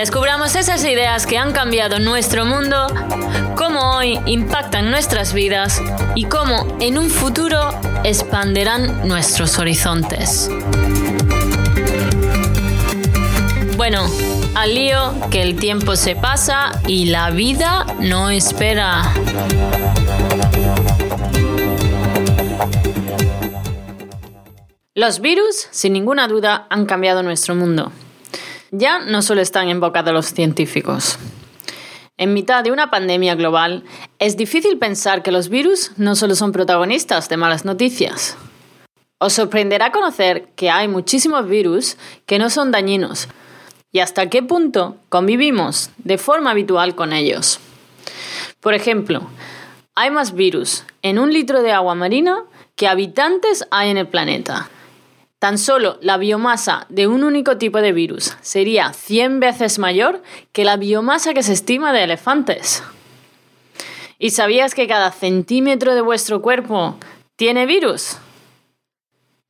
[0.00, 2.86] Descubramos esas ideas que han cambiado nuestro mundo,
[3.54, 5.78] cómo hoy impactan nuestras vidas
[6.14, 10.50] y cómo en un futuro expanderán nuestros horizontes.
[13.76, 14.06] Bueno,
[14.54, 19.02] al lío que el tiempo se pasa y la vida no espera.
[24.94, 27.92] Los virus, sin ninguna duda, han cambiado nuestro mundo.
[28.72, 31.18] Ya no solo están en boca de los científicos.
[32.16, 33.82] En mitad de una pandemia global,
[34.18, 38.36] es difícil pensar que los virus no solo son protagonistas de malas noticias.
[39.18, 43.28] Os sorprenderá conocer que hay muchísimos virus que no son dañinos,
[43.90, 47.58] y hasta qué punto convivimos de forma habitual con ellos.
[48.60, 49.22] Por ejemplo,
[49.96, 52.44] hay más virus en un litro de agua marina
[52.76, 54.70] que habitantes hay en el planeta.
[55.40, 60.64] Tan solo la biomasa de un único tipo de virus sería 100 veces mayor que
[60.64, 62.82] la biomasa que se estima de elefantes.
[64.18, 66.96] ¿Y sabías que cada centímetro de vuestro cuerpo
[67.36, 68.18] tiene virus?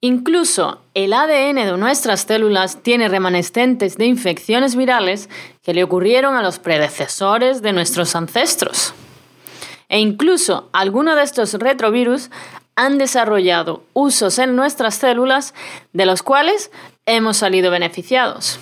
[0.00, 5.28] Incluso el ADN de nuestras células tiene remanescentes de infecciones virales
[5.60, 8.94] que le ocurrieron a los predecesores de nuestros ancestros.
[9.88, 12.30] E incluso algunos de estos retrovirus
[12.81, 15.53] han desarrollado usos en nuestras células
[15.92, 16.70] de los cuales
[17.05, 18.59] hemos salido beneficiados.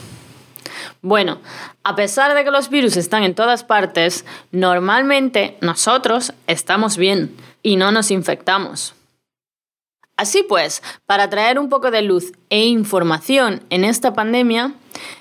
[1.03, 1.39] Bueno,
[1.85, 7.77] a pesar de que los virus están en todas partes, normalmente nosotros estamos bien y
[7.77, 8.95] no nos infectamos.
[10.17, 14.75] Así pues, para traer un poco de luz e información en esta pandemia,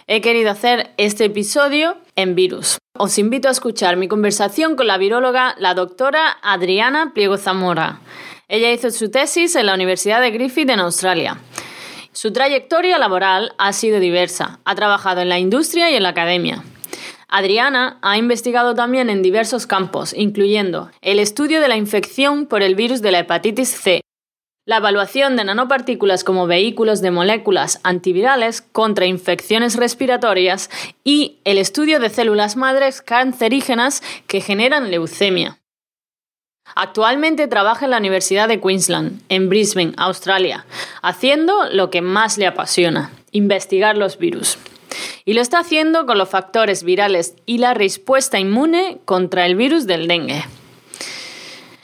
[0.08, 2.80] he querido hacer este episodio en virus.
[2.98, 8.00] Os invito a escuchar mi conversación con la viróloga, la doctora Adriana Pliego Zamora.
[8.50, 11.38] Ella hizo su tesis en la Universidad de Griffith en Australia.
[12.14, 14.62] Su trayectoria laboral ha sido diversa.
[14.64, 16.64] Ha trabajado en la industria y en la academia.
[17.28, 22.76] Adriana ha investigado también en diversos campos, incluyendo el estudio de la infección por el
[22.76, 24.00] virus de la hepatitis C,
[24.66, 30.70] la evaluación de nanopartículas como vehículos de moléculas antivirales contra infecciones respiratorias
[31.04, 35.60] y el estudio de células madres cancerígenas que generan leucemia.
[36.76, 40.66] Actualmente trabaja en la Universidad de Queensland, en Brisbane, Australia,
[41.02, 44.58] haciendo lo que más le apasiona, investigar los virus.
[45.26, 49.88] Y lo está haciendo con los factores virales y la respuesta inmune contra el virus
[49.88, 50.44] del dengue.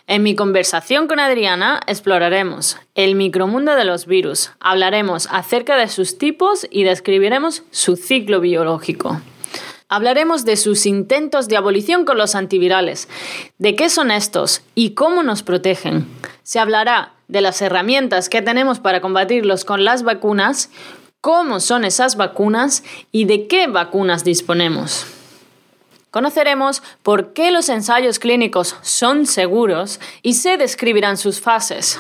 [0.06, 6.18] En mi conversación con Adriana exploraremos el micromundo de los virus, hablaremos acerca de sus
[6.18, 9.22] tipos y describiremos su ciclo biológico.
[9.94, 13.08] Hablaremos de sus intentos de abolición con los antivirales,
[13.60, 16.08] de qué son estos y cómo nos protegen.
[16.42, 20.72] Se hablará de las herramientas que tenemos para combatirlos con las vacunas,
[21.22, 25.06] cómo son esas vacunas y de qué vacunas disponemos.
[26.10, 32.00] Conoceremos por qué los ensayos clínicos son seguros y se describirán sus fases.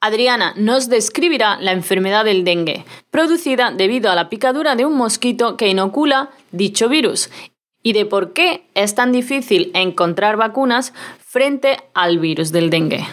[0.00, 5.56] Adriana nos describirá la enfermedad del dengue, producida debido a la picadura de un mosquito
[5.56, 7.30] que inocula dicho virus,
[7.82, 13.06] y de por qué es tan difícil encontrar vacunas frente al virus del dengue.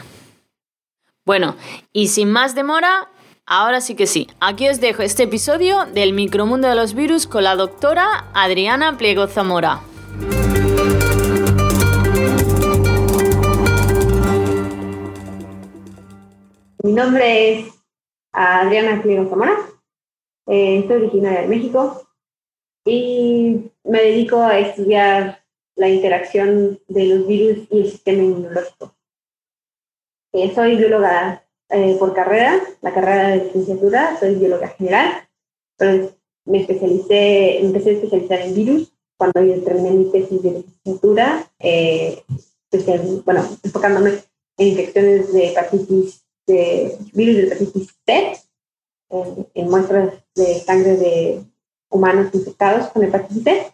[1.26, 1.56] Bueno,
[1.94, 3.10] y sin más demora,
[3.46, 7.44] ahora sí que sí, aquí os dejo este episodio del micromundo de los virus con
[7.44, 9.82] la doctora Adriana Pliego Zamora.
[16.86, 17.74] Mi nombre es
[18.34, 19.58] Adriana Pliego Zamora,
[20.48, 22.06] eh, soy originaria de México
[22.84, 25.46] y me dedico a estudiar
[25.78, 28.98] la interacción de los virus y el sistema inmunológico.
[30.34, 35.26] Eh, soy bióloga eh, por carrera, la carrera de licenciatura, soy bióloga general,
[35.78, 36.12] pero
[36.44, 42.26] me especialicé, empecé a especializar en virus cuando yo terminé mi tesis de licenciatura, eh,
[43.24, 44.22] bueno, enfocándome
[44.58, 48.38] en infecciones de hepatitis, de virus de hepatitis C,
[49.54, 51.44] en, muestras de sangre de
[51.90, 53.74] humanos infectados con hepatitis C.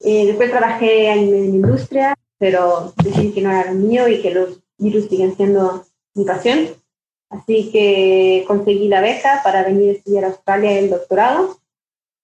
[0.00, 4.30] Eh, después trabajé en, en industria, pero decidí que no era lo mío y que
[4.30, 5.84] los virus siguen siendo
[6.14, 6.68] mi pasión.
[7.30, 11.58] Así que conseguí la beca para venir a estudiar a Australia el doctorado,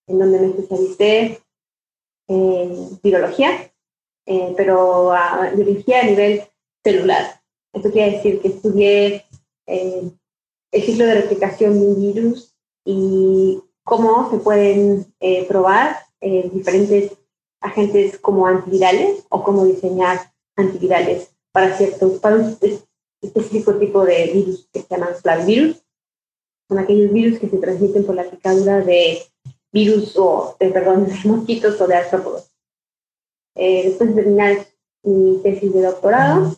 [0.07, 1.41] en donde me especialicé
[2.29, 3.71] en virología,
[4.27, 6.43] eh, pero a biología a nivel
[6.83, 7.41] celular.
[7.73, 9.25] Esto quiere decir que estudié
[9.67, 10.11] eh,
[10.73, 15.99] el ciclo de replicación de un virus y cómo se pueden eh, probar
[16.53, 17.13] diferentes
[17.61, 22.59] agentes como antivirales o cómo diseñar antivirales para ciertos, para un
[23.21, 25.83] específico tipo de virus que se llaman flavivirus.
[26.69, 29.23] Son aquellos virus que se transmiten por la picadura de
[29.73, 32.51] virus o de, perdón, de mosquitos o de artrópodos.
[33.57, 34.67] Eh, después de terminar
[35.05, 36.57] mi tesis de doctorado,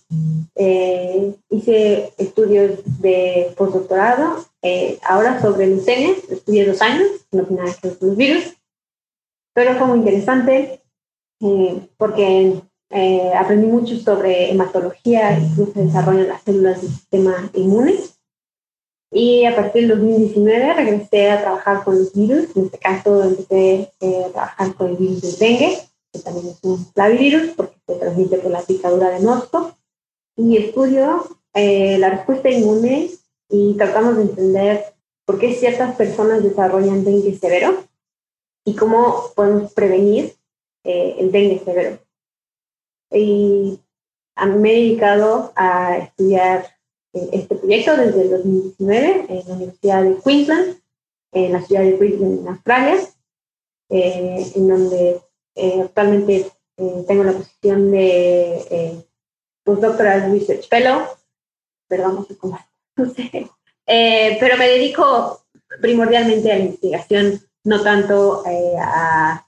[0.55, 7.77] eh, hice estudios de postdoctorado, eh, ahora sobre leucemia, estudié dos años, no tiene nada
[7.81, 8.57] que ver con los virus,
[9.53, 10.81] pero fue muy interesante
[11.99, 12.63] porque
[13.37, 17.95] aprendí mucho sobre hematología y cómo se desarrollan las células del sistema inmune.
[19.11, 23.91] Y a partir del 2019 regresé a trabajar con los virus, en este caso empecé
[24.01, 25.79] a trabajar con el virus del dengue
[26.23, 26.85] también es un
[27.57, 27.66] se
[28.07, 29.77] transmite por la picadura de mosco.
[30.37, 33.11] Y estudio eh, la respuesta inmune
[33.49, 34.85] y tratamos de entender
[35.25, 37.85] por qué ciertas personas desarrollan dengue severo
[38.65, 40.35] y cómo podemos prevenir
[40.85, 41.99] eh, el dengue severo.
[43.11, 43.81] Y
[44.59, 46.67] me he dedicado a estudiar
[47.13, 50.81] eh, este proyecto desde el 2019 en la Universidad de Queensland,
[51.33, 52.99] en la ciudad de Queensland, en Australia,
[53.89, 55.21] en donde
[55.57, 59.07] eh, actualmente eh, tengo la posición de eh,
[59.65, 61.03] postdoctoral research fellow,
[61.89, 62.59] perdón, no sé cómo,
[62.97, 63.51] no sé,
[63.87, 65.43] eh, pero me dedico
[65.81, 69.47] primordialmente a la investigación, no tanto a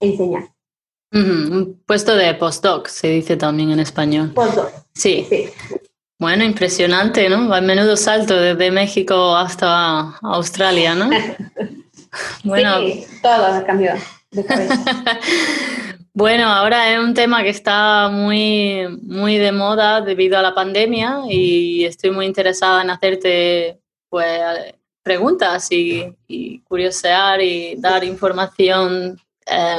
[0.00, 0.48] enseñar.
[1.12, 4.32] Un puesto de postdoc, se dice también en español.
[4.32, 4.70] Postdoc.
[4.94, 5.26] Sí.
[5.28, 5.50] sí.
[6.22, 7.52] Bueno, impresionante, ¿no?
[7.52, 11.10] Al menudo salto desde México hasta Australia, ¿no?
[12.44, 13.98] bueno, sí, todo ha cambiado.
[16.14, 21.20] bueno, ahora es un tema que está muy, muy de moda debido a la pandemia
[21.28, 23.80] y estoy muy interesada en hacerte
[24.10, 24.40] pues,
[25.02, 26.14] preguntas y,
[26.64, 29.76] curiosear y dar información eh,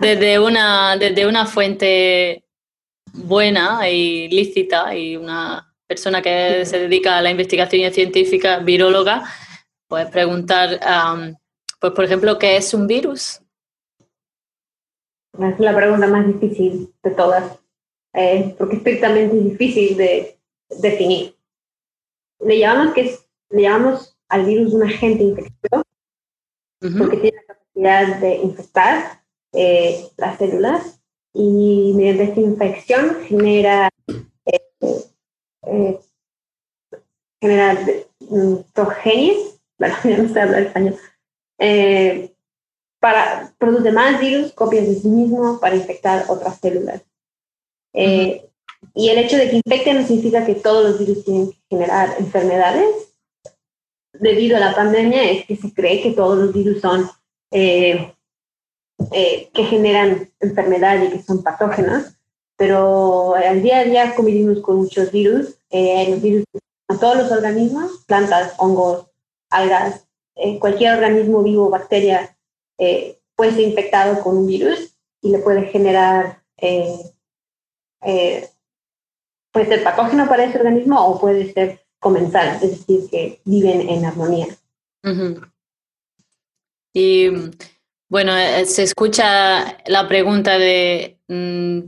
[0.00, 2.44] desde, una, desde una fuente
[3.12, 9.22] buena y lícita y una persona que se dedica a la investigación científica, viróloga,
[9.86, 10.80] pues preguntar
[11.78, 13.43] pues, por ejemplo, ¿qué es un virus?
[15.38, 17.58] Es la pregunta más difícil de todas,
[18.12, 20.38] eh, porque estrictamente es difícil de
[20.80, 21.34] definir.
[22.40, 23.16] Le llamamos, que
[23.50, 25.84] le llamamos al virus un agente infeccioso,
[26.98, 29.22] porque tiene la capacidad de infectar
[29.52, 31.00] eh, las células
[31.32, 33.88] y mediante esta infección genera,
[34.46, 35.98] eh,
[37.40, 37.78] genera
[38.20, 40.96] mm, progenies, bueno, ya no sé hablar español,
[41.58, 42.33] eh,
[43.04, 47.02] para, produce más virus, copias de sí mismo para infectar otras células.
[47.92, 48.48] Eh,
[48.94, 52.16] y el hecho de que infecten no significa que todos los virus tienen que generar
[52.18, 53.12] enfermedades.
[54.14, 57.10] Debido a la pandemia es que se cree que todos los virus son
[57.50, 58.14] eh,
[59.10, 62.16] que generan enfermedad y que son patógenos,
[62.56, 66.44] pero al día a día convivimos con muchos virus, los virus
[66.88, 69.08] a todos los organismos, plantas, hongos,
[69.50, 72.33] algas, eh, cualquier organismo vivo, bacteria,
[72.78, 76.98] eh, puede ser infectado con un virus y le puede generar, eh,
[79.52, 84.04] puede ser patógeno para ese organismo o puede ser comensal, es decir, que viven en
[84.04, 84.46] armonía.
[86.92, 87.28] Y
[88.08, 88.32] bueno,
[88.66, 91.80] se escucha la pregunta de mm,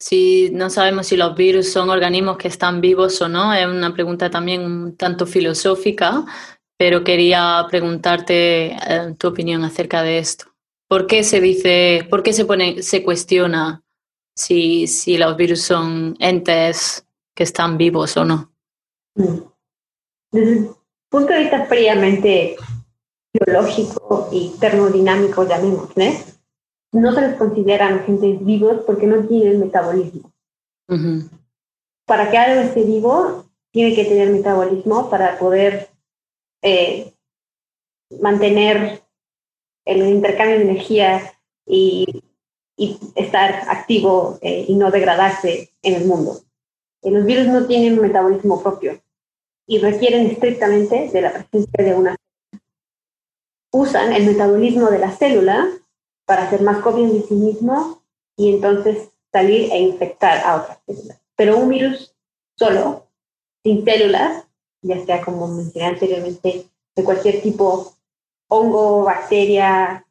[0.00, 3.92] si no sabemos si los virus son organismos que están vivos o no, es una
[3.92, 6.24] pregunta también un tanto filosófica,
[6.80, 10.46] pero quería preguntarte eh, tu opinión acerca de esto.
[10.88, 13.82] ¿Por qué se dice, por qué se pone, se cuestiona
[14.34, 18.50] si, si los virus son entes que están vivos o no?
[19.14, 19.40] Mm.
[20.32, 20.70] Desde el
[21.10, 22.56] punto de vista fríamente
[23.34, 26.16] biológico y termodinámico, llamémosle,
[26.92, 30.32] no se les consideran agentes vivos porque no tienen metabolismo.
[32.06, 35.90] Para que algo esté vivo, tiene que tener metabolismo para poder
[36.62, 37.12] eh,
[38.20, 39.02] mantener
[39.84, 41.32] el intercambio de energía
[41.66, 42.22] y,
[43.14, 46.40] estar activo eh, y no degradarse en el mundo.
[47.02, 48.98] Eh, los virus no tienen un metabolismo propio
[49.66, 52.16] y requieren estrictamente de la presencia de una
[53.72, 55.68] usan el metabolismo de la célula
[56.24, 58.02] para hacer más copias de sí mismo
[58.36, 61.20] y entonces salir e infectar a otras células.
[61.36, 62.14] Pero un virus
[62.56, 63.06] solo,
[63.62, 64.46] sin células,
[64.82, 67.94] ya sea como mencioné anteriormente, de cualquier tipo,
[68.48, 70.06] hongo, bacteria,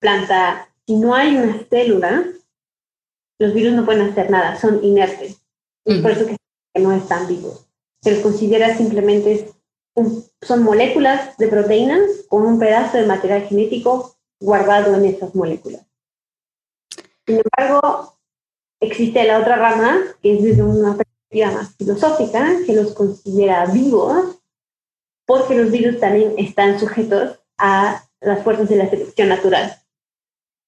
[0.00, 2.24] planta, si no hay una célula,
[3.38, 5.40] los virus no pueden hacer nada, son inertes.
[5.84, 6.36] Es por eso que
[6.80, 7.66] no están vivos.
[8.02, 9.50] Se les considera simplemente,
[10.42, 15.84] son moléculas de proteínas con un pedazo de material genético guardado en esas moléculas.
[17.26, 18.18] Sin embargo,
[18.80, 20.96] existe la otra rama, que es desde una
[21.28, 24.38] perspectiva más filosófica, que los considera vivos,
[25.26, 29.76] porque los virus también están sujetos a las fuerzas de la selección natural.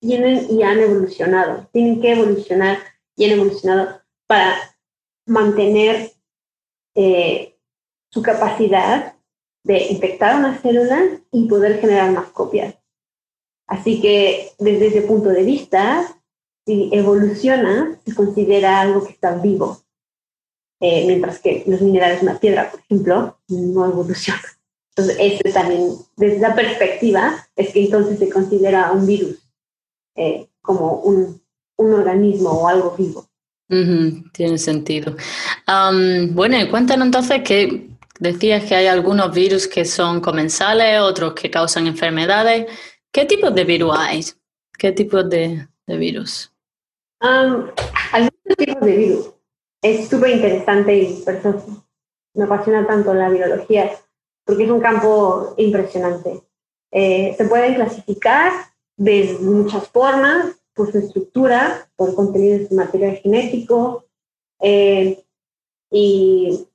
[0.01, 2.79] Tienen y han evolucionado, tienen que evolucionar
[3.17, 4.57] y han evolucionado para
[5.27, 6.13] mantener
[6.95, 7.57] eh,
[8.11, 9.15] su capacidad
[9.65, 12.75] de infectar una célula y poder generar más copias.
[13.67, 16.05] Así que desde ese punto de vista,
[16.67, 19.81] si evoluciona, se considera algo que está vivo.
[20.81, 24.41] Eh, mientras que los minerales, una piedra, por ejemplo, no evoluciona.
[24.97, 29.37] Entonces, eso también, desde esa perspectiva, es que entonces se considera un virus
[30.17, 31.41] eh, como un,
[31.77, 33.27] un, organismo o algo vivo.
[34.33, 35.17] tiene sentido.
[36.33, 41.51] bueno, y cuéntanos entonces que decías que hay algunos virus que son comensales, otros que
[41.51, 42.67] causan enfermedades.
[43.13, 44.25] ¿Qué tipos de virus hay?
[44.79, 46.51] ¿Qué tipos de, de virus?
[47.21, 49.40] algunos tipos de virus.
[49.83, 51.85] Es súper interesante y por eso
[52.35, 53.91] me apasiona tanto la biología,
[54.45, 56.43] porque es un campo impresionante.
[56.93, 58.53] Eh, se pueden clasificar
[58.97, 64.05] de muchas formas, por su estructura, por contenido de su material genético
[64.61, 65.23] eh,
[65.91, 66.67] y,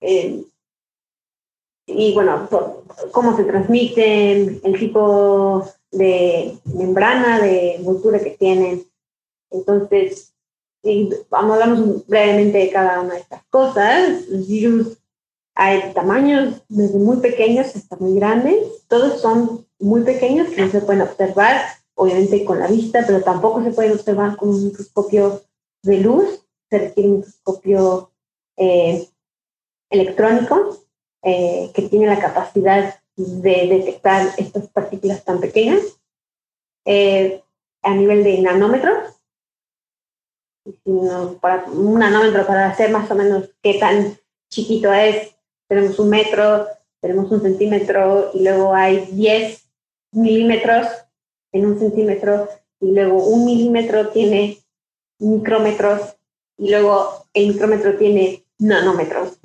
[0.00, 0.44] eh,
[1.86, 2.48] y bueno,
[3.12, 8.84] cómo se transmiten, el tipo de membrana, de envoltura que tienen.
[9.50, 10.34] Entonces,
[11.30, 14.24] vamos, hablamos brevemente de cada una de estas cosas.
[14.28, 14.98] Virus
[15.54, 18.86] hay tamaños desde muy pequeños hasta muy grandes.
[18.88, 21.62] Todos son muy pequeños que no se pueden observar,
[21.94, 25.42] obviamente con la vista, pero tampoco se pueden observar con un microscopio
[25.82, 26.44] de luz.
[26.68, 28.10] Se requiere un microscopio
[28.56, 29.08] eh,
[29.90, 30.76] electrónico
[31.22, 35.80] eh, que tiene la capacidad de detectar estas partículas tan pequeñas
[36.84, 37.42] eh,
[37.82, 39.15] a nivel de nanómetros
[41.40, 44.16] para un nanómetro para hacer más o menos qué tan
[44.50, 45.34] chiquito es.
[45.68, 46.66] Tenemos un metro,
[47.00, 49.68] tenemos un centímetro y luego hay 10
[50.12, 50.86] milímetros
[51.52, 52.48] en un centímetro
[52.80, 54.58] y luego un milímetro tiene
[55.18, 56.16] micrómetros
[56.58, 59.38] y luego el micrómetro tiene nanómetros.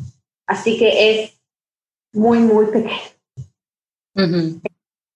[0.48, 1.42] Así que es
[2.14, 3.00] muy, muy pequeño.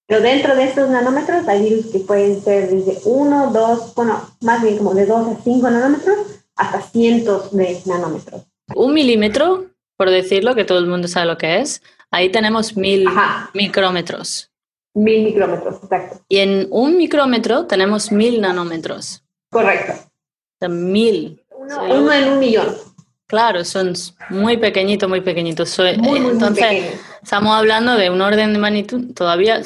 [0.07, 4.61] Pero dentro de estos nanómetros hay virus que pueden ser desde 1, 2, bueno, más
[4.61, 6.17] bien como de 2 a 5 nanómetros
[6.55, 8.43] hasta cientos de nanómetros.
[8.75, 9.65] Un milímetro,
[9.97, 11.81] por decirlo, que todo el mundo sabe lo que es,
[12.11, 13.07] ahí tenemos mil
[13.53, 14.51] micrómetros.
[14.93, 16.21] Mil micrómetros, exacto.
[16.29, 19.23] Y en un micrómetro tenemos mil nanómetros.
[19.49, 19.93] Correcto.
[20.69, 21.41] mil.
[21.49, 22.75] Uno, en un millón.
[23.27, 23.93] Claro, son
[24.29, 25.77] muy pequeñitos, muy pequeñitos.
[25.79, 29.59] entonces, estamos hablando de un orden de magnitud todavía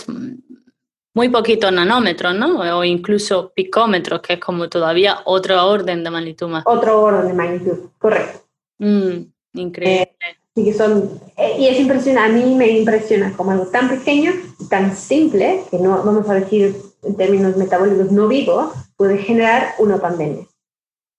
[1.13, 2.59] muy poquito nanómetros, ¿no?
[2.77, 6.63] O incluso picómetros, que es como todavía otro orden de magnitud más.
[6.65, 8.45] Otro orden de magnitud, correcto.
[8.77, 9.23] Mm,
[9.55, 10.15] increíble.
[10.55, 14.31] Eh, que son, eh, y es impresionante, a mí me impresiona como algo tan pequeño,
[14.69, 19.99] tan simple, que no vamos a decir en términos metabólicos no vivo, puede generar una
[19.99, 20.47] pandemia.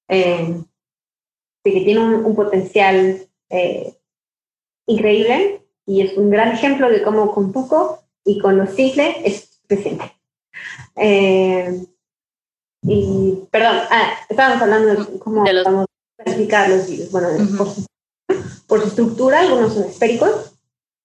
[0.08, 0.56] Eh,
[1.64, 3.94] de que tiene un, potencial eh,
[4.86, 9.60] increíble y es un gran ejemplo de cómo con poco y con lo simple es
[9.60, 10.16] suficiente.
[10.94, 11.84] Eh,
[12.82, 17.10] y, perdón, ah, estábamos hablando de cómo de vamos a clasificar los virus.
[17.10, 17.28] Bueno,
[17.58, 17.86] por, su,
[18.68, 20.54] por, su, estructura, algunos son esféricos,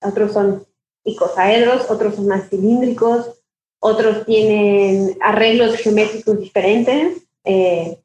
[0.03, 0.63] otros son
[1.03, 3.41] icosaedros, otros son más cilíndricos,
[3.79, 7.23] otros tienen arreglos geométricos diferentes.
[7.43, 7.99] Eh,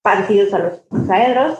[0.00, 1.58] parecidos a los saedros.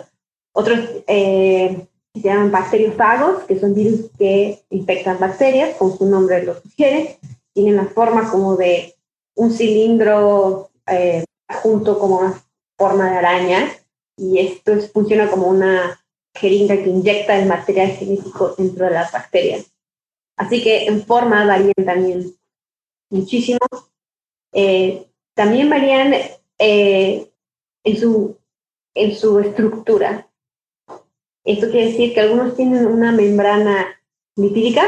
[0.52, 6.60] Otros eh, se llaman bacteriofagos, que son virus que infectan bacterias, como su nombre lo
[6.60, 7.18] sugiere.
[7.52, 8.94] Tienen la forma como de
[9.36, 11.24] un cilindro eh,
[11.62, 12.42] junto como una
[12.76, 13.68] forma de araña
[14.16, 19.72] y esto funciona como una jeringa que inyecta el material genético dentro de las bacterias.
[20.36, 22.32] Así que en forma varían también
[23.10, 23.58] muchísimo.
[24.52, 26.14] Eh, también varían
[26.58, 27.30] eh,
[27.84, 28.36] en su,
[28.94, 30.27] en su estructura.
[31.48, 33.98] Esto quiere decir que algunos tienen una membrana
[34.36, 34.86] lipídica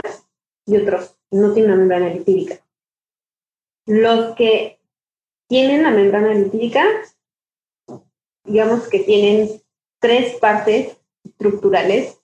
[0.67, 2.61] y otros no tienen una membrana lipídica.
[3.87, 4.79] Los que
[5.49, 6.85] tienen la membrana lipídica,
[8.45, 9.63] digamos que tienen
[10.01, 12.19] tres partes estructurales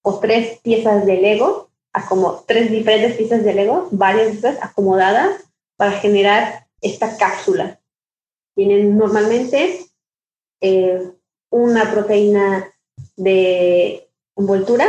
[0.00, 1.68] o tres piezas de Lego,
[2.08, 5.44] como tres diferentes piezas de Lego, varias de acomodadas
[5.76, 7.78] para generar esta cápsula.
[8.54, 9.84] Tienen normalmente
[10.62, 11.12] eh,
[11.50, 12.72] una proteína
[13.16, 14.86] de envoltura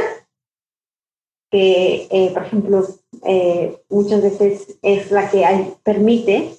[1.52, 2.88] que, eh, por ejemplo,
[3.26, 5.46] eh, muchas veces es la que
[5.84, 6.58] permite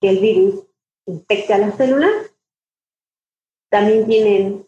[0.00, 0.64] que el virus
[1.06, 2.10] infecte a la célula.
[3.70, 4.66] También tienen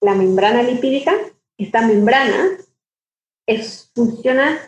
[0.00, 1.12] la membrana lipídica.
[1.56, 2.58] Esta membrana
[3.46, 4.58] es, funciona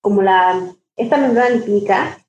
[0.00, 2.26] como la, esta membrana lipídica,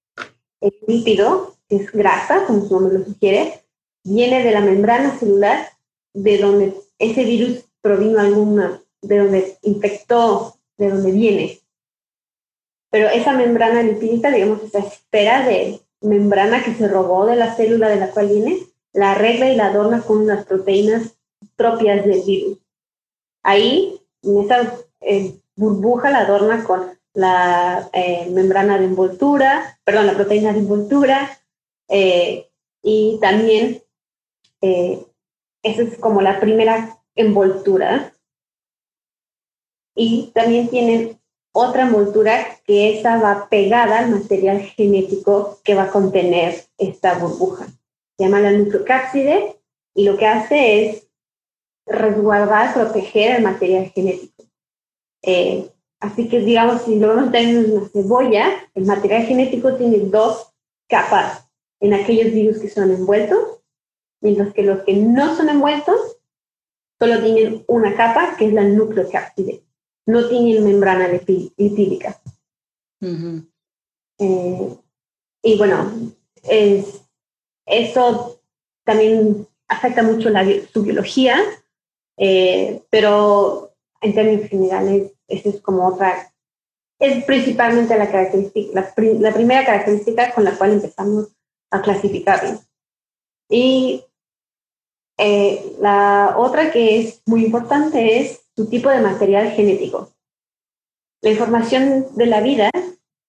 [0.61, 3.63] el lípido, es grasa, como su nombre lo sugiere,
[4.03, 5.69] viene de la membrana celular
[6.13, 11.60] de donde ese virus provino alguna, de donde infectó, de donde viene.
[12.91, 17.89] Pero esa membrana lipídica, digamos, esa espera de membrana que se robó de la célula
[17.89, 18.60] de la cual viene,
[18.93, 21.15] la arregla y la adorna con las proteínas
[21.55, 22.60] propias del virus.
[23.43, 30.13] Ahí, en esa eh, burbuja, la adorna con la eh, membrana de envoltura, perdón, la
[30.13, 31.39] proteína de envoltura,
[31.88, 32.48] eh,
[32.84, 33.81] y también
[35.63, 38.13] esa es como la primera envoltura.
[39.96, 41.20] Y también tienen
[41.53, 47.65] otra envoltura que esa va pegada al material genético que va a contener esta burbuja.
[48.18, 49.58] Se llama la nucleocápside
[49.94, 51.08] y lo que hace es
[51.86, 54.46] resguardar, proteger el material genético.
[55.24, 60.53] Eh, así que, digamos, si lo vemos en una cebolla, el material genético tiene dos
[60.88, 61.48] capas
[61.80, 63.50] en aquellos virus que son envueltos,
[64.22, 66.18] mientras que los que no son envueltos
[67.00, 69.63] solo tienen una capa, que es la nucleocápside.
[70.06, 72.22] No tienen membrana lipídica.
[74.20, 74.78] Eh,
[75.44, 75.92] y bueno,
[76.44, 77.01] es,
[77.66, 78.40] eso
[78.84, 81.40] también afecta mucho la, su biología,
[82.18, 86.32] eh, pero en términos generales, esa es como otra,
[87.00, 91.30] es principalmente la característica, la, primera característica con la cual empezamos
[91.72, 92.60] a clasificarlo.
[93.50, 94.04] Y
[95.24, 100.12] eh, la otra que es muy importante es su tipo de material genético.
[101.22, 102.72] La información de la vida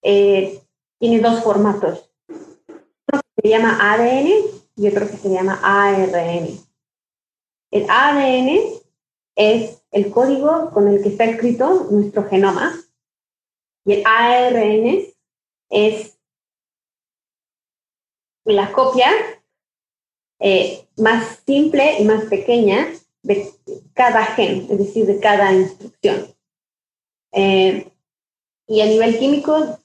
[0.03, 0.63] eh,
[0.99, 2.11] tiene dos formatos.
[2.27, 4.29] Uno que se llama ADN
[4.77, 6.49] y otro que se llama ARN.
[7.71, 8.59] El ADN
[9.37, 12.73] es el código con el que está escrito nuestro genoma
[13.85, 15.05] y el ARN
[15.69, 16.19] es
[18.45, 19.11] la copia
[20.45, 22.89] eh, más simple y más pequeña
[23.23, 23.51] de
[23.95, 26.27] cada gen, es decir, de cada instrucción.
[27.33, 27.89] Eh,
[28.67, 29.79] y a nivel químico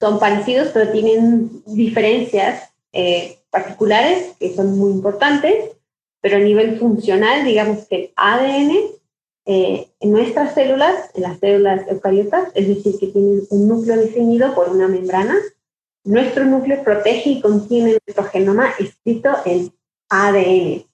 [0.00, 5.72] son parecidos, pero tienen diferencias eh, particulares que son muy importantes,
[6.20, 8.98] pero a nivel funcional, digamos que el ADN
[9.48, 14.68] en nuestras células, en las células eucariotas, es decir, que tienen un núcleo definido por
[14.68, 15.36] una membrana,
[16.04, 19.72] nuestro núcleo protege y contiene nuestro genoma escrito en
[20.08, 20.86] ADN.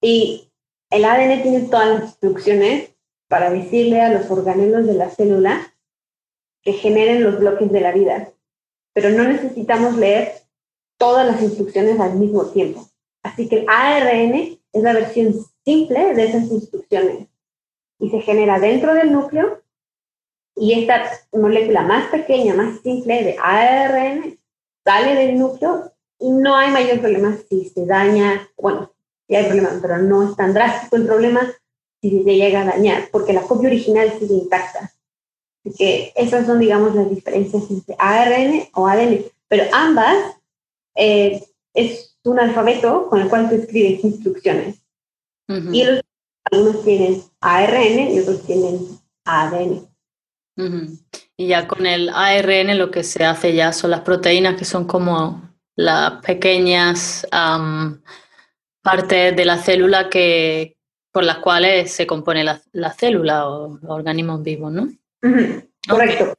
[0.00, 0.52] Y
[0.90, 2.90] el ADN tiene todas las instrucciones
[3.28, 5.74] para decirle a los organelos de la célula
[6.62, 8.32] que generen los bloques de la vida.
[8.92, 10.32] Pero no necesitamos leer
[10.98, 12.88] todas las instrucciones al mismo tiempo.
[13.22, 15.34] Así que el ARN es la versión
[15.64, 17.28] simple de esas instrucciones
[17.98, 19.62] y se genera dentro del núcleo
[20.56, 24.38] y esta molécula más pequeña, más simple de ARN
[24.84, 28.92] sale del núcleo no hay mayor problema si se daña, bueno,
[29.28, 31.52] sí hay problema, pero no es tan drástico el problema
[32.00, 34.92] si se llega a dañar, porque la copia original sigue intacta.
[35.64, 40.36] Así que esas son, digamos, las diferencias entre ARN o ADN, pero ambas
[40.94, 44.76] eh, es un alfabeto con el cual tú escribes instrucciones.
[45.46, 45.84] Y
[46.50, 48.80] algunos tienen ARN y otros tienen
[49.24, 49.86] ADN.
[51.36, 54.86] Y ya con el ARN lo que se hace ya son las proteínas que son
[54.86, 55.42] como
[55.76, 57.26] las pequeñas
[58.82, 60.76] partes de la célula que,
[61.12, 64.88] por las cuales se compone la, célula o los organismos vivos, ¿no?
[65.88, 66.34] Correcto.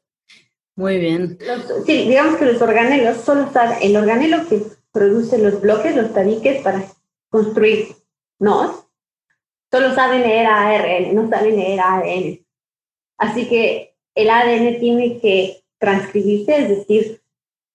[0.76, 1.38] Muy bien.
[1.86, 6.62] sí, digamos que los organelos solo saben, el organelo que produce los bloques, los tabiques
[6.64, 6.84] para
[7.30, 7.96] construir
[8.40, 8.86] ¿no?
[9.72, 12.46] solo saben leer ARN, no saben leer ADN.
[13.18, 17.22] Así que el ADN tiene que transcribirse, es decir,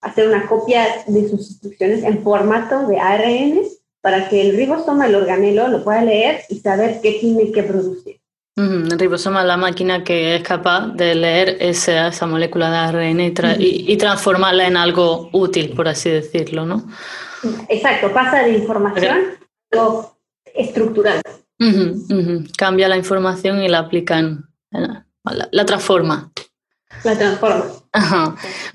[0.00, 3.60] hacer una copia de sus instrucciones en formato de ARN
[4.00, 8.20] para que el ribosoma, el organelo, lo pueda leer y saber qué tiene que producir.
[8.56, 13.20] El ribosoma es la máquina que es capaz de leer esa, esa molécula de ARN
[13.58, 16.86] y, transformarla en algo útil, por así decirlo, ¿no?
[17.68, 19.16] Exacto, pasa de información
[19.72, 20.18] a algo
[20.54, 21.22] estructural.
[22.56, 25.06] Cambia la información y la aplican, la,
[25.50, 26.30] la transforma.
[27.04, 27.64] La transforma.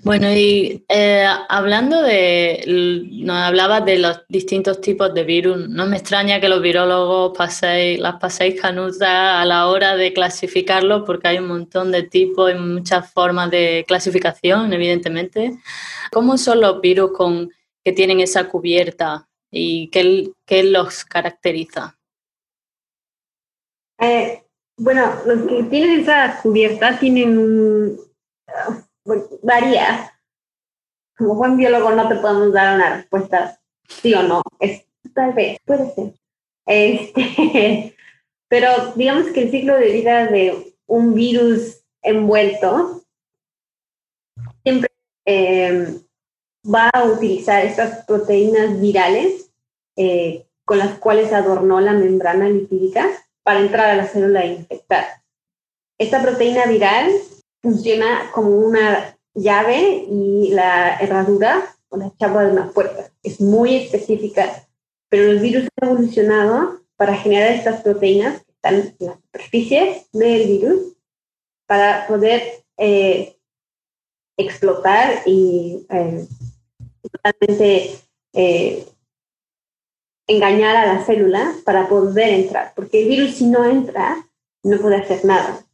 [0.04, 2.64] Bueno, y eh, hablando de,
[3.12, 8.00] nos hablaba de los distintos tipos de virus, no me extraña que los virólogos paséis,
[8.00, 12.56] las paséis canutas a la hora de clasificarlos, porque hay un montón de tipos y
[12.56, 15.58] muchas formas de clasificación, evidentemente.
[16.12, 17.50] ¿Cómo son los virus con,
[17.84, 21.98] que tienen esa cubierta y qué, qué los caracteriza?
[24.00, 24.44] Eh,
[24.78, 28.05] bueno, los que tienen esa cubierta tienen un,
[29.44, 30.12] varía.
[31.18, 34.42] Como buen biólogo no te podemos dar una respuesta sí o no.
[34.60, 36.14] Es, tal vez, puede ser.
[36.66, 37.96] Este,
[38.48, 43.04] pero digamos que el ciclo de vida de un virus envuelto
[44.64, 44.90] siempre
[45.26, 46.02] em,
[46.64, 49.52] va a utilizar estas proteínas virales
[49.96, 53.08] eh, con las cuales adornó la membrana lipídica
[53.44, 55.06] para entrar a la célula e infectar.
[56.00, 57.12] Esta proteína viral
[57.66, 63.12] funciona como una llave y la herradura o la chapa de una puerta.
[63.24, 64.68] Es muy específica,
[65.10, 70.48] pero los virus han evolucionado para generar estas proteínas que están en la superficie del
[70.48, 70.96] virus
[71.66, 73.36] para poder eh,
[74.38, 76.28] explotar y eh,
[77.02, 77.96] totalmente
[78.34, 78.88] eh,
[80.28, 84.30] engañar a la célula para poder entrar, porque el virus si no entra
[84.64, 85.65] no puede hacer nada.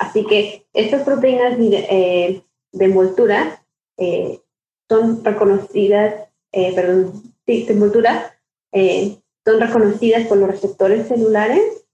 [0.00, 3.62] Así que estas proteínas eh, de envoltura
[3.98, 4.40] eh,
[4.88, 8.40] son reconocidas, eh, perdón, de envoltura,
[8.72, 11.84] son reconocidas por los receptores celulares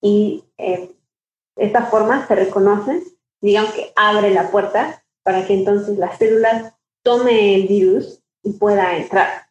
[0.00, 0.44] y
[1.56, 3.02] esta forma se reconocen,
[3.40, 8.96] digamos que abre la puerta para que entonces la célula tome el virus y pueda
[8.96, 9.46] entrar.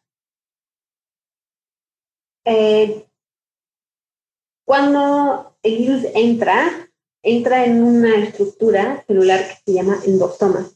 [4.64, 6.86] cuando el virus entra,
[7.22, 10.70] entra en una estructura celular que se llama endosoma,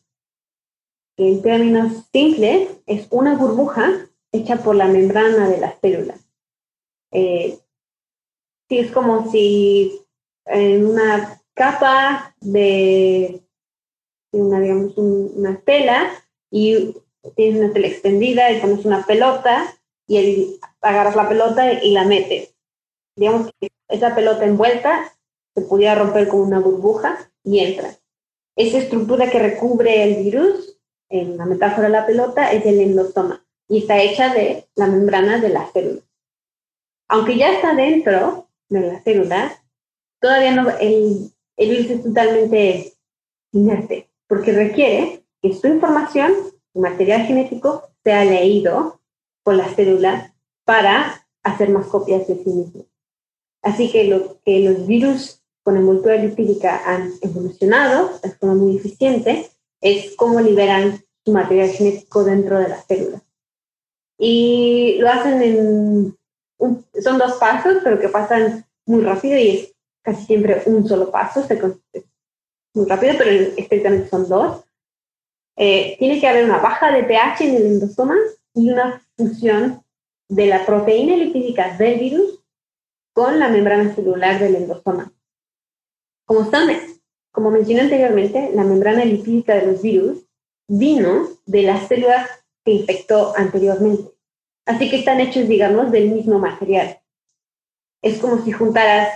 [1.17, 6.21] en términos simples es una burbuja hecha por la membrana de las células.
[7.13, 7.59] Eh,
[8.71, 10.01] es como si
[10.47, 13.43] en una capa de,
[14.33, 16.11] una, digamos, una tela
[16.51, 16.95] y
[17.37, 19.77] tienes una tela extendida y pones una pelota
[20.07, 22.55] y agarras la pelota y la metes.
[23.17, 25.13] Digamos que esa pelota envuelta
[25.55, 27.97] se pudiera romper con una burbuja y entra.
[28.57, 33.45] Esa estructura que recubre el virus, en la metáfora de la pelota, es el endosoma
[33.69, 36.03] y está hecha de la membrana de la célula.
[37.09, 39.63] Aunque ya está dentro de la célula,
[40.21, 42.95] todavía no, el, el virus es totalmente
[43.53, 46.33] inerte, porque requiere que su información,
[46.73, 49.01] su material genético, sea leído
[49.43, 50.35] por la célula
[50.65, 52.87] para hacer más copias de sí mismo.
[53.63, 55.40] Así que lo que los virus
[55.71, 59.49] con envoltura lipídica han evolucionado de forma muy eficiente
[59.81, 63.23] es cómo liberan su material genético dentro de la célula.
[64.19, 66.19] Y lo hacen en,
[67.01, 71.45] son dos pasos, pero que pasan muy rápido y es casi siempre un solo paso,
[71.45, 71.57] se,
[72.75, 74.65] muy rápido, pero estrictamente son dos.
[75.57, 78.17] Eh, tiene que haber una baja de pH en el endosoma
[78.55, 79.85] y una fusión
[80.29, 82.41] de la proteína lipídica del virus
[83.13, 85.13] con la membrana celular del endosoma.
[86.31, 86.49] Como,
[87.33, 90.25] como mencioné anteriormente, la membrana lipídica de los virus
[90.69, 92.31] vino de las células
[92.65, 94.13] que infectó anteriormente.
[94.65, 97.01] Así que están hechos, digamos, del mismo material.
[98.01, 99.09] Es como si juntaras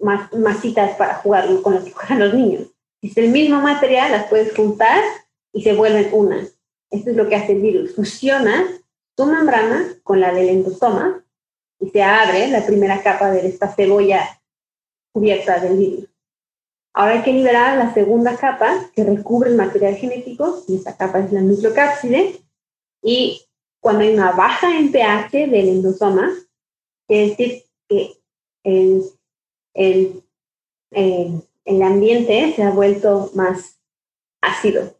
[0.00, 2.66] más masitas para jugar con las que juegan los niños.
[3.00, 5.00] Si es el mismo material, las puedes juntar
[5.52, 6.40] y se vuelven una.
[6.90, 7.94] Esto es lo que hace el virus.
[7.94, 8.66] Fusiona
[9.16, 11.24] su membrana con la del endosoma
[11.78, 14.41] y se abre la primera capa de esta cebolla
[15.12, 16.08] cubierta del virus.
[16.94, 21.20] Ahora hay que liberar la segunda capa que recubre el material genético, y esta capa
[21.20, 22.40] es la nucleocápside,
[23.02, 23.42] y
[23.80, 26.30] cuando hay una baja en pH del endosoma,
[27.06, 28.12] quiere decir que
[28.62, 29.02] el,
[29.74, 30.22] el,
[31.64, 33.80] el, ambiente se ha vuelto más
[34.40, 34.94] ácido.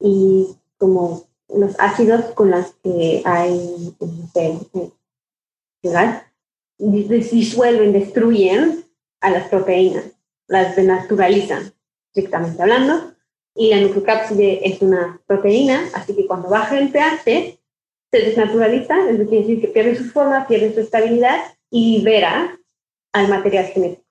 [0.00, 4.58] Y como los ácidos con los que hay, no sé,
[7.30, 8.87] disuelven, destruyen
[9.20, 10.04] a las proteínas,
[10.46, 11.72] las denaturalizan,
[12.08, 13.14] estrictamente hablando,
[13.54, 17.58] y la nucleocápside es una proteína, así que cuando baja el pH,
[18.10, 21.38] se desnaturaliza, es decir, que pierde su forma, pierde su estabilidad
[21.70, 22.58] y libera
[23.12, 24.04] al material genético.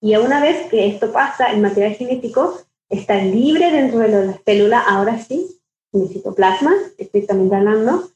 [0.00, 4.80] Y una vez que esto pasa, el material genético está libre dentro de la célula,
[4.80, 5.60] ahora sí,
[5.92, 8.10] en el citoplasma, estrictamente hablando,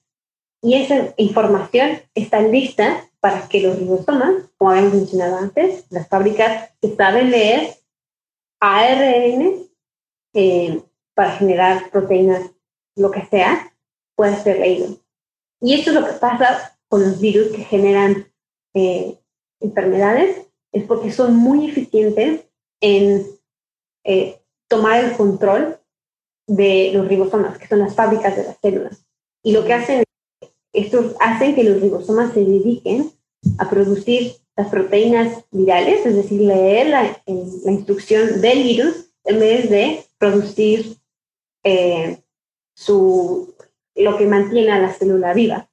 [0.63, 6.71] y esa información está lista para que los ribosomas, como habíamos mencionado antes, las fábricas
[6.81, 7.75] que saben leer
[8.61, 9.69] ARN
[10.35, 10.83] eh,
[11.15, 12.51] para generar proteínas,
[12.97, 13.73] lo que sea,
[14.15, 14.97] puede ser leído.
[15.61, 18.27] Y esto es lo que pasa con los virus que generan
[18.75, 19.19] eh,
[19.61, 22.47] enfermedades, es porque son muy eficientes
[22.81, 23.27] en
[24.05, 25.79] eh, tomar el control
[26.47, 29.05] de los ribosomas, que son las fábricas de las células.
[29.43, 30.05] Y lo que hacen,
[30.73, 33.11] estos hacen que los ribosomas se dediquen
[33.59, 40.05] a producir las proteínas virales, es decir, leer la, instrucción del virus en vez de
[40.19, 40.97] producir
[41.65, 42.23] eh,
[42.75, 43.55] su,
[43.95, 45.71] lo que mantiene a la célula viva.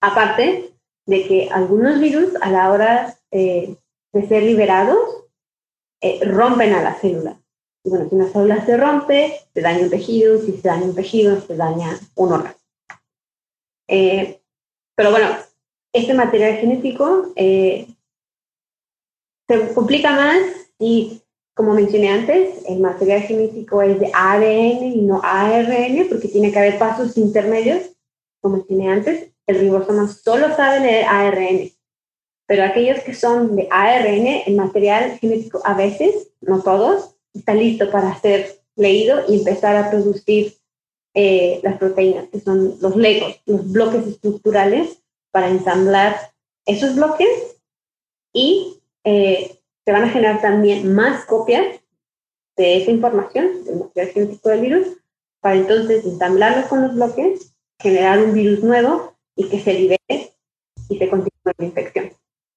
[0.00, 0.74] Aparte
[1.06, 3.76] de que algunos virus a la hora eh,
[4.12, 5.24] de ser liberados
[6.00, 7.40] eh, rompen a la célula.
[7.84, 10.94] Y bueno, si una célula se rompe, se daña un tejido, si se daña un
[10.94, 12.57] tejido, se daña un órgano.
[13.88, 15.28] Pero bueno,
[15.92, 17.86] este material genético se
[19.74, 20.38] complica más
[20.78, 21.22] y
[21.58, 26.58] como mencioné antes, el material genético es de ADN y no ARN porque tiene que
[26.60, 27.96] haber pasos intermedios.
[28.40, 31.72] Como mencioné antes, el ribosoma solo sabe leer ARN.
[32.46, 37.90] Pero aquellos que son de ARN, el material genético a veces, no todos, está listo
[37.90, 40.54] para ser leído y empezar a producir
[41.14, 46.16] eh, las proteínas, que son los legos, los bloques estructurales para ensamblar
[46.66, 47.56] esos bloques
[48.32, 51.80] y eh, se van a generar también más copias
[52.56, 54.86] de esa información, del material genético del virus,
[55.40, 60.32] para entonces ensamblarlo con los bloques, generar un virus nuevo y que se libere
[60.88, 62.12] y se continúe la infección.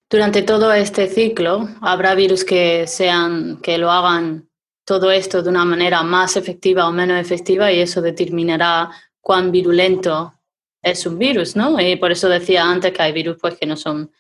[0.10, 4.51] Durante todo este ciclo, habrá virus que sean, que lo hagan
[4.86, 8.90] todo esto de una manera más efectiva o menos efectiva y eso determinará
[9.22, 10.34] cuán virulento
[10.82, 11.80] es un virus, ¿no?
[11.80, 14.12] Y por eso decía antes que hay virus pues que no son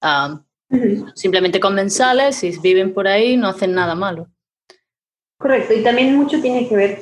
[0.00, 0.42] ah,
[1.14, 4.28] Simplemente comensales, y viven por ahí, no hacen nada malo.
[5.38, 7.00] Correcto, y también mucho tiene que ver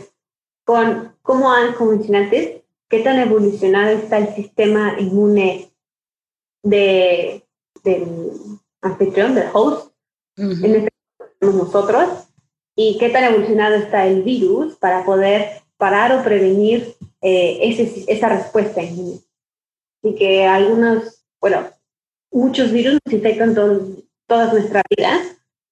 [0.65, 5.73] con cómo han, como antes, qué tan evolucionado está el sistema inmune
[6.63, 7.45] de,
[7.83, 8.31] del
[8.83, 9.93] anfitrión, del host,
[10.37, 10.91] en este
[11.41, 12.26] nosotros,
[12.77, 18.29] y qué tan evolucionado está el virus para poder parar o prevenir eh, ese, esa
[18.29, 19.21] respuesta inmune.
[20.03, 21.67] Y que algunos, bueno,
[22.31, 25.21] muchos virus nos infectan toda nuestra vida.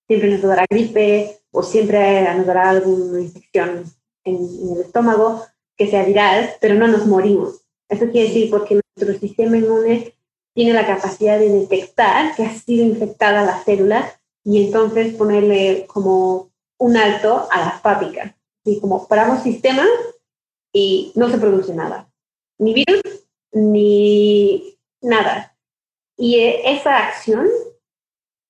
[0.08, 3.84] Siempre nos dará gripe o siempre nos dará alguna infección
[4.24, 4.36] en,
[4.72, 5.44] el estómago
[5.76, 7.60] que sea viral, pero no nos morimos.
[7.88, 10.14] Eso quiere decir porque nuestro sistema inmune
[10.54, 16.53] tiene la capacidad de detectar que ha sido infectada la célula y entonces ponerle como
[16.78, 18.36] un alto a la fábrica.
[18.64, 19.84] Y como paramos sistema
[20.72, 22.10] y no se produce nada.
[22.58, 23.02] Ni virus,
[23.52, 25.54] ni nada
[26.16, 27.46] y e, esa acción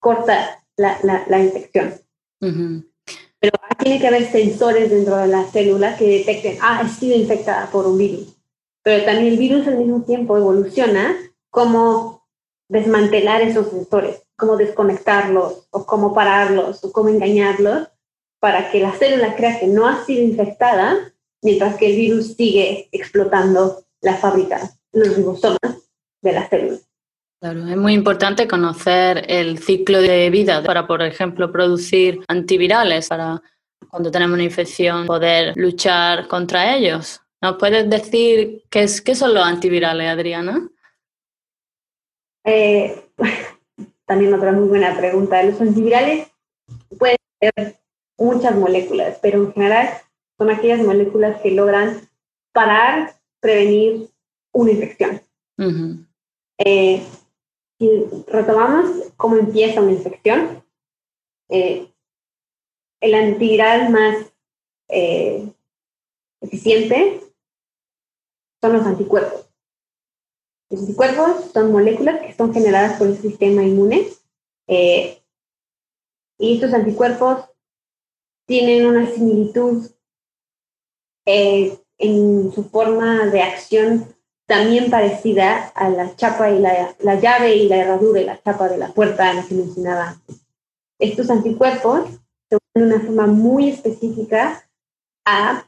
[0.00, 1.94] corta la, la, infección.
[2.40, 7.70] Pero tiene que haber sensores dentro de la célula que detecten, ah, he sido infectada
[7.70, 8.36] por un virus.
[8.82, 11.16] Pero también el virus al mismo tiempo evoluciona
[11.50, 12.26] como
[12.68, 17.88] desmantelar esos sensores, cómo desconectarlos o cómo pararlos o cómo engañarlos
[18.40, 22.88] para que la célula crea que no ha sido infectada mientras que el virus sigue
[22.92, 24.60] explotando la fábrica,
[24.92, 25.58] los ribosomas
[26.22, 26.78] de la célula.
[27.40, 33.42] Claro, es muy importante conocer el ciclo de vida para, por ejemplo, producir antivirales para
[33.90, 37.20] cuando tenemos una infección poder luchar contra ellos.
[37.42, 40.66] ¿Nos puedes decir qué, es, qué son los antivirales, Adriana?
[42.44, 43.10] Eh,
[44.06, 45.42] también otra muy buena pregunta.
[45.42, 46.28] Los antivirales
[46.98, 47.76] pueden ser
[48.18, 49.90] muchas moléculas, pero en general
[50.38, 52.08] son aquellas moléculas que logran
[52.52, 54.08] parar, prevenir
[54.52, 55.20] una infección
[57.78, 60.64] si retomamos cómo empieza una infección,
[61.48, 61.88] eh,
[63.00, 64.32] el antiviral más
[64.88, 65.48] eh,
[66.40, 67.20] eficiente
[68.60, 69.50] son los anticuerpos.
[70.70, 74.08] Los anticuerpos son moléculas que son generadas por el sistema inmune
[74.66, 75.22] eh,
[76.38, 77.44] y estos anticuerpos
[78.46, 79.90] tienen una similitud
[81.26, 84.14] en su forma de acción
[84.46, 88.68] también parecida a la chapa y la, la llave y la herradura y la chapa
[88.68, 90.20] de la puerta en la que mencionaba
[90.98, 92.10] Estos anticuerpos
[92.50, 94.68] se unen de una forma muy específica
[95.24, 95.66] a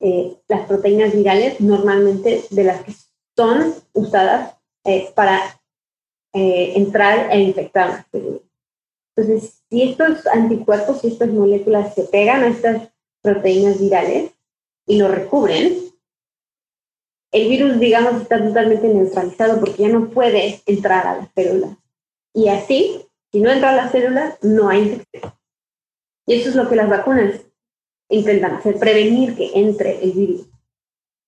[0.00, 2.92] eh, las proteínas virales, normalmente de las que
[3.36, 5.40] son usadas eh, para
[6.34, 8.06] eh, entrar e infectar
[9.16, 12.88] Entonces, si estos anticuerpos y estas moléculas se pegan a estas
[13.22, 14.32] proteínas virales
[14.86, 15.78] y lo recubren,
[17.32, 21.76] el virus, digamos, está totalmente neutralizado porque ya no puede entrar a la célula.
[22.32, 25.32] Y así, si no entra a la célula, no hay infección.
[26.26, 27.40] Y eso es lo que las vacunas
[28.08, 30.46] intentan hacer, prevenir que entre el virus.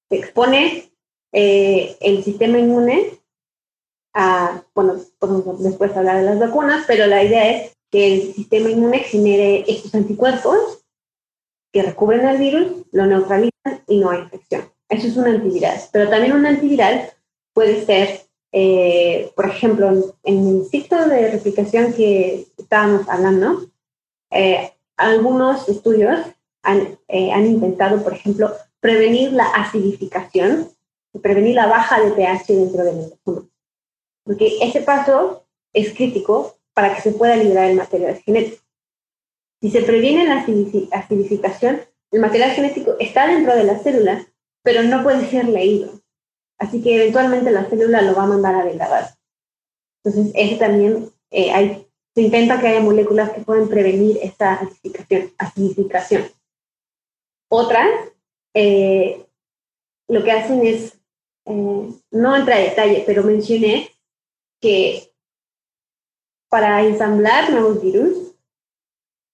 [0.08, 0.92] Se expone
[1.32, 3.20] eh, el sistema inmune
[4.14, 8.70] a, bueno, podemos después hablar de las vacunas, pero la idea es que el sistema
[8.70, 10.84] inmune genere estos anticuerpos
[11.72, 14.70] que recubren al virus, lo neutralizan y no hay infección.
[14.88, 15.78] Eso es un antiviral.
[15.92, 17.10] Pero también un antiviral
[17.52, 18.22] puede ser,
[18.52, 23.66] eh, por ejemplo, en, el ciclo de replicación que estábamos hablando,
[24.30, 26.20] eh, algunos estudios
[26.62, 30.70] han, eh, han, intentado, por ejemplo, prevenir la acidificación,
[31.22, 33.48] prevenir la baja de pH dentro del intestino.
[34.24, 38.62] Porque ese paso es crítico para que se pueda liberar el material genético.
[39.62, 40.44] Si se previene la
[40.92, 44.26] acidificación, el material genético está dentro de la célula,
[44.62, 46.02] pero no puede ser leído.
[46.58, 49.08] Así que eventualmente la célula lo va a mandar a degradar.
[50.04, 55.32] Entonces, ese también eh, se intenta que haya moléculas que puedan prevenir esta acidificación.
[55.38, 56.24] acidificación.
[57.48, 57.88] Otras,
[58.52, 59.24] eh,
[60.08, 60.92] lo que hacen es,
[61.46, 63.90] eh, no entra a detalle, pero mencioné
[64.60, 65.05] que
[66.56, 68.34] para ensamblar nuevos virus,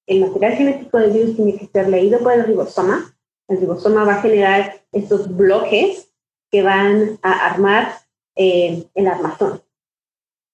[0.08, 3.16] el material genético del virus tiene que ser leído por el ribosoma.
[3.46, 6.12] El ribosoma va a generar estos bloques
[6.50, 7.92] que van a armar
[8.34, 9.62] eh, el armazón.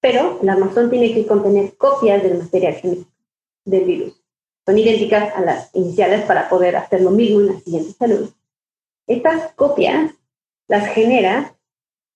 [0.03, 3.13] Pero el armazón tiene que contener copias del material genético
[3.65, 4.23] del virus.
[4.67, 8.29] Son idénticas a las iniciales para poder hacer lo mismo en la siguiente célula.
[9.07, 10.13] Estas copias
[10.67, 11.57] las genera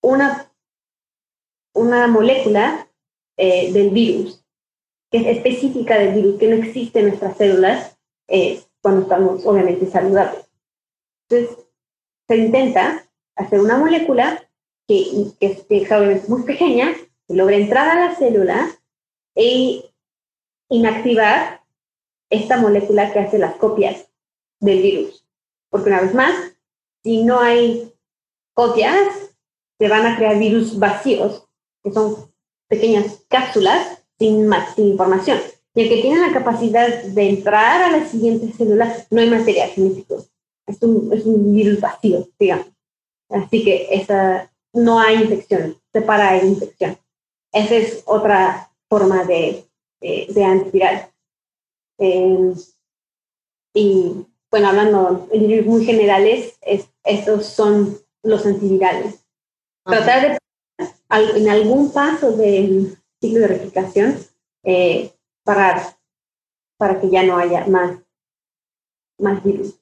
[0.03, 0.53] una,
[1.73, 2.87] una molécula
[3.39, 4.42] eh, del virus,
[5.13, 7.99] que es específica del virus, que no existe en nuestras células
[8.29, 10.47] eh, cuando estamos obviamente saludables.
[11.29, 11.59] Entonces,
[12.27, 14.43] se intenta hacer una molécula
[14.89, 16.95] que, que, es muy pequeña,
[17.29, 18.71] que logra entrar a la célula
[19.35, 19.93] e
[20.71, 21.63] inactivar
[22.31, 24.09] esta molécula que hace las copias
[24.61, 25.27] del virus.
[25.69, 26.35] Porque una vez más,
[27.03, 27.93] si no hay
[28.55, 29.35] copias,
[29.79, 31.47] se van a crear virus vacíos,
[31.83, 32.33] que son
[32.69, 35.41] pequeñas cápsulas sin, sin información.
[35.75, 39.71] Y el que tiene la capacidad de entrar a la siguiente célula, no hay material
[39.71, 40.25] genético.
[40.67, 42.69] Es un, es un virus vacío, digamos.
[43.31, 46.99] Así que esa, no hay infección, separa la infección.
[47.53, 49.67] Esa es otra forma de,
[50.01, 51.11] de, antiviral.
[51.99, 52.55] Em,
[53.75, 56.59] y bueno, hablando en muy generales,
[57.03, 59.25] estos son los antivirales.
[59.85, 60.39] Tratar de
[61.37, 64.19] en algún paso del ciclo de replicación
[64.65, 65.13] eh,
[65.45, 65.81] parar
[66.77, 68.01] para que ya no haya más,
[69.19, 69.79] más virus.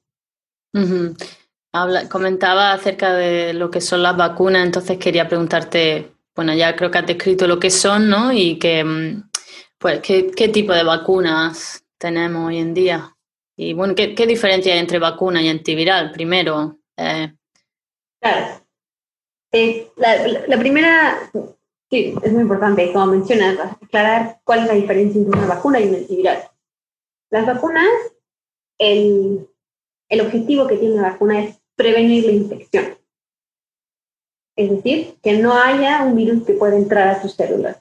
[1.72, 6.90] Habla, comentaba acerca de lo que son las vacunas, entonces quería preguntarte, bueno, ya creo
[6.90, 8.32] que has descrito lo que son, ¿no?
[8.32, 9.30] Y que, mm,
[9.78, 13.16] pues, ¿qué, qué tipo de vacunas tenemos hoy en día?
[13.56, 16.10] Y bueno, ¿qué, qué diferencia hay entre vacuna y antiviral?
[16.12, 16.78] Primero.
[16.96, 17.32] Eh.
[18.20, 18.64] Claro.
[19.52, 21.30] Eh, la, la, primera,
[21.90, 25.88] sí, es muy importante, como mencionas, aclarar cuál es la diferencia entre una vacuna y
[25.88, 26.42] un antiviral.
[27.30, 27.88] Las vacunas,
[28.78, 29.48] el,
[30.08, 32.84] el objetivo que tiene la vacuna es prevenir la infección.
[34.56, 37.78] Es decir, que no haya un virus que pueda entrar a tus células.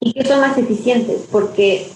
[0.00, 1.88] Y que son más eficientes, porque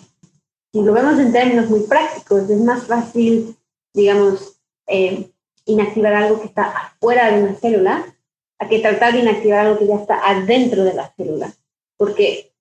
[0.73, 3.57] si lo vemos en términos muy prácticos, es más fácil,
[3.93, 5.31] digamos, eh,
[5.67, 8.17] inactivar algo que está afuera de una célula
[8.63, 11.53] a que tratar de inactivar algo que ya está adentro de la célula.
[11.97, 12.53] Porque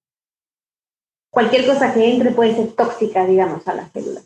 [1.29, 4.21] cualquier cosa que entre puede ser tóxica, digamos, a la célula.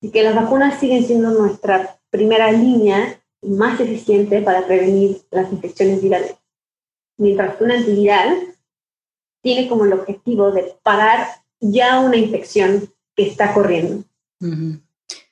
[0.00, 6.02] Así que las vacunas siguen siendo nuestra primera línea más eficiente para prevenir las infecciones
[6.02, 6.34] virales.
[7.18, 8.56] Mientras que un antiviral
[9.42, 11.28] tiene como el objetivo de parar
[11.60, 14.02] ya una infección que está corriendo.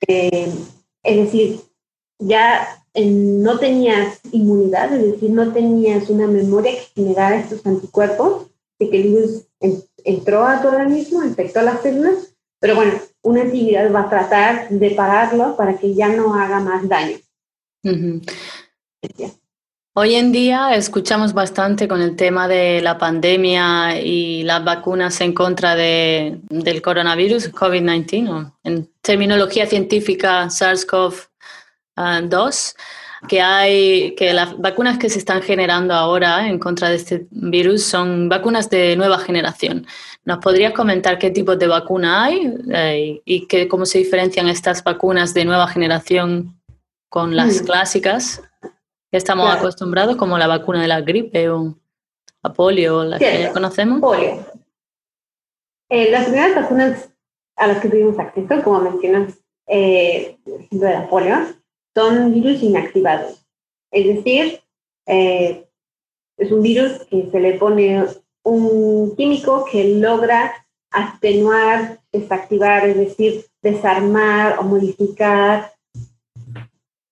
[0.07, 0.53] Eh,
[1.03, 1.61] es decir,
[2.21, 8.47] ya no tenías inmunidad, es decir, no tenías una memoria que generara estos anticuerpos,
[8.79, 9.47] de que el virus
[10.05, 12.93] entró a tu organismo, infectó a las células, pero bueno,
[13.23, 17.19] una actividad va a tratar de pararlo para que ya no haga más daño.
[19.95, 25.35] Hoy en día escuchamos bastante con el tema de la pandemia y las vacunas en
[25.35, 30.49] contra de, del coronavirus, COVID-19, en terminología científica
[32.01, 32.75] SARS-CoV-2,
[33.29, 37.85] que hay que las vacunas que se están generando ahora en contra de este virus
[37.85, 39.87] son vacunas de nueva generación.
[40.25, 44.83] ¿Nos podrías comentar qué tipos de vacuna hay eh, y que, cómo se diferencian estas
[44.83, 46.61] vacunas de nueva generación
[47.09, 47.65] con las mm.
[47.67, 48.43] clásicas
[49.11, 51.77] que estamos acostumbrados, como la vacuna de la gripe o
[52.43, 54.01] la polio, las que ya conocemos?
[54.01, 54.47] Polio.
[55.91, 57.11] Eh, las primeras vacunas
[57.57, 59.35] a los que tuvimos acceso, como mencionas,
[59.67, 61.37] eh, ejemplo de la polio,
[61.95, 63.47] son virus inactivados.
[63.93, 64.61] Es decir,
[65.07, 65.67] eh,
[66.37, 68.05] es un virus que se le pone
[68.45, 75.73] un químico que logra atenuar, desactivar, es decir, desarmar o modificar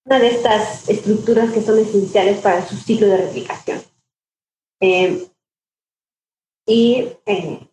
[0.04, 3.80] una de estas estructuras que son esenciales para su ciclo de replicación.
[4.80, 5.28] Eh,
[6.66, 7.68] y eh,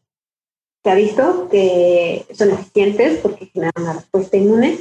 [0.83, 4.79] se ha visto que son eficientes porque generan una respuesta inmune.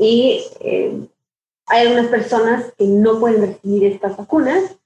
[0.00, 0.42] Y
[1.66, 4.76] hay algunas personas que no pueden recibir estas vacunas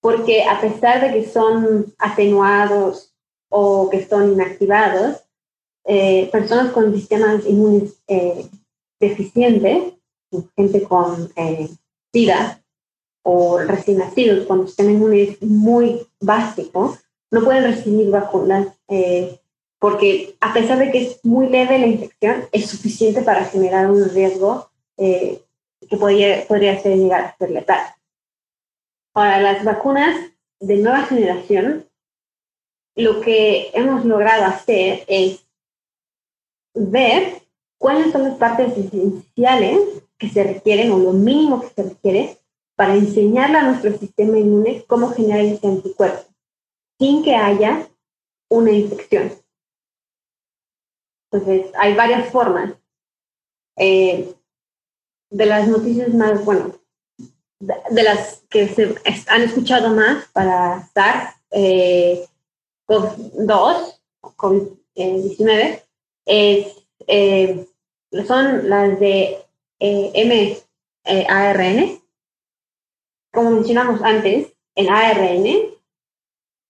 [0.00, 3.12] porque a pesar de que son atenuados
[3.50, 5.18] o que son inactivados,
[6.32, 8.02] personas con sistemas inmunes
[8.98, 9.94] deficientes,
[10.56, 11.30] gente con
[12.12, 12.62] SIDA,
[13.22, 16.98] o recién nacidos, están en un muy básico,
[17.30, 19.38] no pueden recibir vacunas eh,
[19.82, 24.08] porque a pesar de que es muy leve la infección, es suficiente para generar un
[24.10, 25.42] riesgo eh,
[25.90, 27.80] que podría, podría ser llegar a ser letal.
[29.12, 30.14] Para las vacunas
[30.60, 31.84] de nueva generación,
[32.94, 35.44] lo que hemos logrado hacer es
[36.74, 37.42] ver
[37.76, 39.80] cuáles son las partes esenciales
[40.16, 42.38] que se requieren o lo mínimo que se requiere
[42.76, 46.22] para enseñarle a nuestro sistema inmune cómo generar ese anticuerpo
[47.00, 47.88] sin que haya
[48.48, 49.41] una infección.
[51.32, 52.74] Entonces, hay varias formas.
[53.76, 54.34] Eh,
[55.30, 56.74] de las noticias más, bueno,
[57.58, 58.94] de, las que se
[59.28, 62.26] han escuchado más para SARS eh,
[62.86, 65.82] CoV-2, COVID-19,
[66.26, 67.66] eh,
[68.26, 69.38] son las de
[71.04, 72.02] MARN,
[73.32, 75.46] como mencionamos antes, el ARN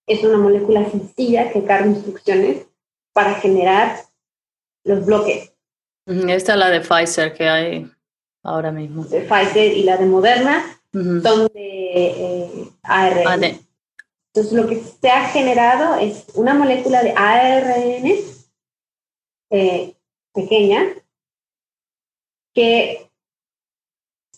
[0.07, 2.67] es una molécula sencilla que carga instrucciones
[3.13, 4.12] para generar
[4.85, 5.53] los bloques.
[6.07, 7.91] Esta es la de Pfizer que hay
[8.43, 9.05] ahora mismo.
[9.05, 13.61] De Pfizer y la de Moderna son de eh, ARN.
[14.35, 18.11] Entonces lo que se ha generado es una molécula de ARN
[19.51, 19.95] eh,
[20.35, 20.83] pequeña
[22.55, 23.11] que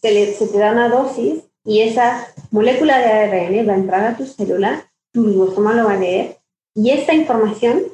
[0.00, 4.16] se, se te da una dosis y esa molécula de ARN va a entrar a
[4.16, 6.38] tu célula, tu ribosoma lo va a leer
[6.74, 7.84] y esta información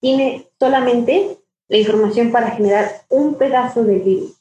[0.00, 1.38] tiene solamente
[1.68, 4.40] la información para generar un pedazo del virus.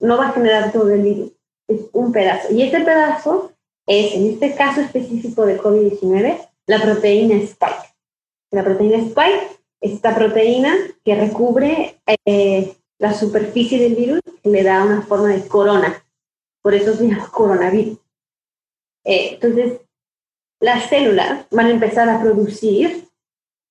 [0.00, 1.32] No va a generar todo el virus,
[1.68, 2.52] es un pedazo.
[2.52, 3.52] Y ese pedazo
[3.86, 7.94] es, en este caso específico de COVID-19, la proteína Spike.
[8.50, 14.62] La proteína Spike es esta proteína que recubre eh, la superficie del virus, que le
[14.62, 16.02] da una forma de corona
[16.68, 17.98] por eso se llama coronavirus.
[19.04, 19.80] Eh, entonces,
[20.60, 23.08] las células van a empezar a producir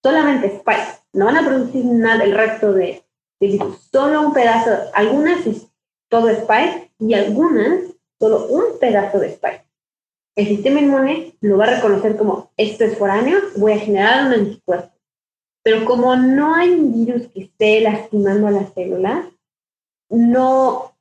[0.01, 3.03] solamente spike, no van a producir nada el resto de,
[3.39, 5.67] virus, solo un pedazo, algunas es
[6.09, 7.85] todo spike y algunas
[8.19, 9.65] solo un pedazo de spike.
[10.35, 14.33] El sistema inmune lo va a reconocer como esto es foráneo, voy a generar un
[14.33, 14.93] anticuerpo.
[15.63, 19.31] Pero como no hay virus que esté lastimando a la célula,
[20.09, 20.93] no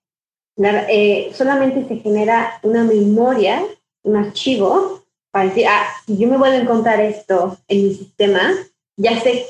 [0.56, 3.62] eh, solamente se genera una memoria,
[4.02, 8.54] un archivo, para decir, ah, si yo me vuelvo a encontrar esto en mi sistema,
[8.96, 9.46] ya sé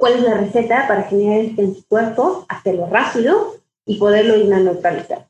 [0.00, 5.28] cuál es la receta para generar este anticuerpo, hacerlo rápido y poderlo ir a neutralizar.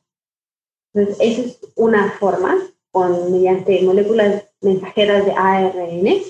[0.93, 2.57] Entonces, esa es una forma,
[2.89, 6.21] con, mediante moléculas mensajeras de ARN.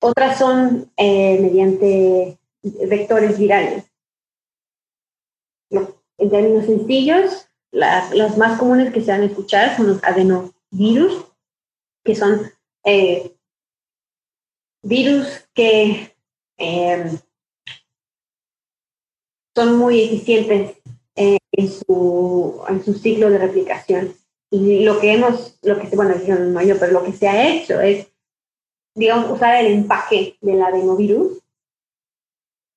[0.00, 3.84] Otras son eh, mediante vectores virales.
[5.70, 11.26] En términos sencillos, los más comunes que se han escuchado son los adenovirus,
[12.02, 12.50] que son
[12.84, 13.36] eh,
[14.82, 16.16] virus que
[16.56, 17.18] em,
[19.56, 20.76] son muy eficientes
[21.16, 21.38] en,
[21.70, 24.14] su, en su ciclo de replicación.
[24.50, 27.48] Y lo que hemos, lo que, bueno, yo no yo, pero lo que se ha
[27.48, 28.06] hecho es,
[28.94, 31.38] digamos, usar el empaque del adenovirus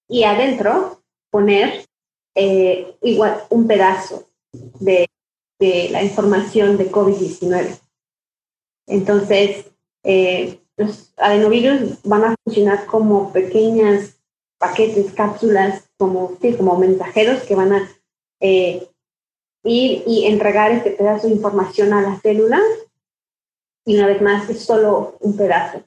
[0.07, 1.85] y adentro poner
[2.33, 4.29] eh, igual un pedazo
[4.79, 5.07] de,
[5.59, 7.77] la información de COVID-19.
[8.87, 9.65] Entonces,
[10.03, 14.17] eh, los adenovirus van a funcionar como pequeñas
[14.57, 17.89] paquetes, cápsulas, como, como mensajeros que van a
[18.39, 18.87] eh,
[19.63, 22.59] ir y entregar este pedazo de información a la célula.
[23.85, 25.83] Y una vez más, es solo un pedazo.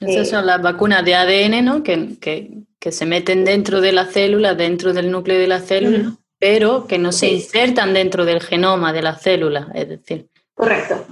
[0.00, 1.82] Esas son las vacunas de ADN, ¿no?
[1.82, 6.16] Que, que, que, se meten dentro de la célula, dentro del núcleo de la célula
[6.40, 10.28] pero que no se insertan dentro del genoma de la célula, es decir.
[10.54, 11.06] Correcto.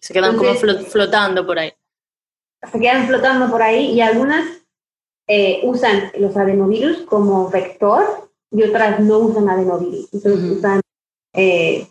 [0.00, 1.72] Se quedan como flotando por ahí.
[2.72, 4.46] Se quedan flotando por ahí y algunas
[5.30, 10.08] eh, usan los adenovirus como vector y otras no usan adenovirus.
[10.10, 10.80] Entonces usan,
[11.34, 11.86] eh,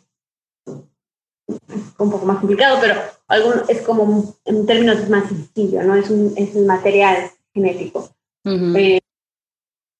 [2.00, 2.96] un poco más complicado, pero
[3.28, 5.96] algún, es como en términos más sencillo, ¿no?
[5.96, 8.10] Es un, es un material genético.
[8.44, 9.00] Eh,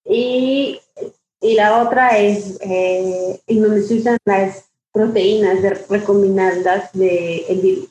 [0.06, 0.80] y,
[1.42, 7.90] y, la otra es en donde se usan las proteínas de recombinadas del virus.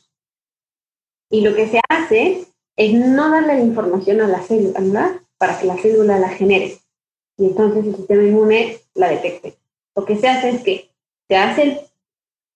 [1.31, 5.67] Y lo que se hace es no darle la información a la célula para que
[5.67, 6.79] la célula la genere.
[7.39, 9.59] Y entonces el sistema inmune la detecte.
[9.95, 10.91] Lo que se hace es que
[11.29, 11.81] se hace el,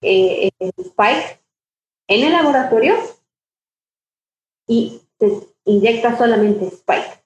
[0.03, 1.41] eh, spike
[2.09, 2.97] en el laboratorio
[4.66, 7.22] y se inyecta solamente spike.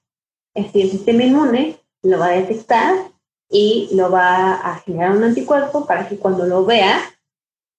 [0.53, 3.11] Es decir, el sistema inmune lo va a detectar
[3.49, 6.99] y lo va a generar un anticuerpo para que cuando lo vea,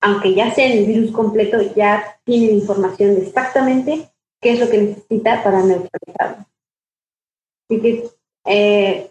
[0.01, 4.11] aunque ya sea el virus completo, ya tiene información exactamente
[4.41, 6.47] qué es lo que necesita para neutralizarlo.
[7.69, 8.09] Así que
[8.47, 9.11] eh,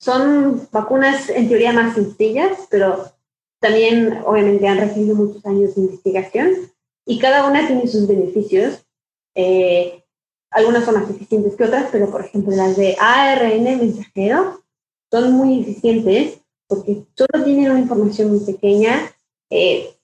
[0.00, 3.12] son vacunas en teoría más sencillas, pero
[3.60, 6.72] también obviamente han recibido muchos años de investigación
[7.04, 8.86] y cada una tiene sus beneficios.
[9.34, 10.04] Eh,
[10.50, 14.62] algunas son más eficientes que otras, pero por ejemplo las de ARN mensajero
[15.10, 19.10] son muy eficientes porque solo tienen una información muy pequeña,
[19.50, 19.94] eh,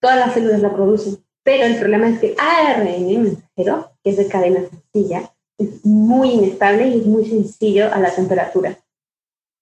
[0.00, 4.28] todas las células la producen, pero el problema es que ARN mensajero, que es de
[4.28, 5.31] cadena sencilla,
[5.62, 8.78] es muy inestable y es muy sencillo a la temperatura.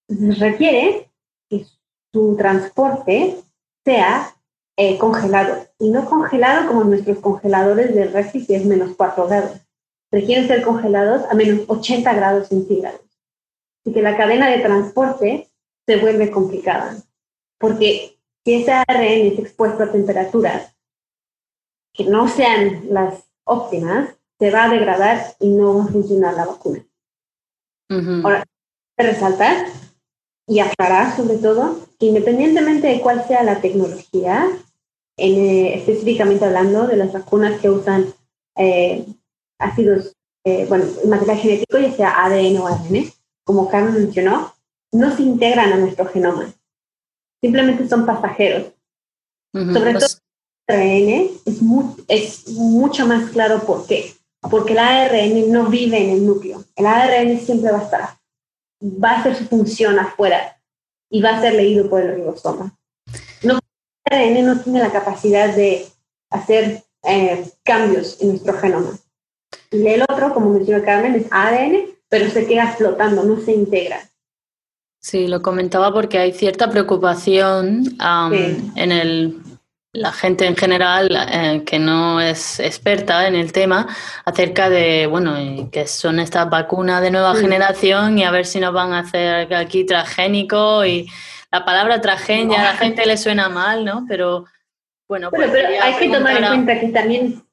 [0.07, 1.09] Entonces requiere
[1.49, 1.65] que
[2.13, 3.37] su transporte
[3.85, 4.35] sea
[4.77, 9.59] eh, congelado y no congelado como nuestros congeladores de refri que es menos 4 grados.
[10.11, 13.01] Requieren ser congelados a menos 80 grados centígrados.
[13.79, 15.49] Así que la cadena de transporte
[15.87, 16.97] se vuelve complicada
[17.61, 20.75] porque si ese ARN es expuesto a temperaturas
[21.93, 24.09] que no sean las óptimas,
[24.41, 26.83] se va a degradar y no va a funcionar la vacuna.
[28.23, 28.43] Ahora,
[28.97, 29.67] resaltar
[30.47, 34.49] y aclarar sobre todo que independientemente de cuál sea la tecnología,
[35.17, 38.15] eh, específicamente hablando de las vacunas que usan
[38.55, 39.05] eh,
[39.59, 43.11] ácidos, eh, bueno, material genético, ya sea ADN o ARN,
[43.43, 44.55] como Carmen mencionó,
[44.91, 46.51] no se integran a nuestro genoma.
[47.43, 48.73] Simplemente son pasajeros.
[49.53, 50.07] Sobre todo
[50.67, 51.61] el ARN es,
[52.07, 54.15] es mucho más claro por qué
[54.49, 56.63] porque el ARN no vive en el núcleo.
[56.75, 58.09] El ARN siempre va a estar,
[58.81, 60.57] va a hacer su función afuera
[61.09, 62.77] y va a ser leído por el ribosoma.
[63.43, 63.59] No,
[64.05, 65.87] el ARN no tiene la capacidad de
[66.29, 68.97] hacer eh, cambios en nuestro genoma.
[69.71, 73.99] Y el otro, como mencionó Carmen, es ADN, pero se queda flotando, no se integra.
[74.99, 77.83] Sí, lo comentaba porque hay cierta preocupación
[78.75, 79.40] en el
[79.93, 83.87] la gente en general eh, que no es experta en el tema
[84.23, 85.35] acerca de, bueno,
[85.69, 89.53] que son estas vacunas de nueva generación y a ver si nos van a hacer
[89.53, 91.09] aquí transgénico y
[91.51, 94.05] la palabra transgen ya a la gente le suena mal, ¿no?
[94.07, 94.45] Pero
[95.09, 97.43] bueno, pues pero hay que tomar en cuenta que también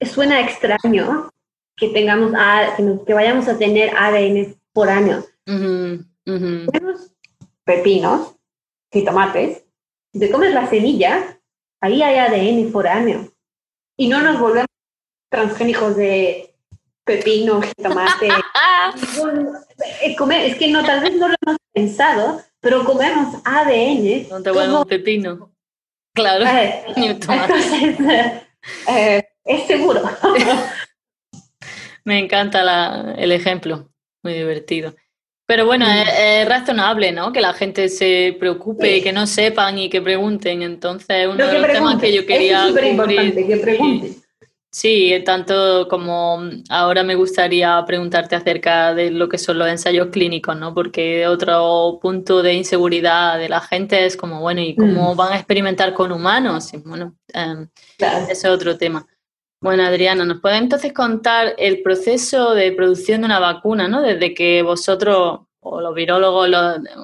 [0.00, 1.30] suena extraño
[1.76, 2.32] que tengamos
[3.06, 5.24] que, vayamos a tener ADN por año.
[5.44, 7.10] Tenemos
[7.64, 8.36] pepinos
[8.92, 9.64] y tomates.
[10.12, 11.39] Te comes la semilla,
[11.80, 13.32] Ahí hay ADN foráneo.
[13.96, 14.66] Y no nos volvemos
[15.30, 16.54] transgénicos de
[17.04, 18.28] pepino, tomate.
[20.02, 20.16] Eh,
[20.46, 24.28] es que no, tal vez no lo hemos pensado, pero comemos ADN.
[24.28, 25.50] No te vuelves pepino.
[26.14, 26.44] Claro.
[28.86, 30.02] Eh, eh, es seguro.
[32.04, 33.90] Me encanta el ejemplo,
[34.22, 34.94] muy divertido.
[35.50, 36.08] Pero bueno, mm.
[36.16, 37.32] es, razonable, ¿no?
[37.32, 40.62] Que la gente se preocupe, y que no sepan y que pregunten.
[40.62, 44.14] Entonces, uno de los temas que yo quería es importante, que pregunten.
[44.70, 46.38] Sí, tanto como
[46.68, 50.72] ahora me gustaría preguntarte acerca de lo que son los ensayos clínicos, ¿no?
[50.72, 55.16] Porque otro punto de inseguridad de la gente es como, bueno, ¿y cómo mm.
[55.16, 56.72] van a experimentar con humanos?
[56.74, 57.66] Y bueno, em,
[57.98, 59.04] ese es otro tema.
[59.62, 64.00] Bueno, Adriana, ¿nos puede entonces contar el proceso de producción de una vacuna, ¿no?
[64.00, 66.48] Desde que vosotros o los virólogos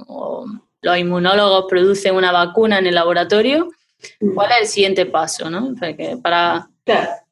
[0.09, 0.47] o
[0.81, 3.69] los inmunólogos producen una vacuna en el laboratorio,
[4.35, 5.75] ¿cuál es el siguiente paso, ¿no?
[6.23, 6.71] Para,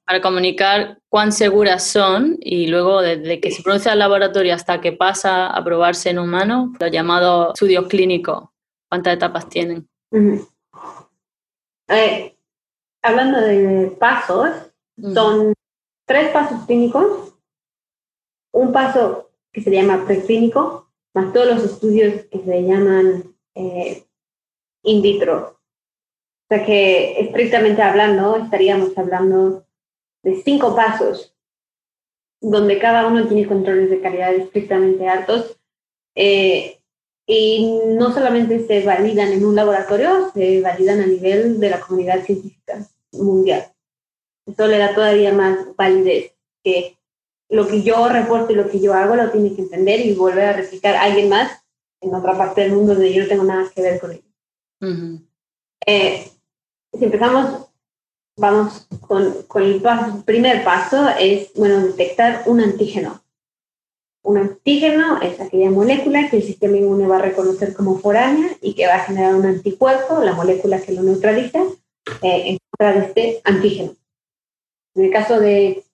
[0.05, 4.93] para comunicar cuán seguras son y luego desde que se produce el laboratorio hasta que
[4.93, 8.51] pasa a probarse en humanos, los llamados estudios clínicos,
[8.91, 9.89] ¿cuántas etapas tienen?
[11.89, 12.37] Eh,
[13.03, 14.51] hablando de pasos,
[14.97, 15.55] son
[16.07, 17.35] tres pasos clínicos,
[18.53, 24.05] un paso que se llama preclínico, más todos los estudios que se llaman eh,
[24.83, 25.59] in vitro.
[26.45, 29.67] O sea que estrictamente hablando, estaríamos hablando
[30.23, 31.35] de cinco pasos
[32.41, 35.59] donde cada uno tiene controles de calidad estrictamente altos.
[36.15, 36.81] Eh,
[37.27, 42.23] y no solamente se validan en un laboratorio, se validan a nivel de la comunidad
[42.23, 43.74] científica mundial.
[44.47, 46.99] Eso le da todavía más validez, que
[47.49, 50.47] lo que yo reporto y lo que yo hago lo tiene que entender y volver
[50.47, 51.63] a replicar a alguien más
[52.01, 55.21] en otra parte del mundo donde yo no tengo nada que ver con ello.
[55.87, 56.31] Eh,
[56.93, 57.69] si empezamos,
[58.37, 59.83] vamos con, con el
[60.25, 63.23] primer paso, es, bueno, detectar un antígeno.
[64.23, 68.75] Un antígeno es aquella molécula que el sistema inmune va a reconocer como foránea y
[68.75, 71.61] que va a generar un anticuerpo, la molécula que lo neutraliza,
[72.23, 73.95] eh, en contra de este antígeno.
[74.95, 75.85] En el caso de,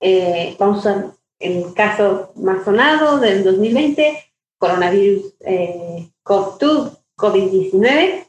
[0.00, 4.24] eh, vamos a el caso más sonado del 2020,
[4.58, 8.26] coronavirus eh, COVID-2, COVID-19,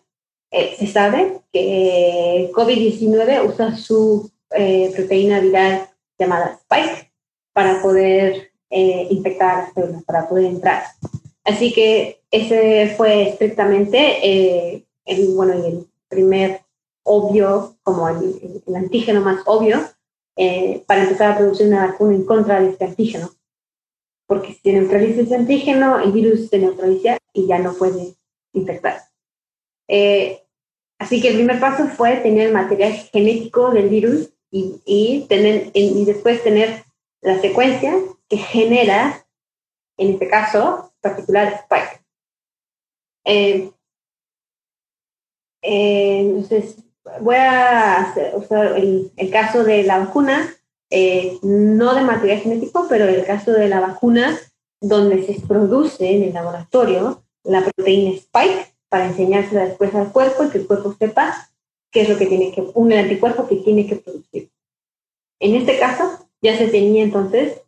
[0.52, 7.12] eh, se sabe que COVID-19 usa su eh, proteína viral llamada Spike
[7.54, 10.84] para poder eh, infectar las células, para poder entrar.
[11.44, 16.62] Así que ese fue estrictamente el, bueno, el primer
[17.08, 19.80] obvio, como el, el antígeno más obvio,
[20.86, 23.32] para empezar a producir una vacuna en contra de este antígeno.
[24.28, 28.16] Porque si neutraliza ese antígeno, el virus se neutraliza y ya no puede
[28.54, 29.02] infectar.
[29.88, 30.44] Eh,
[31.00, 35.72] así que el primer paso fue tener el material genético del virus y, y, tener,
[35.74, 36.84] y después tener
[37.22, 37.98] la secuencia
[38.28, 39.26] que genera,
[39.98, 42.06] en este caso particular, Spike.
[43.26, 43.72] Eh,
[45.62, 46.78] eh, entonces,
[47.22, 50.54] voy a usar el, el, caso de la vacuna,
[51.42, 54.38] no de material genético, pero el caso de la vacuna
[54.80, 60.50] donde se produce en el laboratorio la proteína Spike para enseñársela después al cuerpo y
[60.50, 61.50] que el cuerpo sepa
[61.92, 64.50] qué es lo que tiene que, un anticuerpo que tiene que producir.
[65.40, 67.62] En este caso, ya se tenía entonces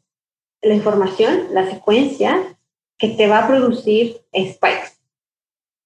[0.62, 2.58] la información, la secuencia
[2.98, 4.98] que te va a producir spikes.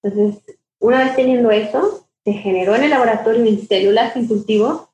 [0.02, 0.44] Entonces,
[0.80, 4.90] una vez teniendo eso, se generó en el laboratorio en células en cultivo,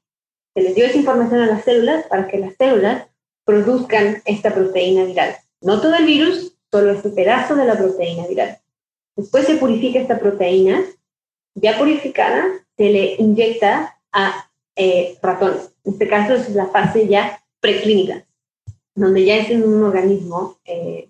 [0.55, 3.07] se les dio esa información a las células para que las células
[3.45, 5.36] produzcan esta proteína viral.
[5.61, 8.57] No todo el virus, solo este pedazo de la proteína viral.
[9.15, 10.84] Después se purifica esta proteína,
[11.55, 12.45] ya purificada,
[12.77, 15.71] se le inyecta a eh, ratones.
[15.84, 18.25] En este caso es la fase ya preclínica,
[18.95, 21.09] donde ya es en un organismo, eh,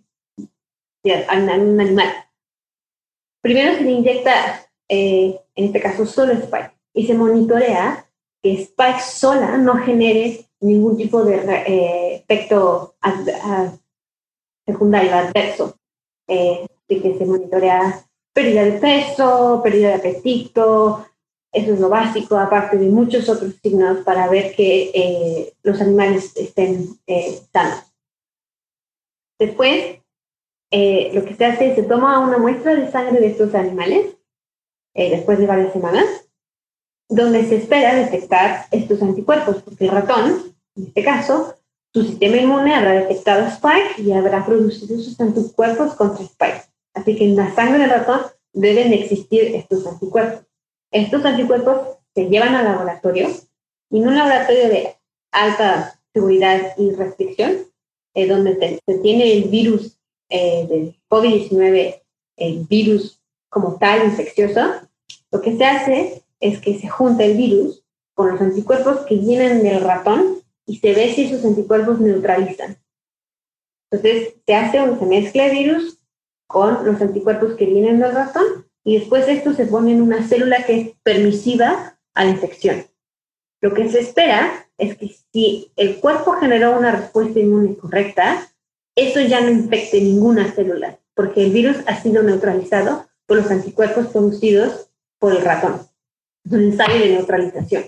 [1.03, 2.13] en un animal.
[3.41, 8.05] Primero se le inyecta, eh, en este caso, solo Spike y se monitorea
[8.41, 12.95] que Spike sola no genere ningún tipo de eh, efecto
[14.65, 15.75] secundario, adverso.
[16.27, 21.05] Eh, de que se monitorea pérdida de peso, pérdida de apetito,
[21.51, 26.35] eso es lo básico, aparte de muchos otros signos para ver que eh, los animales
[26.35, 27.83] estén eh, sanos.
[29.39, 29.99] Después,
[30.71, 34.15] eh, lo que se hace es se toma una muestra de sangre de estos animales,
[35.07, 36.05] después de varias semanas,
[37.07, 41.55] donde se espera detectar estos anticuerpos, porque el ratón, en este caso,
[41.93, 46.63] su sistema inmune habrá detectado Spike y habrá producido sus anticuerpos contra Spike.
[46.93, 48.21] Así que en la sangre del ratón
[48.53, 50.45] deben existir estos anticuerpos.
[50.91, 53.29] Estos anticuerpos se llevan al laboratorio
[53.89, 54.95] y en un laboratorio de
[55.31, 57.57] alta seguridad y restricción,
[58.13, 59.97] eh, donde se tiene el virus
[60.29, 62.01] eh, del COVID-19,
[62.37, 63.19] el virus
[63.49, 64.61] como tal infeccioso,
[65.31, 69.63] lo que se hace es que se junta el virus con los anticuerpos que vienen
[69.63, 72.77] del ratón y se ve si esos anticuerpos neutralizan.
[73.91, 75.99] Entonces se hace un, se mezcla el virus
[76.47, 80.65] con los anticuerpos que vienen del ratón y después esto se pone en una célula
[80.65, 82.85] que es permisiva a la infección.
[83.61, 88.49] Lo que se espera es que si el cuerpo generó una respuesta inmune correcta,
[88.95, 94.07] eso ya no infecte ninguna célula, porque el virus ha sido neutralizado por los anticuerpos
[94.07, 94.88] producidos
[95.19, 95.81] por el ratón.
[96.49, 97.83] Un ensayo de neutralización.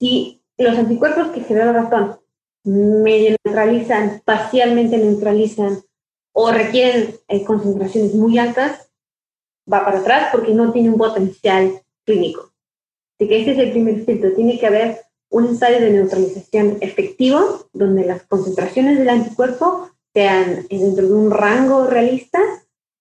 [0.00, 2.18] Si los anticuerpos que generó el ratón
[2.64, 5.82] medio neutralizan, parcialmente neutralizan
[6.32, 8.90] o requieren eh, concentraciones muy altas,
[9.70, 12.52] va para atrás porque no tiene un potencial clínico.
[13.18, 14.32] Así que ese es el primer filtro.
[14.34, 21.06] Tiene que haber un ensayo de neutralización efectivo donde las concentraciones del anticuerpo sean dentro
[21.06, 22.40] de un rango realista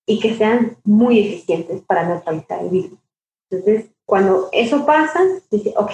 [0.05, 2.99] y que sean muy eficientes para neutralizar el virus.
[3.49, 5.93] Entonces, cuando eso pasa, dice, ok,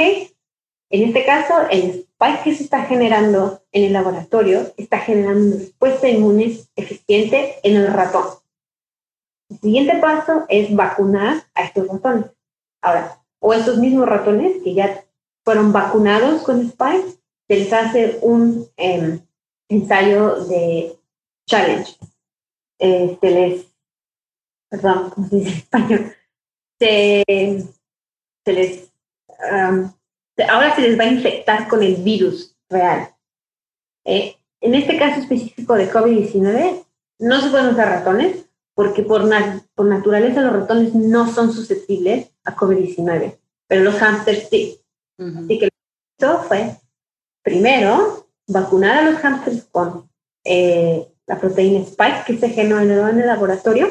[0.90, 5.56] en este caso, el spike que se está generando en el laboratorio está generando una
[5.56, 8.26] respuesta inmune eficiente en el ratón.
[9.50, 12.26] El siguiente paso es vacunar a estos ratones.
[12.82, 15.04] Ahora, o estos mismos ratones que ya
[15.44, 19.20] fueron vacunados con spike, se les hace un em,
[19.68, 20.96] ensayo de
[21.48, 21.98] challenge.
[22.80, 23.66] se les,
[24.70, 26.16] perdón, ¿cómo se dice en español?
[26.84, 28.92] Se, les,
[30.50, 33.10] ahora se les va a infectar con el virus real.
[34.06, 36.86] Eh, en este caso específico de COVID-19,
[37.20, 39.30] no se pueden usar ratones porque por,
[39.76, 44.80] por naturaleza los ratones no son susceptibles a COVID-19, pero los hamsters sí.
[45.18, 46.76] Así que lo que hizo fue,
[47.44, 50.10] primero, vacunar a los hamsters con
[50.44, 53.88] eh, la proteína Spike, que se generó en el laboratorio.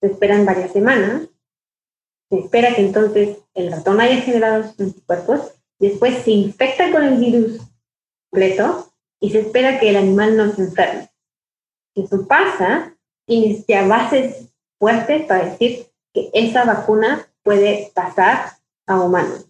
[0.00, 1.29] Se esperan varias semanas.
[2.30, 5.52] Se espera que entonces el ratón haya generado sus anticuerpos.
[5.78, 7.60] Después se infecta con el virus
[8.30, 11.10] completo y se espera que el animal no se enferme.
[11.94, 18.52] Eso pasa, tienes ya bases fuertes para decir que esa vacuna puede pasar
[18.86, 19.46] a humanos.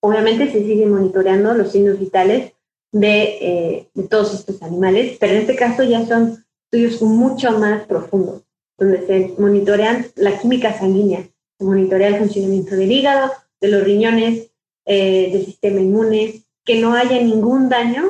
[0.00, 2.52] Obviamente se siguen monitoreando los signos vitales
[2.92, 8.44] eh, de, todos estos animales, pero en este caso ya son estudios mucho más profundos,
[8.78, 11.28] donde se monitorean la química sanguínea,
[11.58, 14.50] se monitorea el funcionamiento del hígado, de los riñones,
[14.84, 18.04] eh, del sistema inmune, que no haya ningún daño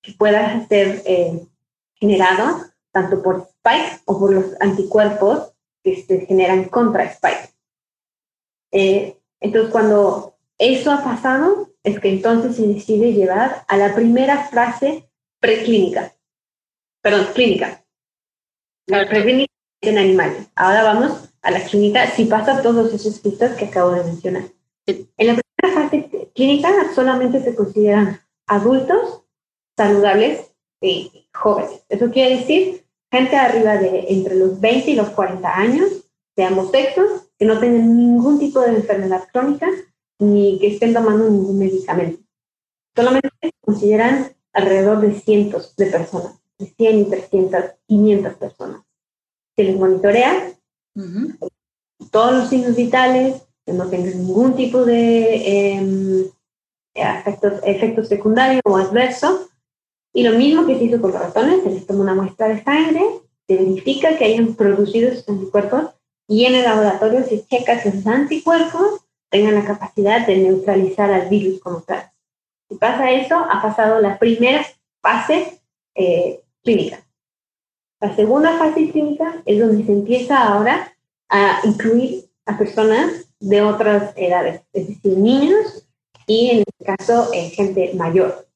[0.00, 1.46] que pueda ser eh,
[1.94, 5.52] generado tanto por Spike o por los anticuerpos
[5.82, 7.50] que se generan contra Spike.
[9.40, 15.08] entonces, cuando eso ha pasado, es que entonces se decide llevar a la primera fase
[15.40, 16.14] preclínica.
[17.02, 17.84] Perdón, clínica.
[18.86, 19.52] La preclínica
[19.82, 20.48] en animales.
[20.54, 24.44] Ahora vamos a la clínica si pasa todos esos pistas que acabo de mencionar.
[24.86, 29.22] En la primera fase clínica solamente se consideran adultos
[29.76, 31.84] saludables y jóvenes.
[31.88, 35.88] Eso quiere decir gente arriba de entre los 20 y los 40 años,
[36.34, 39.68] de ambos sexos, que no tienen ningún tipo de enfermedad crónica
[40.18, 42.22] ni que estén tomando ningún medicamento.
[42.96, 43.30] Solamente
[43.60, 48.82] consideran alrededor de cientos de personas, de 100 y 300, 500 personas.
[49.56, 50.54] Se les monitorea
[52.10, 56.24] todos los signos vitales, no tengan ningún tipo de em,
[56.94, 59.48] efectos, secundarios o adversos.
[60.12, 62.62] Y lo mismo que se hizo con los ratones, se les toma una muestra de
[62.62, 63.02] sangre,
[63.48, 65.90] se verifica que hayan producido esos anticuerpos
[66.28, 71.28] y en el laboratorio se checa que esos anticuerpos tengan la capacidad de neutralizar al
[71.28, 72.10] virus como tal.
[72.68, 74.64] Si pasa eso, ha pasado la primera
[75.02, 75.60] fase
[75.94, 77.03] eh, clínica.
[78.04, 80.94] La segunda fase clínica es donde se empieza ahora
[81.30, 85.88] a incluir a personas de otras edades, es decir, niños
[86.26, 88.46] y en este caso eh, gente mayor.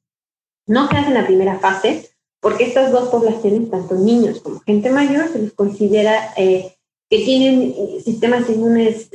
[0.66, 4.90] No se hace en la primera fase porque estas dos poblaciones, tanto niños como gente
[4.90, 6.76] mayor, se les considera eh,
[7.08, 7.74] que tienen
[8.04, 9.08] sistemas inmunes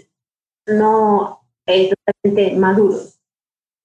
[0.65, 3.19] no eh, totalmente maduros.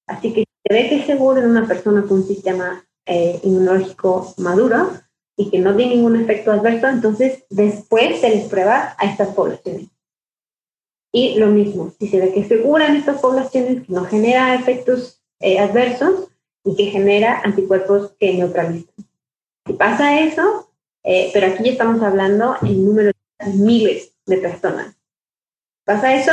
[0.06, 4.32] Así que se ve que es seguro en una persona con un sistema eh, inmunológico
[4.38, 5.07] maduro
[5.38, 9.88] y que no tiene ningún efecto adverso, entonces después se les prueba a estas poblaciones.
[11.12, 14.54] Y lo mismo, si se ve que es segura en estas poblaciones, que no genera
[14.54, 16.28] efectos eh, adversos
[16.64, 18.94] y que genera anticuerpos que neutralizan.
[19.64, 20.68] Si pasa eso,
[21.32, 24.94] pero aquí ya estamos hablando en número de miles de personas.
[25.84, 26.32] Pasa eso,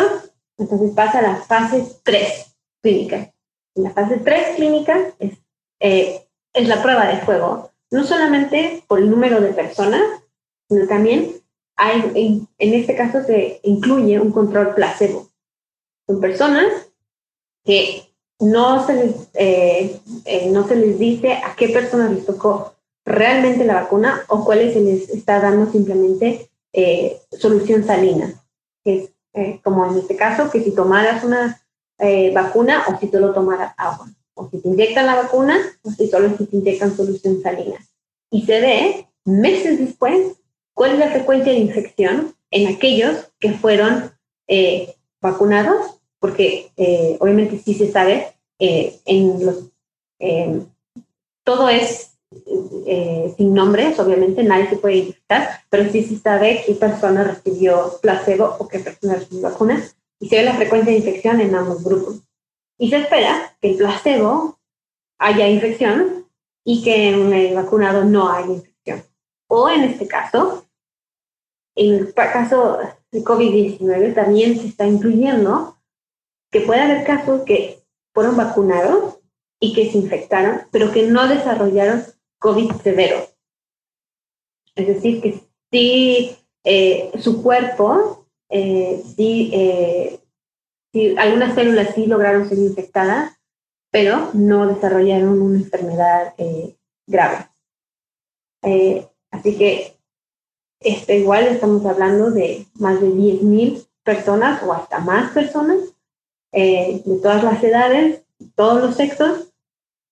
[0.58, 3.34] entonces pasa a la fase 3 clínica.
[3.76, 5.38] La fase 3 clínica es,
[5.80, 10.02] eh, es la prueba de fuego, no solamente por el número de personas,
[10.70, 11.42] sino también
[11.76, 15.30] hay, en, este caso se incluye un control placebo.
[16.08, 16.68] Son personas
[17.64, 18.04] que
[18.40, 23.66] no se les, eh, eh, no se les dice a qué personas les tocó realmente
[23.66, 26.50] la vacuna o cuáles se les está dando simplemente
[27.40, 28.34] solución salina,
[28.84, 31.62] que es eh, como en este caso, que si tomaras una
[32.00, 36.08] eh, vacuna o si solo tomaras agua, o si te inyectan la vacuna o si
[36.08, 37.78] solo si te inyectan solución salina.
[38.30, 40.38] Y se ve meses después
[40.74, 44.12] cuál es la frecuencia de infección en aquellos que fueron
[44.48, 46.72] eh, vacunados, porque
[47.20, 49.72] obviamente sí se sabe, en los,
[51.44, 52.16] todo es
[52.88, 57.94] eh, sin nombres, obviamente nadie se puede identificar, pero sí se sabe qué persona recibió
[58.02, 59.84] placebo o qué persona recibió vacuna
[60.20, 62.22] y se ve la frecuencia de infección en ambos grupos.
[62.78, 64.60] Y se espera que el placebo
[65.18, 66.28] haya infección
[66.64, 69.04] y que en el vacunado no haya infección.
[69.48, 70.66] O en este caso,
[71.76, 72.80] en el caso
[73.12, 75.78] de COVID-19 también se está incluyendo
[76.52, 79.20] que puede haber casos que fueron vacunados
[79.60, 82.04] y que se infectaron, pero que no desarrollaron
[82.40, 83.28] COVID severo.
[84.76, 90.20] Es decir, que si eh, su cuerpo, eh, eh,
[90.96, 93.38] si, algunas células sí lograron ser infectadas,
[93.92, 96.34] pero no desarrollaron una enfermedad
[97.06, 97.50] grave.
[98.64, 99.98] Eh, así que
[100.80, 105.80] este, igual estamos hablando de más de 10.000 personas o hasta más personas
[106.54, 108.24] eh, de todas las edades,
[108.56, 109.52] todos los sexos,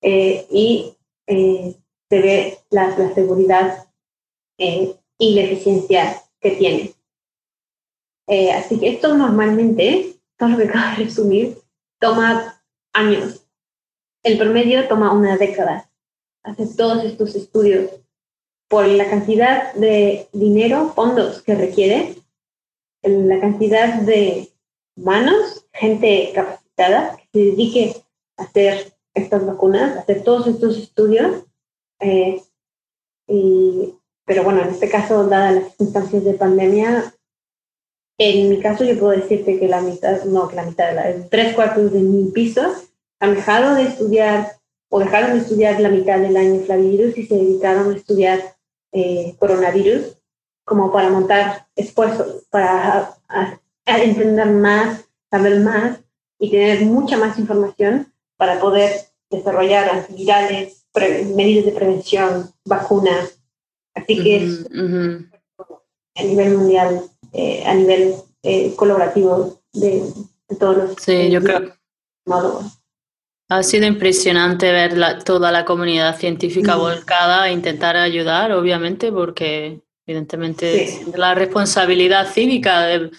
[0.01, 3.87] y se ve la, la seguridad
[4.57, 6.93] y la eficiencia que tiene.
[8.53, 10.13] así que esto normalmente,
[10.43, 11.57] todo lo que acabo de resumir,
[11.99, 12.61] toma
[12.93, 13.45] años.
[14.23, 15.89] El promedio toma una década.
[16.43, 17.91] Hacer todos estos estudios
[18.67, 22.15] por la cantidad de dinero, fondos que requiere,
[23.03, 24.51] la cantidad de
[24.95, 28.03] manos, gente capacitada que se dedique
[28.37, 31.45] a hacer estas vacunas, a hacer todos estos estudios.
[32.01, 32.41] Eh,
[34.25, 37.15] pero bueno, en este caso, dadas las circunstancias de pandemia,
[38.17, 41.55] en mi caso, yo puedo decirte que la mitad, no, que la mitad, la, tres
[41.55, 42.61] cuartos de mi piso
[43.19, 44.57] han dejado de estudiar
[44.89, 48.39] o dejaron de estudiar la mitad del año flavivirus y se dedicaron a estudiar
[48.91, 50.17] eh, coronavirus
[50.65, 53.17] como para montar esfuerzos, para
[53.85, 55.99] entender más, saber más
[56.39, 58.91] y tener mucha más información para poder
[59.29, 60.85] desarrollar antivirales,
[61.35, 63.39] medidas de prevención, vacunas.
[63.95, 64.65] Así que es
[66.15, 70.03] a nivel mundial eh, a nivel eh, colaborativo de,
[70.59, 70.95] todos los...
[70.99, 71.73] Sí, yo creo.
[73.49, 81.01] Ha sido impresionante ver toda la comunidad científica volcada e intentar ayudar, obviamente, porque evidentemente
[81.15, 83.11] la responsabilidad cívica de,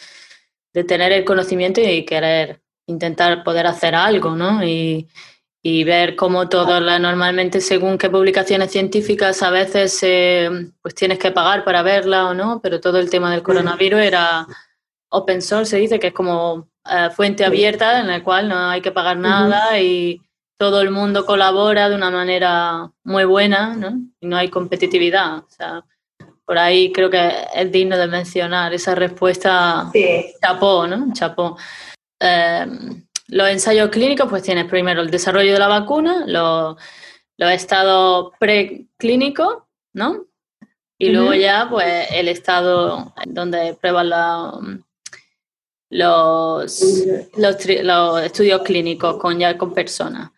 [0.72, 4.64] de, tener el conocimiento y querer intentar poder hacer algo, ¿no?
[4.64, 5.08] Y,
[5.66, 10.50] y ver cómo todo, la, normalmente según qué publicaciones científicas a veces eh,
[10.82, 14.46] pues tienes que pagar para verla o no, pero todo el tema del coronavirus era
[15.08, 18.82] open source, se dice que es como eh, fuente abierta en la cual no hay
[18.82, 20.20] que pagar nada y
[20.58, 24.02] todo el mundo colabora de una manera muy buena ¿no?
[24.20, 25.38] y no hay competitividad.
[25.38, 25.82] O sea,
[26.44, 29.90] por ahí creo que es digno de mencionar esa respuesta
[30.42, 31.10] chapó, ¿no?
[31.14, 31.56] Chapó.
[32.20, 32.66] Eh,
[33.28, 36.76] los ensayos clínicos, pues tienes primero el desarrollo de la vacuna, los,
[37.38, 39.58] estados preclínicos,
[39.92, 40.26] ¿no?
[40.98, 44.10] Y luego ya, pues, el estado donde prueban
[45.90, 46.84] los,
[47.36, 47.66] los,
[48.24, 50.30] estudios clínicos con ya con personas.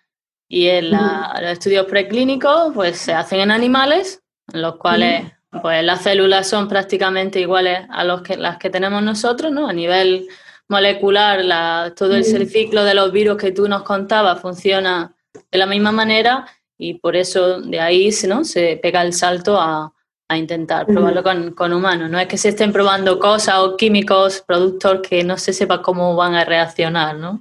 [0.49, 4.23] Y en los estudios preclínicos, pues, se hacen en animales,
[4.53, 5.31] en los cuales,
[5.63, 9.69] pues, las células son prácticamente iguales a los que, las que tenemos nosotros, ¿no?
[9.69, 10.29] A nivel
[10.69, 15.15] molecular, la, todo el ciclo de los virus que tú nos contabas funciona
[15.51, 16.47] de la misma manera
[16.79, 18.45] y por eso de ahí ¿no?
[18.45, 19.93] se pega el salto a,
[20.29, 22.11] a intentar probarlo con, con, humanos.
[22.11, 26.17] No es que se estén probando cosas o químicos, productos que no se sepa cómo
[26.17, 27.41] van a reaccionar, ¿no?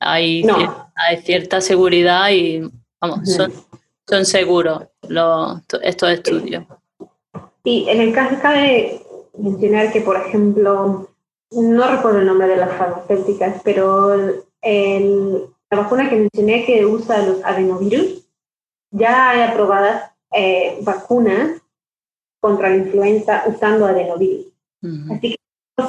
[0.00, 0.44] Hay,
[0.96, 2.60] hay cierta seguridad y
[3.00, 3.52] vamos, son,
[4.06, 6.64] son seguros los, estos estudios.
[7.62, 9.00] Y en el caso cabe
[9.38, 11.08] mencionar que, por ejemplo,
[11.54, 14.14] no recuerdo el nombre de las farmacéuticas, pero
[14.62, 18.24] el, la vacuna que mencioné que usa los adenovirus,
[18.90, 21.60] ya hay aprobadas eh, vacunas
[22.40, 24.46] contra la influenza usando adenovirus.
[25.10, 25.36] Así que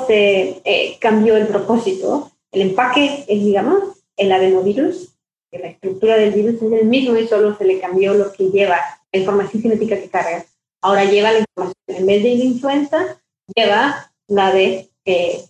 [0.08, 2.32] se eh, cambió el propósito.
[2.52, 5.14] El empaque es, digamos, el adenovirus,
[5.52, 8.50] que la estructura del virus es el mismo y solo se le cambió lo que
[8.50, 8.80] lleva,
[9.12, 10.46] la información genética que carga.
[10.82, 13.22] Ahora lleva la información, en vez de la influenza,
[13.54, 15.44] lleva la de eh,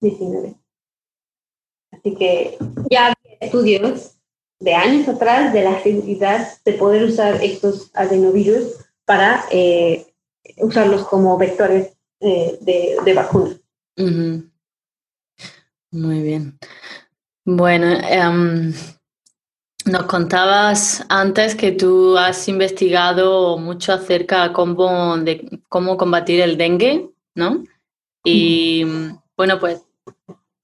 [0.00, 0.56] COVID-19.
[1.92, 2.58] Así que
[2.90, 4.16] ya había estudios
[4.60, 10.06] de años atrás de la seguridad de poder usar estos adenovirus para eh,
[10.58, 13.56] usarlos como vectores eh, de, de vacuna.
[15.92, 16.58] Muy bien.
[17.44, 18.72] Bueno, em,
[19.86, 26.56] nos contabas antes que tú has investigado mucho acerca de cómo, de cómo combatir el
[26.56, 27.64] dengue, ¿no?
[28.22, 28.84] Y
[29.40, 29.82] bueno, pues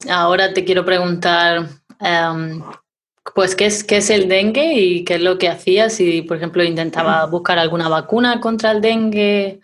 [0.07, 1.67] ahora te quiero preguntar,
[1.99, 2.63] em,
[3.35, 5.95] pues, ¿qué es, ¿qué es el dengue y qué es lo que hacías?
[5.95, 9.61] Si, por ejemplo, intentaba buscar alguna vacuna contra el dengue.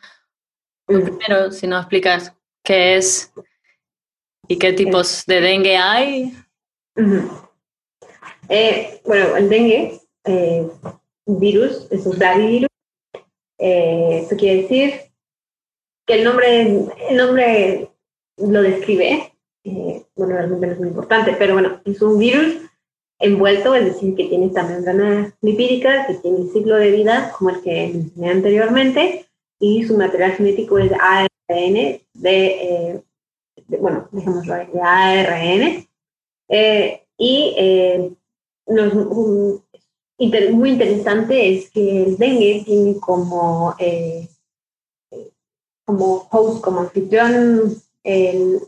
[0.86, 2.34] Primero, si nos explicas
[2.64, 3.30] qué es
[4.48, 6.34] y qué tipos de dengue hay.
[8.48, 10.66] Eh, bueno, el dengue, eh,
[11.26, 12.68] virus, es un flavivirus.
[13.58, 15.00] Eh, eso quiere decir
[16.06, 16.62] que el nombre,
[17.10, 17.91] el nombre
[18.48, 19.32] lo describe,
[19.64, 22.56] eh, bueno, realmente no es muy importante, pero bueno, es un virus
[23.18, 27.50] envuelto, es decir, que tiene esta membrana lipídica, que tiene un ciclo de vida como
[27.50, 29.26] el que mencioné anteriormente,
[29.60, 33.02] y su material genético es ARN de, eh,
[33.80, 35.88] bueno, dejémoslo ahí, de ARN,
[36.48, 37.56] eh, y
[40.52, 44.28] muy interesante es que el dengue tiene como, eh,
[45.84, 47.74] como host, como anfitrión,
[48.04, 48.60] el,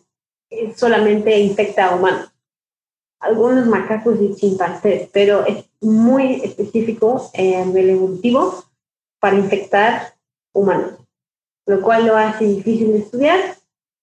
[0.76, 2.30] solamente infecta a humanos.
[3.20, 8.64] Algunos macacos y chimpancés, pero es muy específico en el evolutivo
[9.18, 10.14] para infectar
[10.52, 10.98] humanos,
[11.66, 13.56] lo cual lo hace difícil de estudiar,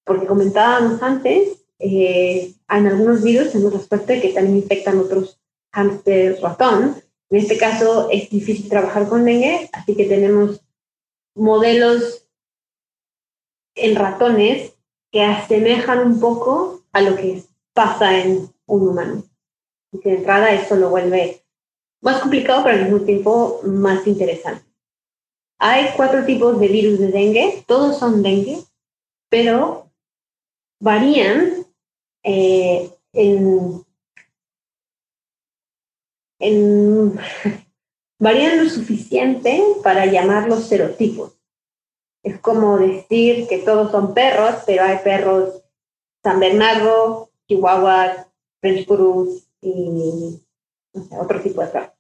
[0.04, 5.40] porque comentábamos antes, eh, en algunos virus tenemos la suerte que también infectan otros
[5.74, 7.02] hamster ratón.
[7.30, 10.62] En este caso es difícil trabajar con dengue, así que tenemos
[11.36, 12.28] modelos
[13.76, 14.74] en ratones
[15.12, 17.44] que asemejan un poco a lo que
[17.74, 19.24] pasa en un humano.
[19.92, 21.44] Y que de entrada eso lo vuelve
[22.02, 24.66] más complicado, pero al mismo tiempo más interesante.
[25.60, 28.58] Hay cuatro tipos de virus de dengue, todos son dengue,
[29.30, 29.92] pero
[30.80, 31.68] varían
[32.24, 33.86] eh, en,
[36.40, 37.20] en,
[38.20, 41.41] varían lo suficiente para llamarlos serotipos.
[42.24, 45.62] Es como decir que todos son perros, pero hay perros
[46.24, 48.28] San Bernardo, Chihuahua,
[48.60, 50.40] French Purus y
[51.20, 51.92] otro tipo de perros.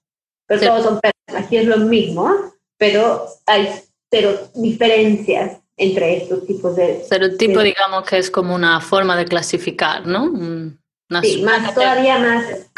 [0.48, 1.44] Pero todos son perros.
[1.44, 2.30] Aquí es lo mismo,
[2.78, 3.70] pero hay
[4.12, 7.04] cero diferencias entre estos tipos de...
[7.04, 10.32] Serotipo, digamos que es como una forma de clasificar, ¿no?
[11.24, 12.70] sí, más, todavía más...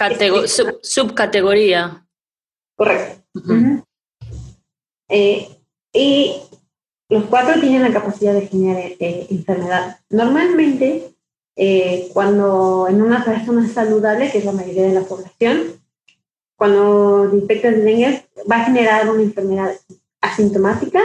[0.82, 2.06] subcategoría.
[2.78, 3.22] Correcto.
[5.10, 5.50] Eh,
[5.92, 6.42] y
[7.10, 10.00] los cuatro tienen la capacidad de generar eh, enfermedad.
[10.10, 11.16] Normalmente,
[11.56, 15.82] eh, cuando en una persona saludable, que es la mayoría de la población,
[16.56, 19.76] cuando infectas de dengue, va a generar una enfermedad
[20.22, 21.02] asintomática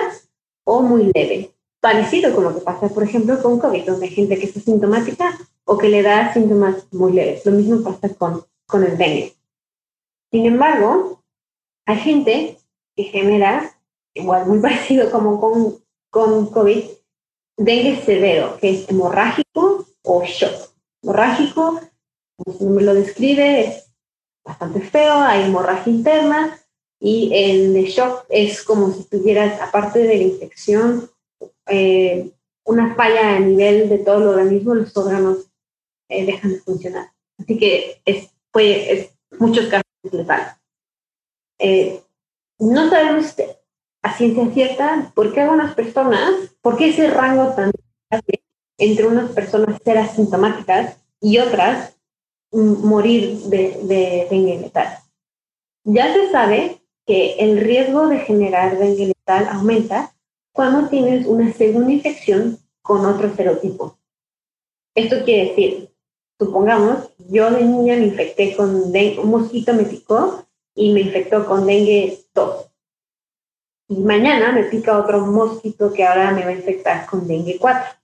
[0.65, 1.55] o muy leve.
[1.81, 5.37] Parecido con lo que pasa, por ejemplo, con COVID, donde hay gente que es asintomática
[5.65, 7.45] o que le da síntomas muy leves.
[7.45, 9.35] Lo mismo pasa con, con el dengue.
[10.31, 11.23] Sin embargo,
[11.87, 12.59] hay gente
[12.95, 13.75] que genera,
[14.15, 15.79] igual muy parecido como con
[16.11, 16.85] con COVID,
[17.57, 20.73] dengue severo, que es hemorrágico o shock.
[21.03, 21.81] Hemorrágico,
[22.37, 23.91] como su nombre lo describe, es
[24.45, 26.59] bastante feo, hay hemorragia interna
[27.01, 31.11] y el shock es como si tuvieras, aparte de la infección,
[31.67, 32.31] eh,
[32.65, 35.51] una falla a nivel de todo el organismo, los órganos
[36.09, 37.13] eh, dejan de funcionar.
[37.39, 40.57] Así que es, puede, es muchos casos letal.
[41.59, 42.03] Eh,
[42.59, 43.35] no sabemos
[44.03, 47.73] a ciencia cierta por qué algunas personas, por qué ese rango tan
[48.11, 48.43] grande
[48.79, 51.97] entre unas personas ser asintomáticas y otras
[52.53, 54.99] morir de, de dengue letal.
[55.85, 60.15] Ya se sabe que el riesgo de generar dengue letal aumenta
[60.53, 63.99] cuando tienes una segunda infección con otro serotipo.
[64.95, 65.91] Esto quiere decir,
[66.39, 70.45] supongamos, yo de niña me infecté con dengue, un mosquito me picó
[70.75, 72.68] y me infectó con dengue 2
[73.89, 77.97] y mañana me pica otro mosquito que ahora me va a infectar con dengue 4.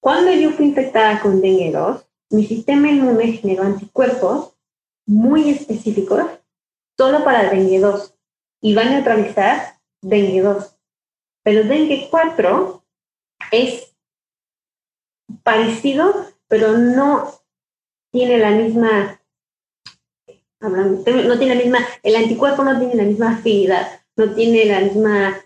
[0.00, 4.54] Cuando yo fui infectada con dengue 2, mi sistema inmune generó anticuerpos
[5.06, 6.24] muy específicos
[6.96, 8.14] solo para dengue 2
[8.62, 10.76] y va a neutralizar dengue 2.
[11.42, 12.82] Pero dengue 4
[13.52, 13.94] es
[15.42, 17.30] parecido, pero no
[18.10, 19.20] tiene la misma,
[20.60, 25.40] no tiene la misma, el anticuerpo no tiene la misma afinidad no tiene la misma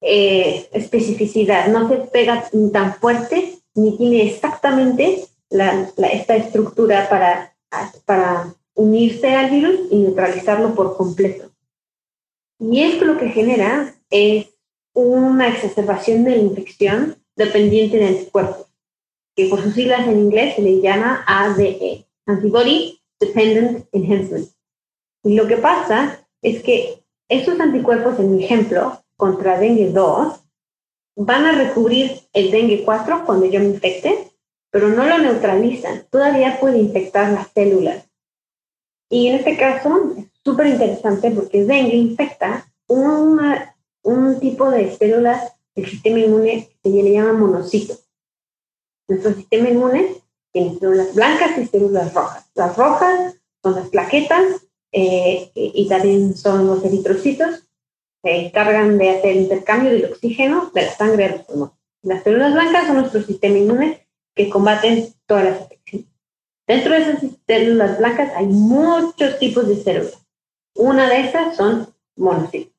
[0.00, 7.56] eh, especificidad, no se pega tan fuerte ni tiene exactamente esta estructura para,
[8.04, 11.50] para unirse al virus y neutralizarlo por completo.
[12.58, 14.46] Y esto lo que genera es
[14.94, 18.66] una exacerbación de la infección dependiente de anticuerpos,
[19.34, 24.48] que por sus siglas en inglés se le llama ADE, Antibody Dependent Enhancement.
[25.24, 30.40] Y lo que pasa es que estos anticuerpos, en mi ejemplo, contra dengue 2,
[31.16, 34.32] van a recubrir el dengue 4 cuando yo me infecte,
[34.70, 36.06] pero no lo neutralizan.
[36.10, 38.08] Todavía puede infectar las células.
[39.08, 45.86] Y en este caso es súper interesante porque dengue infecta un tipo de células del
[45.88, 47.94] sistema inmune que se le llama monocito.
[49.08, 50.22] Nuestro sistema inmune
[50.52, 52.50] tiene células blancas y células rojas.
[52.54, 54.63] Las rojas son las plaquetas
[54.96, 57.64] eh, y también son los eritrocitos,
[58.22, 61.74] se encargan de hacer intercambio del oxígeno de la sangre a los pulmones.
[62.02, 66.08] Las células blancas son nuestro sistema inmune que combaten todas las infecciones.
[66.68, 70.24] Dentro de esas células blancas hay muchos tipos de células.
[70.76, 72.72] Una de esas son monocitos.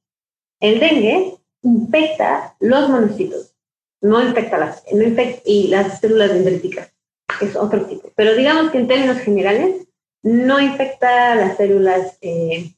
[0.61, 3.53] El dengue infecta los monocitos,
[3.99, 6.93] no infecta las, no infecta, y las células dendríticas,
[7.41, 8.09] es otro tipo.
[8.16, 9.85] Pero digamos que en términos generales,
[10.26, 12.73] no infecta las células eh,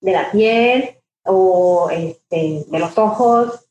[0.00, 3.66] de la piel o este, de los ojos.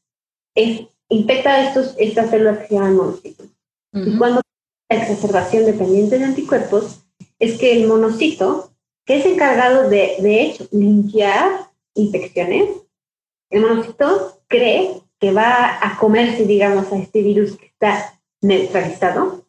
[0.54, 3.48] Es, infecta estos, estas células que se llaman monocitos.
[3.94, 4.42] Y cuando
[4.90, 7.00] la exacerbación dependiente de anticuerpos,
[7.40, 8.74] es que el monocito,
[9.06, 12.70] que es encargado de, de hecho, limpiar infecciones,
[13.50, 19.47] el monocito cree que va a comerse, digamos, a este virus que está neutralizado.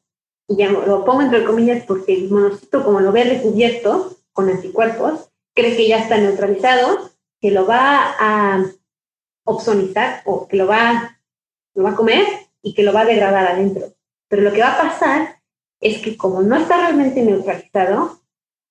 [0.49, 5.76] Y lo pongo entre comillas porque el monocito, como lo ve recubierto con anticuerpos, cree
[5.76, 8.64] que ya está neutralizado, que lo va a
[9.44, 11.20] opsonizar o que lo va,
[11.74, 12.24] lo va a comer
[12.62, 13.92] y que lo va a degradar adentro.
[14.28, 15.40] Pero lo que va a pasar
[15.80, 18.20] es que como no está realmente neutralizado,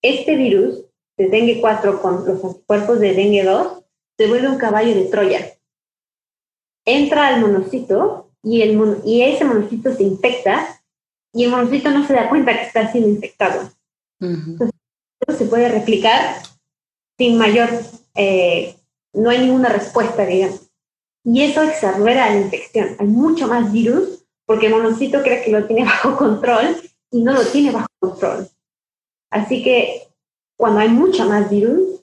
[0.01, 0.84] este virus
[1.17, 3.84] de dengue 4 con los anticuerpos de dengue 2
[4.17, 5.53] se vuelve un caballo de Troya.
[6.86, 10.76] Entra al monocito y, el y ese monocito se infecta
[11.38, 13.69] y el monocito no se da cuenta que está siendo infectado.
[14.19, 14.73] Entonces,
[15.38, 16.41] se puede replicar
[17.15, 17.69] sin mayor,
[18.15, 18.75] eh,
[19.13, 20.61] no hay ninguna respuesta, digamos.
[21.23, 22.95] Y eso exacerba la infección.
[22.97, 26.75] Hay mucho más virus porque el monocito cree que lo tiene bajo control
[27.11, 28.49] y no lo tiene bajo control.
[29.29, 30.07] Así que
[30.55, 32.01] cuando hay mucha más virus,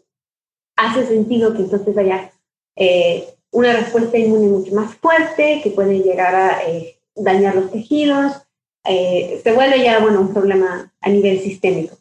[0.76, 2.30] hace sentido que entonces haya
[2.76, 8.44] eh, una respuesta inmune mucho más fuerte, que puede llegar a eh, dañar los tejidos,
[8.85, 11.97] eh, se vuelve ya, bueno, un problema a nivel sistémico.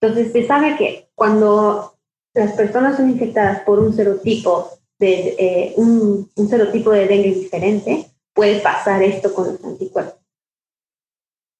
[0.00, 1.94] Entonces se sabe que cuando
[2.34, 8.60] las personas son infectadas por un serotipo de, un, un serotipo de dengue diferente, puede
[8.60, 10.20] pasar esto con los anticuerpos.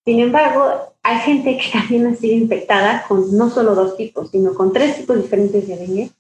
[0.05, 4.55] Sin embargo, hay gente que también ha sido infectada con no solo dos tipos, sino
[4.55, 6.11] con tres tipos diferentes de dengue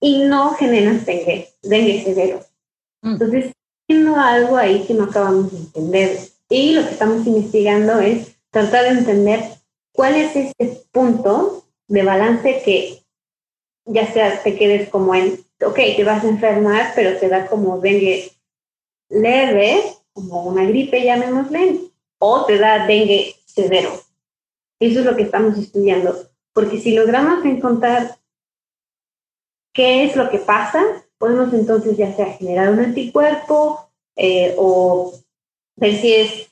[0.00, 2.40] y no generan dengue, dengue severo.
[3.02, 3.12] Mm.
[3.12, 3.52] Entonces,
[3.88, 6.18] no algo ahí que no acabamos de entender.
[6.48, 9.40] Y lo que estamos investigando es tratar de entender
[9.92, 13.02] cuál es ese punto de balance que
[13.84, 17.78] ya sea te quedes como en, ok, te vas a enfermar, pero te da como
[17.80, 18.32] dengue
[19.08, 19.82] leve,
[20.12, 21.80] como una gripe, llamémosle,
[22.18, 23.90] o te da dengue severo.
[24.80, 26.14] Eso es lo que estamos estudiando,
[26.52, 28.16] porque si logramos encontrar
[29.72, 30.82] qué es lo que pasa,
[31.18, 35.12] podemos entonces ya sea generar un anticuerpo eh, o
[35.78, 36.48] ver si es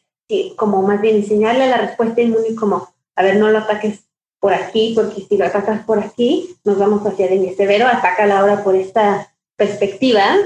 [0.56, 4.06] como más bien enseñarle la respuesta inmune como, a ver, no lo ataques
[4.40, 8.62] por aquí, porque si lo atacas por aquí, nos vamos hacia dengue severo, la ahora
[8.62, 10.36] por esta perspectiva,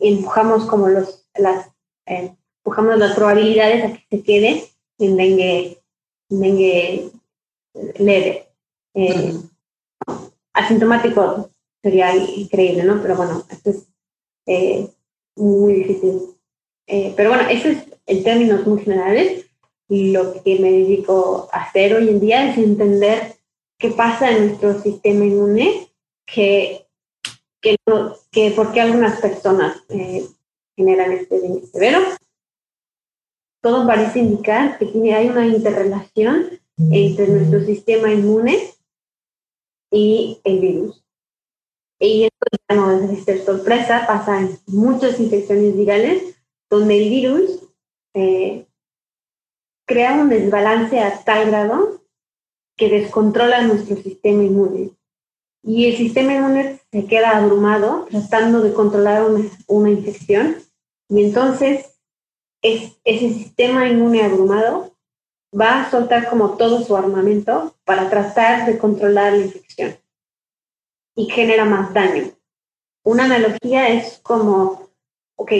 [0.00, 1.68] empujamos como los, las,
[2.06, 2.34] eh,
[2.64, 4.64] empujamos las probabilidades a que se quede
[4.98, 5.82] en dengue,
[6.28, 7.10] dengue
[7.98, 8.48] leve.
[8.94, 9.34] Eh,
[10.52, 11.50] asintomático
[11.82, 13.00] sería increíble, ¿no?
[13.00, 13.86] Pero bueno, esto es
[14.46, 14.90] eh,
[15.36, 16.37] muy difícil.
[16.88, 19.46] Eh, pero bueno, eso es en términos muy generales.
[19.88, 23.36] Lo que me dedico a hacer hoy en día es entender
[23.78, 25.88] qué pasa en nuestro sistema inmune,
[26.26, 26.86] que,
[27.60, 27.76] que,
[28.32, 29.84] que por qué algunas personas
[30.76, 32.00] generan este dengue severo
[33.60, 36.60] todo parece indicar que tiene, hay una interrelación
[36.90, 38.56] entre nuestro sistema inmune
[39.90, 41.04] y el virus.
[41.98, 46.37] Y esto ya no debe ser sorpresa, pasa en muchas infecciones virales
[46.70, 47.60] donde el virus
[48.14, 48.66] eh,
[49.86, 52.02] crea un desbalance a tal grado
[52.76, 54.90] que descontrola nuestro sistema inmune.
[55.62, 60.56] Y el sistema inmune se queda abrumado tratando de controlar una, una infección
[61.08, 61.98] y entonces
[62.62, 64.94] es, ese sistema inmune abrumado
[65.58, 69.96] va a soltar como todo su armamento para tratar de controlar la infección
[71.16, 72.30] y genera más daño.
[73.04, 74.90] Una analogía es como,
[75.36, 75.52] ok,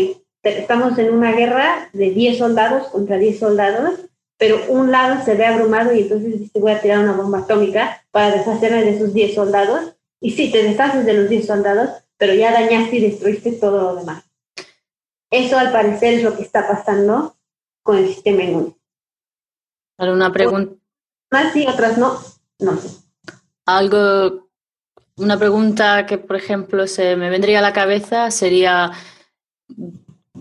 [0.42, 4.00] estamos en una guerra de 10 soldados contra 10 soldados,
[4.36, 8.04] pero un lado se ve abrumado y entonces dice voy a tirar una bomba atómica
[8.10, 9.94] para deshacerme de esos 10 soldados.
[10.20, 13.96] Y sí, te deshaces de los 10 soldados, pero ya dañaste y destruiste todo lo
[13.96, 14.24] demás.
[15.30, 17.36] Eso al parecer es lo que está pasando
[17.82, 18.74] con el sistema inmune.
[19.98, 20.74] una pregunta.
[21.30, 22.18] Más sí, otras no.
[22.60, 22.88] No sé.
[23.66, 24.48] Algo,
[25.16, 28.92] una pregunta que, por ejemplo, se me vendría a la cabeza sería,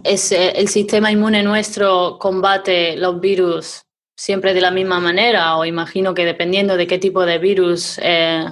[0.03, 3.83] ¿es el sistema inmune nuestro combate los virus
[4.15, 5.57] siempre de la misma manera?
[5.57, 8.45] O imagino que dependiendo de qué tipo de virus, eh,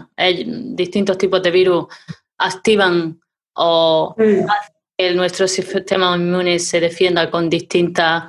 [0.48, 1.86] distintos tipos de virus
[2.38, 3.20] activan
[3.56, 4.46] o mm
[4.98, 8.24] que nuestro sistema inmune se defienda con distintas,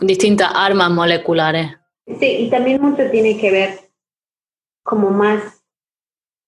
[0.00, 1.72] distintas armas moleculares.
[2.18, 3.90] Sí, y también mucho tiene que ver
[4.82, 5.59] como más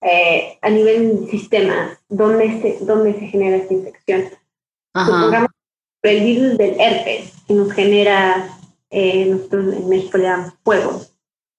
[0.03, 4.25] eh, a nivel sistema, dónde se, dónde se genera esta infección.
[4.95, 5.51] Supongamos
[6.03, 8.49] el virus del herpes, que nos genera,
[8.91, 11.01] eh, nosotros en México le damos fuego.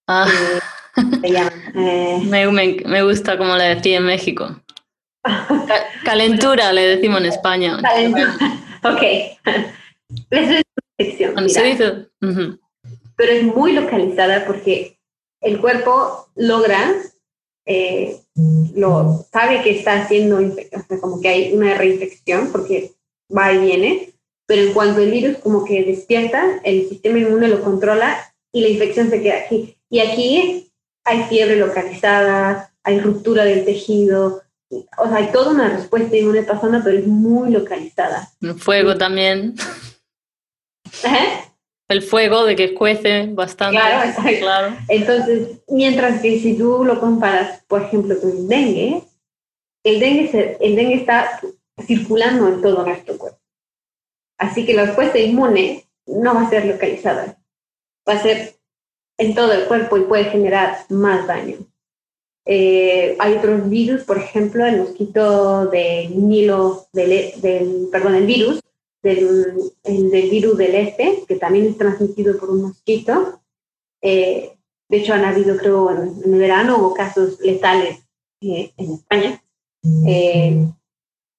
[0.08, 0.28] Ah.
[1.24, 1.64] Eh, llaman.
[2.30, 4.62] Me, me- me gusta como le decía en México.
[5.24, 7.78] Ca- calentura le decimos en España.
[8.84, 9.02] ok.
[10.30, 10.62] Eso es una
[11.00, 11.50] infección.
[11.50, 12.08] Se
[13.16, 15.00] pero es muy localizada porque
[15.42, 16.92] el cuerpo logra,
[17.66, 22.92] eh, lo sabe que está haciendo, o sea, como que hay una reinfección porque
[23.36, 24.14] va y viene,
[24.48, 28.18] pero en cuanto el virus como que despierta, el sistema inmune lo controla
[28.52, 29.78] y la infección se queda aquí.
[29.90, 30.72] Y aquí
[31.04, 34.42] hay fiebre localizada, hay ruptura del tejido,
[34.98, 38.32] o sea, hay toda una respuesta inmune pasando, pero es muy localizada.
[38.58, 39.56] Fuego también.
[41.04, 41.53] Ajá.
[41.94, 43.78] El fuego de que cuece bastante.
[44.40, 44.76] Claro.
[44.90, 49.04] Entonces, mientras que si tú lo comparas, por ejemplo, con el dengue,
[49.86, 51.40] el dengue, se- el dengue está
[51.86, 53.38] circulando en todo nuestro cuerpo.
[54.40, 57.38] Así que la respuesta inmune no va a ser localizada,
[58.10, 58.56] va a ser
[59.20, 61.58] en todo el cuerpo y puede generar más daño.
[62.46, 68.60] Eh, hay otros virus, por ejemplo, el mosquito del Nilo, del, del- perdón, el virus,
[69.04, 69.54] del,
[69.84, 73.42] el del virus del este, que también es transmitido por un mosquito.
[74.02, 74.54] Eh,
[74.90, 78.00] de hecho, han habido, creo, en, en el verano hubo casos letales
[78.42, 79.44] eh, en España.
[80.08, 80.66] Eh,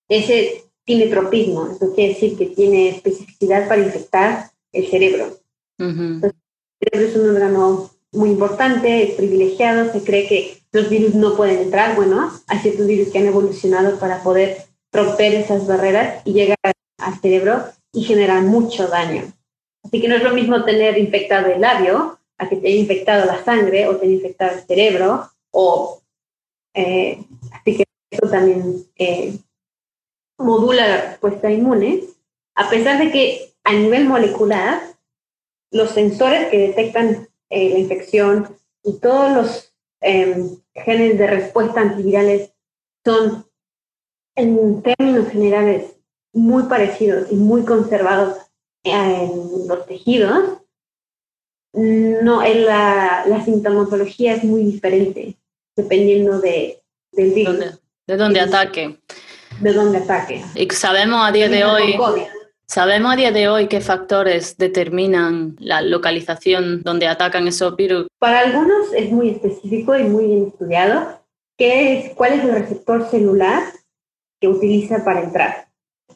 [0.09, 5.39] ese tiene tropismo, eso quiere decir que tiene especificidad para infectar el cerebro.
[5.79, 6.27] Ujú.
[6.27, 6.33] El
[6.79, 11.59] cerebro es un órgano muy importante, es privilegiado, se cree que los virus no pueden
[11.59, 11.97] entrar.
[11.97, 14.59] Bueno, hay ciertos virus que han evolucionado para poder
[14.93, 16.74] romper esas barreras y llegar
[17.05, 19.33] al cerebro y generar mucho daño.
[19.83, 23.27] Así que no es lo mismo tener infectado el labio a que te haya infectado
[23.27, 25.31] la sangre o te haya infectado el cerebro.
[25.51, 26.03] O,
[26.75, 29.39] eh, así que eso también eh,
[30.39, 32.03] modula la respuesta inmune,
[32.57, 34.81] a pesar de que a nivel molecular
[35.71, 40.37] los sensores que detectan eh, la infección y todos los eh,
[40.75, 42.53] genes de respuesta antivirales
[43.05, 43.47] son,
[44.37, 45.97] en términos generales,
[46.35, 48.37] muy parecidos y muy conservados
[48.85, 50.59] en los tejidos.
[51.73, 55.37] No, en la, la sintomatología es muy diferente
[55.77, 56.81] dependiendo de,
[57.13, 59.01] del virus, ¿Dónde- ¿De dónde ataque?
[59.61, 60.45] de dónde ataque.
[60.55, 61.97] Y sabemos a día de hoy,
[62.67, 68.07] sabemos a día de hoy qué factores determinan la localización donde atacan esos virus.
[68.19, 71.21] Para algunos es muy específico y muy bien estudiado.
[71.57, 73.63] ¿Qué es, ¿Cuál es el receptor celular
[74.41, 75.64] que utiliza para entrar?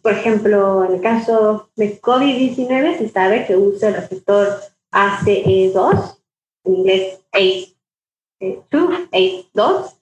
[0.02, 4.60] Por ejemplo, en el caso de COVID-19 se sabe que usa el receptor
[4.92, 6.16] ACE2,
[6.64, 9.94] en inglés ACE2, ACE2,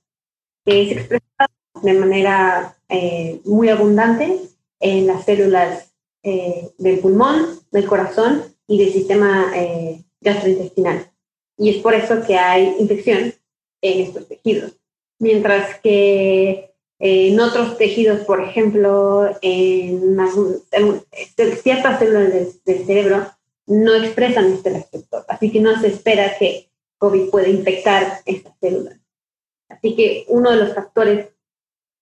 [0.65, 1.53] que es expresado
[1.83, 4.41] de manera eh, muy abundante
[4.81, 5.93] en las células
[6.23, 11.11] eh, del pulmón, del corazón y del sistema eh, gastrointestinal
[11.59, 13.35] y es por eso que hay infección
[13.83, 14.77] en estos tejidos.
[15.19, 16.66] Mientras que
[16.99, 20.17] en otros tejidos, por ejemplo, en,
[20.73, 21.03] en
[21.63, 23.27] ciertas células del, del cerebro,
[23.67, 25.25] no expresan este receptor.
[25.29, 28.99] Así que no se espera que COVID pueda infectar estas células.
[29.69, 31.27] Así que uno de los factores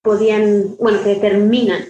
[0.03, 1.85] que determinan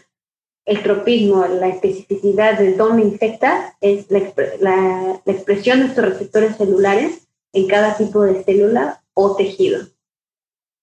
[0.65, 7.27] el tropismo, la especificidad de dónde infecta, es la- la expresión de estos receptores celulares
[7.53, 9.81] en cada tipo de célula o tejido.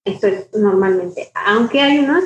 [0.06, 1.32] Esto es normalmente.
[1.34, 2.24] Aunque hay unos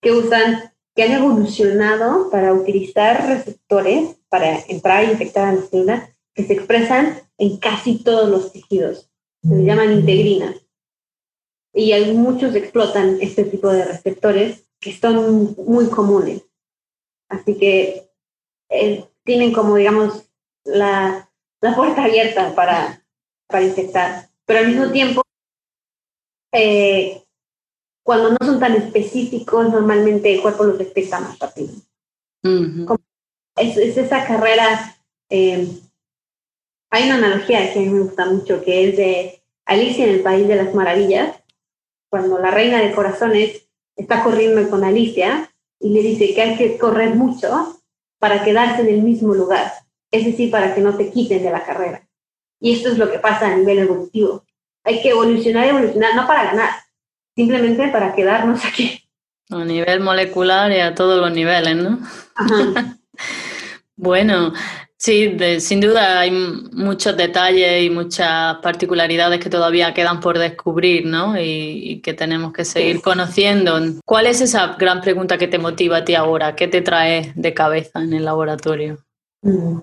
[0.00, 6.08] que usan, que han evolucionado para utilizar receptores para entrar e infectar a las células
[6.34, 9.10] que se expresan en casi todos los tejidos.
[9.42, 10.56] Se les llaman integrinas.
[11.72, 16.44] Y hay muchos explotan este tipo de receptores que son muy comunes.
[17.28, 18.10] Así que
[18.70, 20.30] eh, tienen como, digamos,
[20.64, 21.30] la,
[21.60, 23.04] la puerta abierta para,
[23.46, 24.30] para infectar.
[24.46, 25.22] Pero al mismo tiempo,
[26.52, 27.22] eh,
[28.02, 31.74] cuando no son tan específicos, normalmente el cuerpo los detecta más rápido.
[32.42, 32.96] Ujú.
[33.56, 34.96] Es, es esa carrera,
[35.28, 35.68] eh,
[36.90, 40.22] hay una analogía que a mí me gusta mucho, que es de Alicia en el
[40.22, 41.36] País de las Maravillas,
[42.08, 46.78] cuando la reina de corazones está corriendo con Alicia y le dice que hay que
[46.78, 47.80] correr mucho
[48.18, 49.72] para quedarse en el mismo lugar,
[50.10, 52.08] es decir, para que no te quiten de la carrera.
[52.60, 54.44] Y esto es lo que pasa a nivel evolutivo.
[54.84, 56.70] Hay que evolucionar, evolucionar, no para ganar,
[57.36, 59.02] simplemente para quedarnos aquí.
[59.50, 61.98] A nivel molecular y a todos los niveles, ¿no?
[62.34, 62.96] Ajá.
[64.02, 64.54] Bueno,
[64.96, 71.04] sí, de- sin duda hay muchos detalles y muchas particularidades que todavía quedan por descubrir,
[71.04, 71.38] ¿no?
[71.38, 71.42] Y,
[71.90, 73.02] y que tenemos que seguir Sí.
[73.02, 73.78] conociendo.
[74.06, 76.56] ¿Cuál es esa gran pregunta que te motiva a ti ahora?
[76.56, 79.04] ¿Qué te trae de cabeza en el laboratorio?
[79.42, 79.80] Mm.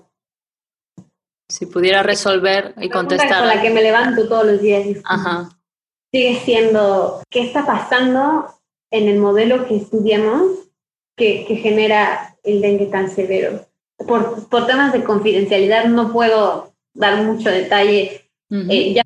[1.48, 3.62] Si pudieras resolver y Pregunta con la contestar.
[3.62, 4.86] que me levanto todos los días.
[5.04, 5.48] Ajá.
[6.12, 8.46] sigue siendo qué está pasando
[8.90, 10.68] en el modelo que estudiamos
[11.16, 13.66] que, que genera el dengue tan severo.
[13.96, 18.30] Por, por, temas de confidencialidad no puedo dar mucho detalle.
[18.50, 19.02] Eh, ya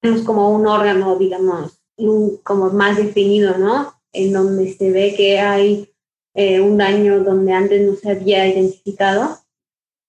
[0.00, 3.94] tenemos como un órgano, digamos, un, como más definido, ¿no?
[4.12, 5.92] En donde se ve que hay
[6.34, 9.38] eh, un daño donde antes no se había identificado.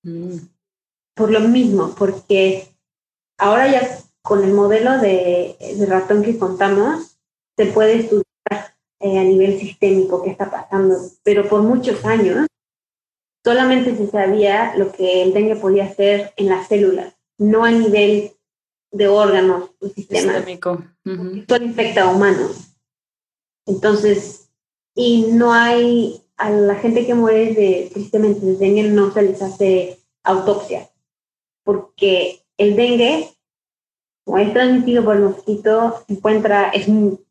[0.03, 0.37] Mm.
[1.17, 2.75] Por lo mismo, porque
[3.37, 5.55] ahora ya con el modelo de,
[5.87, 7.17] ratón que contamos,
[7.55, 12.45] se puede estudiar eh, a nivel sistémico qué está pasando, pero por muchos años
[13.43, 18.33] solamente se sabía lo que el dengue podía hacer en las células, no a nivel
[18.91, 20.35] de órganos o sistemas.
[20.35, 20.83] Sistémico.
[21.47, 22.75] Solo infecta a humanos.
[23.65, 24.49] Entonces,
[24.93, 29.41] y no hay, a la gente que muere de, tristemente de dengue no se les
[29.41, 30.89] hace autopsia,
[31.67, 33.29] porque el dengue
[34.27, 36.85] como es transmitido por mosquito, encuentra, es,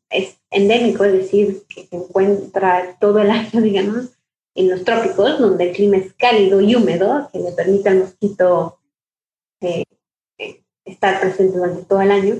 [0.09, 4.17] es endémico, es decir, que se encuentra todo el año, digamos,
[4.55, 8.79] en los trópicos, donde el clima es cálido y húmedo, que le permite al mosquito
[9.61, 9.83] eh,
[10.39, 12.35] eh, estar presente durante todo el año,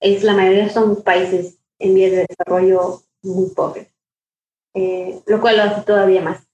[0.00, 3.88] es la mayoría son países en vías de desarrollo muy pobres,
[4.74, 6.46] eh, lo cual lo hace todavía más,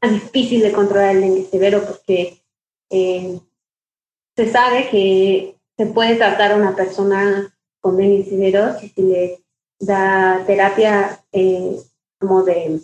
[0.00, 2.45] más difícil de controlar el dengue severo porque
[2.90, 9.44] se sabe que se puede tratar a una persona con severo si le
[9.78, 11.76] da terapia eh,
[12.18, 12.80] como de,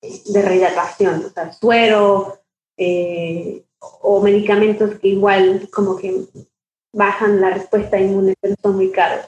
[0.00, 2.38] de rehidratación, o sea, suero
[2.76, 6.24] eh, o medicamentos que igual como que
[6.92, 9.26] bajan la respuesta inmune, pero son muy caros.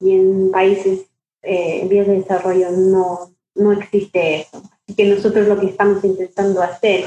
[0.00, 1.06] Y en países
[1.42, 4.58] eh, en vías de desarrollo no, no existe eso.
[4.58, 7.04] Así que nosotros lo que estamos intentando hacer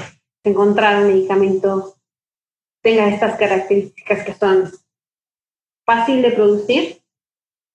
[0.50, 1.96] encontrar un medicamento
[2.82, 4.72] tenga estas características que son
[5.86, 7.02] fácil de producir,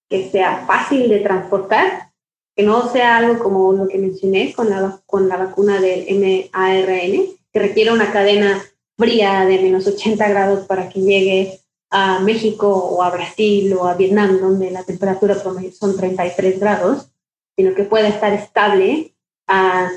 [0.08, 2.10] que sea fácil de transportar,
[2.56, 6.06] que no sea algo como lo que mencioné con la, con la vacuna del
[6.52, 8.62] MARN, que requiere una cadena
[8.96, 11.60] fría de menos 80 grados para que llegue
[11.90, 17.10] a México o a Brasil o a Vietnam, donde la temperatura promedio son 33 grados,
[17.56, 19.14] sino que pueda estar estable
[19.48, 19.90] a,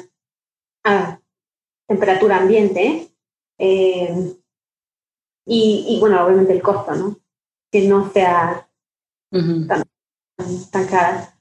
[0.84, 1.20] a
[1.88, 3.10] temperatura ambiente.
[3.58, 4.34] Eh,
[5.46, 7.20] y, bueno, obviamente el costo, ¿no?
[7.72, 8.70] Que no sea
[9.32, 9.84] tan,
[10.72, 11.38] tan cara.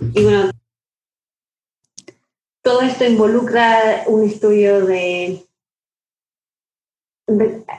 [0.00, 0.50] Y bueno,
[2.62, 5.46] todo esto involucra un estudio de,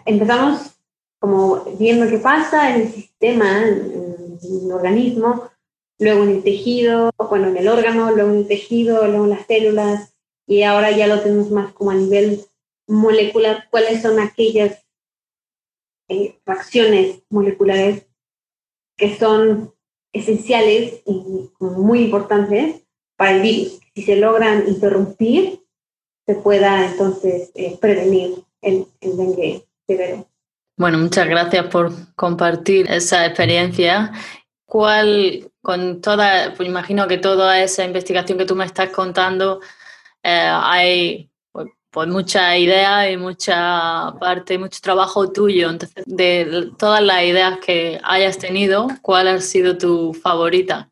[0.06, 0.76] empezamos
[1.20, 5.50] como viendo qué pasa en el sistema, en el organismo,
[6.00, 9.46] luego en el tejido, bueno, en el órgano, luego en el tejido, luego en las
[9.48, 10.15] células,
[10.48, 12.46] y ahora ya lo tenemos más como a nivel
[12.88, 14.86] molecular, cuáles son aquellas
[16.08, 18.06] eh, reacciones moleculares
[18.96, 19.74] que son
[20.14, 22.84] esenciales y muy importantes
[23.18, 23.80] para el virus.
[23.94, 25.62] Si se logran interrumpir,
[26.26, 30.28] se pueda entonces eh, prevenir el, el dengue severo.
[30.78, 34.12] Bueno, muchas gracias por compartir esa experiencia.
[34.66, 39.62] ¿Cuál, con toda, pues imagino que toda esa investigación que tú me estás contando,
[40.28, 41.30] hay
[41.96, 45.70] pues mucha idea y mucha parte, mucho trabajo tuyo.
[45.70, 50.92] Entonces, de todas las ideas que hayas tenido, ¿cuál ha sido tu favorita?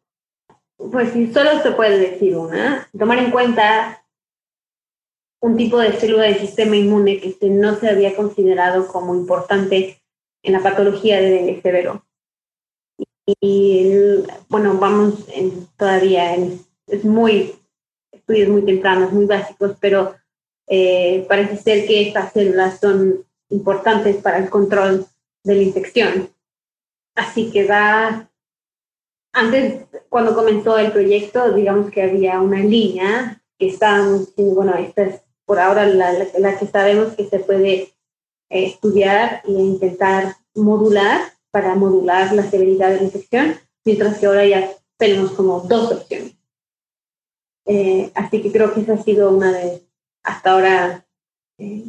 [0.78, 4.02] Pues si solo se puede decir una, tomar en cuenta
[5.42, 10.02] un tipo de célula del sistema inmune que no se había considerado como importante
[10.42, 12.06] en la patología de dengue severo.
[13.42, 13.92] Y,
[14.48, 15.26] bueno, vamos
[15.78, 17.56] todavía en, es muy,
[18.24, 20.16] estudios muy tempranos, muy básicos, pero
[20.68, 25.06] eh, parece ser que estas células son importantes para el control
[25.44, 26.30] de la infección.
[27.16, 28.30] Así que va,
[29.34, 35.22] antes, cuando comenzó el proyecto, digamos que había una línea que estábamos bueno, esta es
[35.46, 37.92] por ahora la, la, que sabemos que se puede eh,
[38.50, 44.72] estudiar e intentar modular para modular la severidad de la infección, mientras que ahora ya
[44.98, 46.36] tenemos como dos opciones.
[47.66, 49.82] Eh, así que creo que esa ha sido una de,
[50.24, 51.06] hasta ahora
[51.58, 51.86] eh,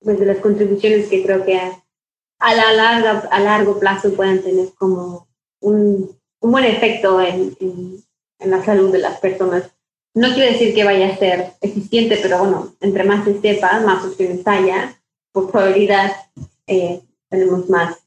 [0.00, 4.68] pues de las contribuciones que creo que a, la larga, a largo plazo puedan tener
[4.74, 5.28] como
[5.60, 9.70] un, un buen efecto en, en, la salud de las personas.
[10.14, 14.04] No quiere decir que vaya a ser eficiente, pero bueno, entre más se sepa, más
[14.04, 15.00] opciones haya,
[15.32, 16.12] por probabilidad
[16.66, 17.98] eh, tenemos más,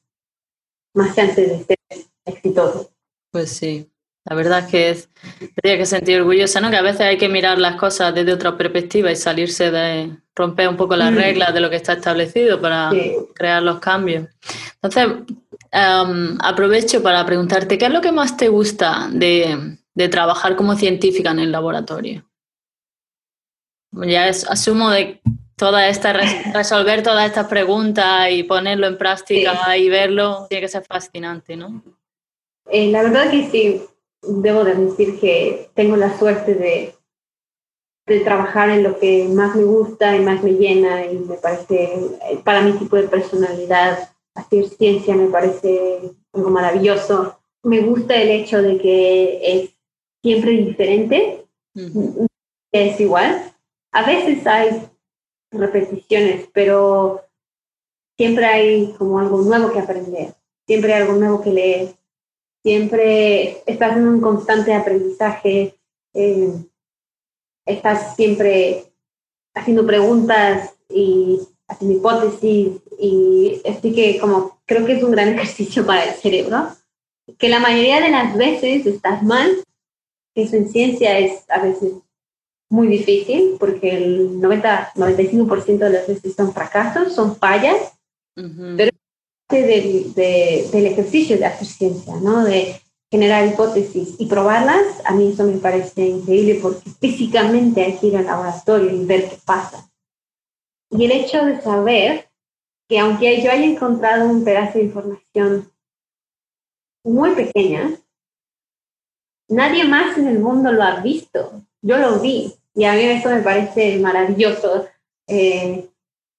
[0.94, 1.78] más chances de ser
[2.26, 2.90] exitosos.
[3.32, 3.92] Pues sí.
[4.26, 6.70] La verdad es que es, tendría que sentir orgullosa, ¿no?
[6.70, 10.70] Que a veces hay que mirar las cosas desde otra perspectiva y salirse de romper
[10.70, 11.16] un poco las mm.
[11.16, 12.92] reglas de lo que está establecido para
[13.34, 14.28] crear los cambios.
[14.82, 15.36] Entonces,
[15.72, 21.32] aprovecho para preguntarte, ¿qué es lo que más te gusta de, de trabajar como científica
[21.32, 22.24] en el laboratorio?
[23.92, 25.22] Ya asumo de
[25.56, 26.14] toda esta
[26.54, 31.84] resolver todas estas preguntas y ponerlo en práctica y verlo tiene que ser fascinante, ¿no?
[32.70, 33.82] Eh, la verdad que sí,
[34.22, 36.96] debo de decir que tengo la suerte de,
[38.08, 41.98] de trabajar en lo que más me gusta y más me llena y me parece,
[42.44, 47.40] para mi tipo de personalidad, hacer ciencia me parece algo maravilloso.
[47.64, 49.70] Me gusta el hecho de que es
[50.22, 51.46] siempre diferente,
[52.72, 53.54] es igual.
[53.92, 54.88] A veces hay
[55.52, 57.22] repeticiones, pero
[58.18, 60.34] siempre hay como algo nuevo que aprender,
[60.66, 61.96] siempre hay algo nuevo que leer,
[62.64, 65.76] siempre estás en un constante aprendizaje,
[66.14, 66.54] eh,
[67.66, 68.86] estás siempre
[69.54, 75.86] haciendo preguntas y haciendo hipótesis y así que como creo que es un gran ejercicio
[75.86, 76.70] para el cerebro,
[77.38, 79.50] que la mayoría de las veces estás mal,
[80.36, 81.94] que eso en ciencia es a veces
[82.70, 87.94] muy difícil porque el 90-95% de las veces son fracasos, son fallas,
[88.34, 88.92] pero
[89.58, 92.44] del, ejercicio de hacer ciencia, ¿no?
[92.44, 98.08] de generar hipótesis y probarlas, a mí eso me parece increíble porque físicamente hay que
[98.08, 99.90] ir al laboratorio y ver qué pasa.
[100.90, 102.30] Y el hecho de saber
[102.88, 105.72] que aunque yo haya encontrado un pedazo de información
[107.04, 107.92] muy pequeña,
[109.50, 111.64] nadie más en el mundo lo ha visto.
[111.82, 112.54] Yo lo vi.
[112.74, 114.88] Y a mí eso me parece maravilloso.
[115.28, 115.90] Eh,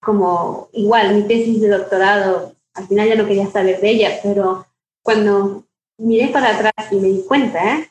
[0.03, 4.67] como igual, mi tesis de doctorado, al final ya no quería saber de ella, pero
[5.03, 5.65] cuando
[5.99, 7.87] miré para atrás y me di cuenta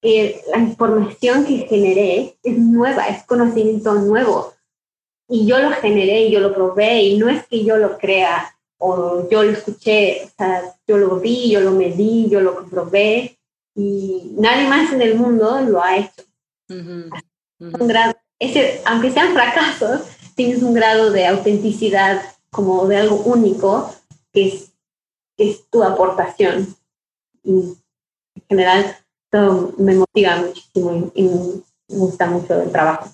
[0.00, 4.52] que la información que generé es nueva, es conocimiento nuevo.
[5.28, 8.54] Y yo lo generé y yo lo probé y no es que yo lo crea
[8.78, 13.38] o yo lo escuché, o sea, yo lo vi, yo lo medí, yo lo comprobé
[13.76, 16.22] y nadie más en el mundo lo ha hecho.
[16.68, 20.00] Un grado, ese, aunque sean fracasos,
[20.34, 23.94] tienes un grado de autenticidad como de algo único
[24.32, 24.72] es,
[25.36, 26.74] es tu aportación.
[27.42, 27.76] Y
[28.34, 28.96] en general,
[29.30, 33.10] todo me motiva muchísimo y, me gusta mucho el trabajo.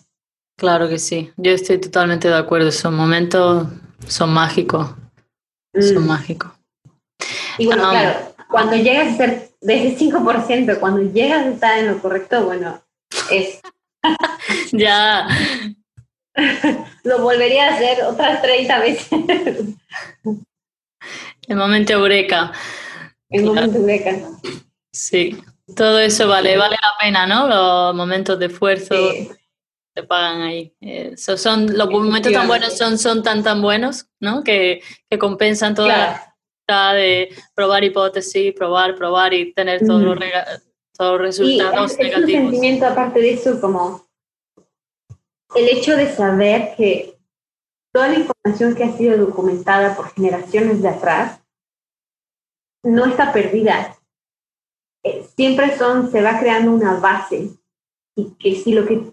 [0.57, 3.67] Claro que sí, yo estoy totalmente de acuerdo, esos momentos
[4.07, 4.91] son mágicos,
[5.81, 6.07] son mm.
[6.07, 6.51] mágicos.
[7.59, 11.89] Y bueno, claro, cuando llegas a ser de ese 5%, cuando llegas a estar en
[11.89, 12.81] lo correcto, bueno,
[13.33, 13.61] es
[14.73, 15.27] ya.
[17.03, 19.09] Lo volvería a hacer otras 30 veces.
[21.49, 22.53] El momento eureka.
[23.31, 24.17] El momento eureka.
[24.93, 25.37] Sí,
[25.75, 27.49] todo eso vale, vale la pena, ¿no?
[27.49, 28.95] Los momentos de esfuerzo
[29.95, 30.75] se pagan ahí.
[30.81, 34.45] Eh, son, los momentos tan buenos son, son tan tan buenos, ¿no?
[34.45, 36.35] Que, que compensan toda
[36.69, 40.19] la de probar hipótesis, probar, probar y tener todos los,
[40.93, 44.07] todos los resultados y es, un sentimiento aparte de eso como
[45.55, 47.18] el hecho de saber que
[47.93, 51.41] toda la información que ha sido documentada por generaciones de atrás
[52.83, 53.97] no está perdida.
[55.05, 57.51] Eh, siempre son, se va creando una base
[58.17, 59.13] y que si lo que,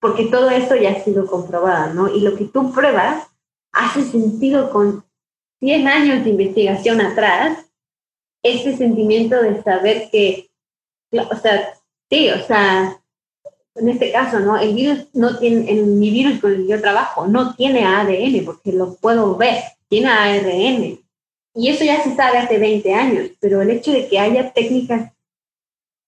[0.00, 2.08] porque todo esto ya ha sido comprobado, ¿no?
[2.08, 3.28] Y lo que tú pruebas
[3.72, 5.04] hace sentido con
[5.60, 7.66] 100 años de investigación atrás,
[8.42, 10.50] ese sentimiento de saber que,
[11.12, 11.74] o sea,
[12.08, 12.97] sí, o sea,
[13.74, 14.58] en este caso, ¿no?
[14.58, 18.44] El virus no tiene, en mi virus con el que yo trabajo, no tiene ADN
[18.44, 20.98] porque lo puedo ver, tiene ARN.
[21.54, 25.12] Y eso ya se sabe hace 20 años, pero el hecho de que haya técnicas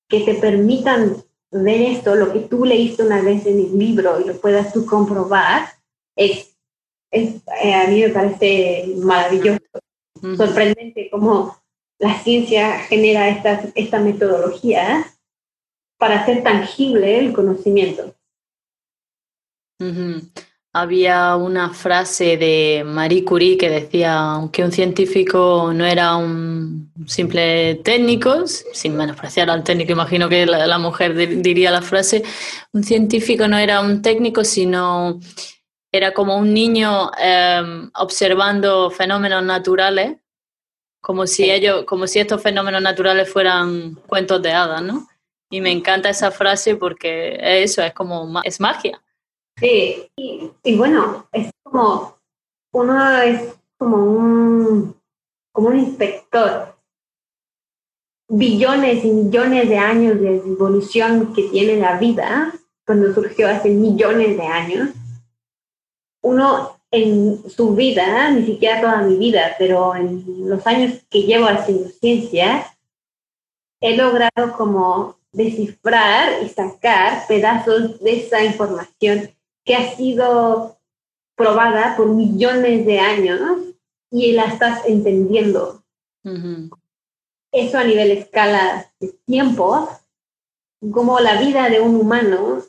[0.09, 1.16] que te permitan
[1.51, 4.87] ver esto, lo que tú leíste una vez en el libro y lo puedas tú
[4.87, 5.69] comprobar,
[6.16, 6.57] es,
[7.11, 9.61] es eh, a mí me parece maravilloso,
[10.37, 11.57] sorprendente cómo
[11.99, 15.07] la ciencia genera esta, esta metodología
[16.01, 18.14] para hacer tangible el conocimiento.
[20.72, 27.74] Había una frase de Marie Curie que decía que un científico no era un simple
[27.85, 32.22] técnico, sin menospreciar al técnico, imagino que la, mujer diría la frase,
[32.72, 35.20] un científico no era un técnico, sino
[35.93, 40.16] era como un niño em, observando fenómenos naturales,
[41.02, 45.10] como si ellos, como si estos fenómenos naturales fueran cuentos de hadas, ¿no?
[45.51, 49.02] Y me encanta esa frase porque eso es como, es magia.
[49.56, 52.16] Sí, y, bueno, es como,
[52.72, 54.97] uno es como un,
[55.52, 56.77] como un inspector.
[58.28, 62.55] Billones y millones de años de evolución que tiene la vida,
[62.86, 64.90] cuando surgió hace millones de años,
[66.22, 71.47] uno en su vida, ni siquiera toda mi vida, pero en los años que llevo
[71.47, 72.66] haciendo ciencia,
[73.81, 79.31] he logrado como descifrar y sacar pedazos de esa información
[79.65, 80.78] que ha sido
[81.36, 83.59] probada por millones de años
[84.11, 85.82] y la estás entendiendo.
[87.52, 89.89] Eso a nivel escala de tiempo,
[90.93, 92.62] como la vida de un humano,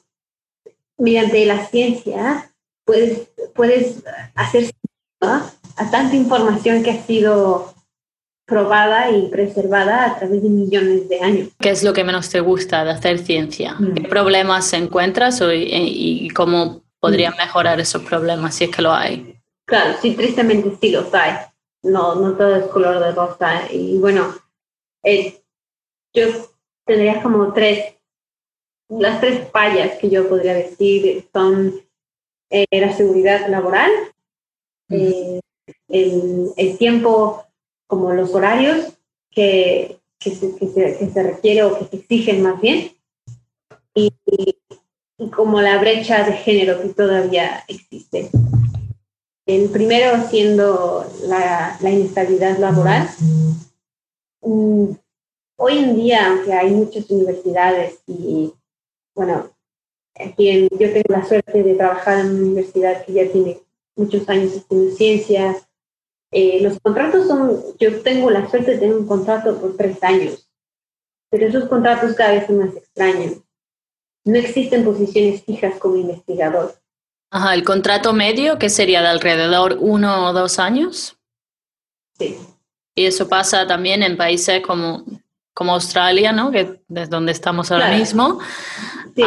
[0.98, 2.54] mediante la ciencia,
[2.86, 4.04] puedes, puedes
[4.36, 4.72] hacer
[5.22, 7.71] a tanta información que ha sido
[8.52, 11.50] probada y preservada a través de millones de años.
[11.58, 13.76] ¿Qué es lo que menos te gusta de hacer ciencia?
[13.80, 13.94] Mm.
[13.94, 17.38] ¿Qué problemas encuentras y, cómo podrían mm.
[17.38, 19.40] mejorar esos problemas si es que lo hay?
[19.66, 21.38] Claro, sí, tristemente sí los hay.
[21.84, 23.72] No, no todo es color de rosa.
[23.72, 24.36] Y bueno,
[25.02, 25.42] eh,
[26.14, 26.28] yo
[26.86, 27.96] tendría como tres,
[28.90, 31.74] las tres fallas que yo podría decir son
[32.50, 33.92] eh, la seguridad laboral,
[34.90, 34.96] mm.
[34.96, 35.40] eh,
[35.88, 37.46] el, el tiempo
[37.92, 38.94] como los horarios
[39.30, 42.94] que, que, se, que, se, que se, requiere o que se exigen más bien,
[43.94, 44.14] y,
[45.18, 48.30] y, como la brecha de género que todavía existe.
[49.46, 53.10] El primero siendo la, la inestabilidad laboral.
[54.42, 54.92] Mm,
[55.58, 58.54] hoy en día, aunque hay muchas universidades y,
[59.14, 59.52] bueno,
[60.16, 63.60] aquí yo tengo la suerte de trabajar en una universidad que ya tiene
[63.98, 65.68] muchos años de ciencias,
[66.32, 70.50] eh, los contratos son, yo tengo la suerte de tener un contrato por tres años,
[71.30, 73.38] pero esos contratos cada vez son más extraños.
[74.24, 76.76] No existen posiciones fijas como investigador.
[77.32, 81.18] Ajá, el contrato medio, que sería de alrededor uno o dos años.
[82.18, 82.38] Sí.
[82.96, 85.06] Y eso pasa también en países como,
[85.54, 86.52] como Australia, ¿no?
[86.52, 88.40] Que es donde estamos ahora mismo.
[89.14, 89.24] Sí.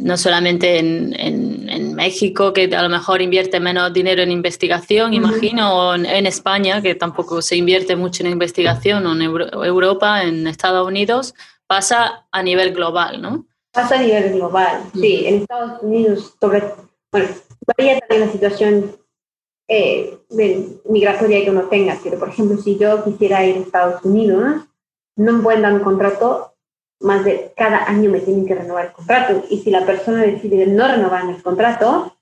[0.00, 5.74] no solamente en, en, México, que a lo mejor invierte menos dinero en investigación, imagino,
[5.74, 10.86] o en, España, que tampoco se invierte mucho en investigación, o en Europa, en Estados
[10.86, 11.34] Unidos,
[11.66, 13.46] pasa a nivel global, ¿no?
[13.72, 15.24] Pasa a nivel global, sí.
[15.26, 16.74] En Estados Unidos, sobre,
[17.12, 17.28] bueno,
[17.66, 18.96] varía también la situación
[19.68, 20.18] eh,
[20.88, 24.69] migratoria que uno tenga, pero por ejemplo, si yo quisiera ir a Estados Unidos, no
[25.20, 26.54] me pueden dar un contrato
[27.00, 29.44] más de cada año me tienen que renovar el contrato.
[29.48, 32.16] Y si la persona decide no renovar el contrato,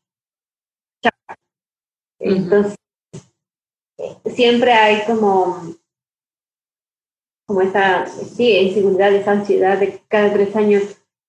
[1.02, 1.36] chao.
[2.20, 2.76] Entonces,
[4.26, 5.74] siempre hay como,
[7.46, 10.82] como esa sí, inseguridad, esa ansiedad de que cada tres años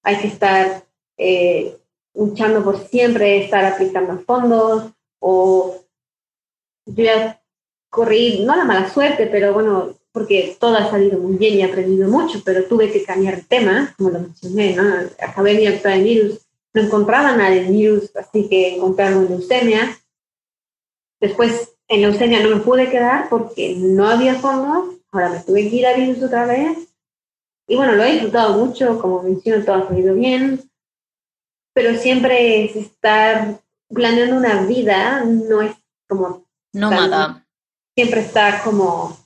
[0.04, 0.84] hay que estar
[1.18, 1.78] eh,
[2.14, 5.76] luchando por siempre estar aplicando fondos o
[6.86, 7.42] yo ya
[7.90, 11.66] corrí, no la mala suerte, pero bueno, porque todo ha salido muy bien y he
[11.66, 14.84] aprendido mucho, pero tuve que cambiar el tema, como lo mencioné, ¿no?
[15.20, 16.40] Acabé mi acta de virus,
[16.74, 19.98] no encontraba nada de virus, así que encontraron leucemia.
[21.20, 25.76] Después en leucemia no me pude quedar porque no había fondos, ahora me tuve que
[25.76, 26.78] ir a virus otra vez.
[27.68, 30.70] Y bueno, lo he disfrutado mucho, como menciono, todo ha salido bien,
[31.74, 35.76] pero siempre es estar planeando una vida, no es
[36.08, 36.46] como...
[36.74, 37.46] Nómada.
[37.96, 39.19] Siempre está como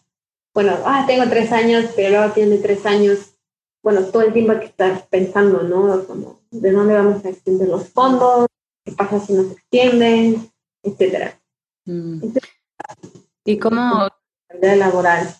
[0.54, 3.36] bueno, ah, tengo tres años, pero ahora tiene tres años,
[3.82, 6.06] bueno, todo el tiempo hay que estar pensando, ¿no?
[6.06, 8.48] Como, ¿de dónde vamos a extender los fondos?
[8.86, 10.52] ¿Qué pasa si no se extienden?
[10.84, 11.40] Etcétera.
[11.86, 12.22] Mm.
[13.46, 14.08] ¿Y cómo?
[14.62, 15.36] laboral.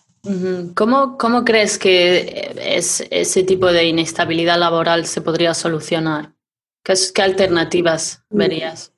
[0.74, 6.32] ¿Cómo, ¿Cómo crees que es, ese tipo de inestabilidad laboral se podría solucionar?
[6.82, 8.36] ¿Qué, qué alternativas mm.
[8.36, 8.92] verías?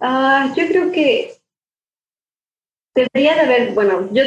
[0.00, 1.41] Ah, yo creo que
[2.94, 4.22] debería de haber, bueno, yo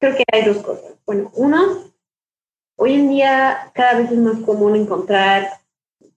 [0.00, 0.94] creo que hay dos cosas.
[1.06, 1.92] Bueno, uno,
[2.76, 5.60] hoy en día cada vez es más común encontrar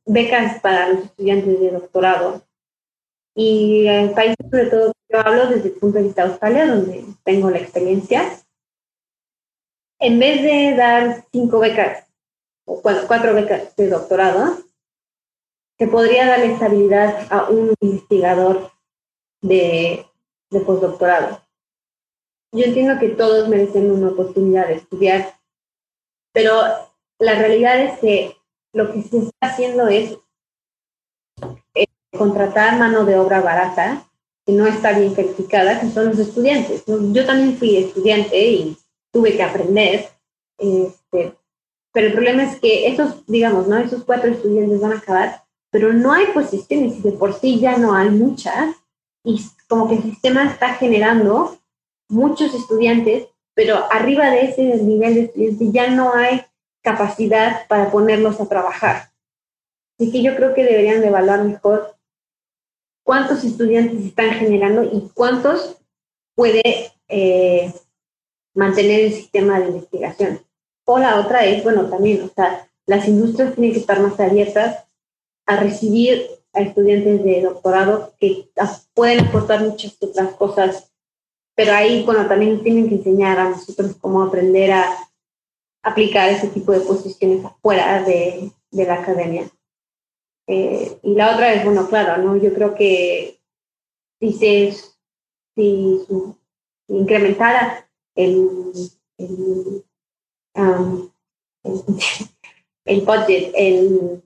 [0.05, 2.41] becas para los estudiantes de doctorado.
[3.35, 7.05] Y en países, sobre todo, yo hablo desde el punto de vista de Australia, donde
[7.23, 8.23] tengo la experiencia.
[9.99, 12.07] En vez de dar cinco becas,
[12.65, 14.57] o cuatro becas de doctorado,
[15.77, 18.71] se podría dar estabilidad a un investigador
[19.41, 20.05] de,
[20.49, 21.46] de postdoctorado
[22.51, 25.35] yo entiendo que todos merecen una oportunidad de estudiar,
[26.33, 26.61] pero
[27.19, 28.37] la realidad es que
[28.73, 30.17] lo que se está haciendo es
[31.73, 31.85] eh,
[32.17, 34.07] contratar mano de obra barata
[34.45, 36.83] que no está bien calificada, que son los estudiantes.
[36.85, 38.77] Yo también fui estudiante y
[39.11, 40.09] tuve que aprender,
[40.57, 41.35] este,
[41.91, 43.77] pero el problema es que esos, digamos, ¿no?
[43.77, 47.77] esos cuatro estudiantes van a acabar, pero no hay posiciones y de por sí ya
[47.77, 48.75] no hay muchas
[49.23, 51.57] y como que el sistema está generando
[52.09, 56.41] muchos estudiantes, pero arriba de ese nivel de estudiantes ya no hay
[56.81, 59.11] capacidad para ponerlos a trabajar.
[59.99, 61.95] Así que yo creo que deberían de evaluar mejor
[63.03, 65.77] cuántos estudiantes están generando y cuántos
[66.35, 67.73] puede eh,
[68.53, 70.41] mantener el sistema de investigación.
[70.85, 74.85] O la otra es, bueno, también, o sea, las industrias tienen que estar más abiertas
[75.45, 78.49] a recibir a estudiantes de doctorado que
[78.93, 80.91] pueden aportar muchas otras cosas,
[81.57, 84.95] pero ahí, bueno, también tienen que enseñar a nosotros cómo aprender a
[85.81, 89.49] aplicar ese tipo de posiciones afuera de, de la academia.
[90.45, 92.37] Eh, y la otra es, bueno, claro, ¿no?
[92.37, 93.39] Yo creo que
[94.19, 94.77] si se
[95.55, 96.05] si,
[96.89, 98.71] incrementara el,
[99.17, 99.83] el,
[100.53, 101.09] um,
[102.85, 104.21] el, budget, el,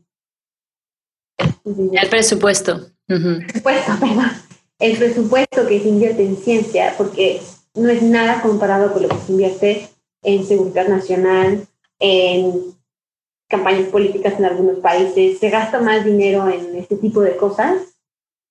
[1.66, 2.91] el presupuesto.
[3.08, 3.94] presupuesto,
[4.82, 7.40] El presupuesto que se invierte en ciencia, porque
[7.76, 9.90] no es nada comparado con lo que se invierte
[10.24, 11.68] en seguridad nacional,
[11.99, 12.76] en
[13.48, 17.95] campañas políticas en algunos países, se gasta más dinero en este tipo de cosas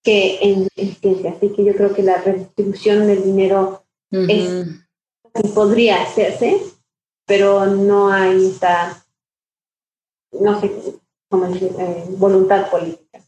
[0.04, 0.68] que en,
[1.00, 1.32] ciencia.
[1.32, 3.82] Así que yo creo que la redistribución del dinero
[4.12, 4.66] es,
[5.52, 6.60] podría hacerse,
[7.26, 9.04] pero no hay esta,
[10.32, 10.70] no sé
[11.28, 13.20] cómo decir, eh, voluntad política.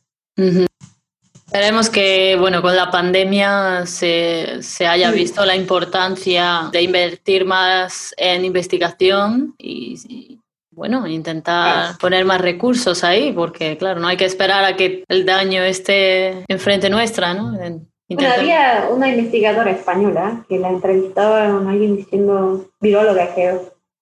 [1.53, 8.15] Esperemos que, bueno, con la pandemia se, se haya visto la importancia de invertir más
[8.17, 10.39] en investigación y,
[10.71, 15.27] bueno, intentar poner más recursos ahí, porque claro, no hay que esperar a que el
[15.27, 17.53] daño esté enfrente nuestra, ¿no?
[17.59, 23.61] había una investigadora española que la entrevistaba a alguien diciendo, viróloga que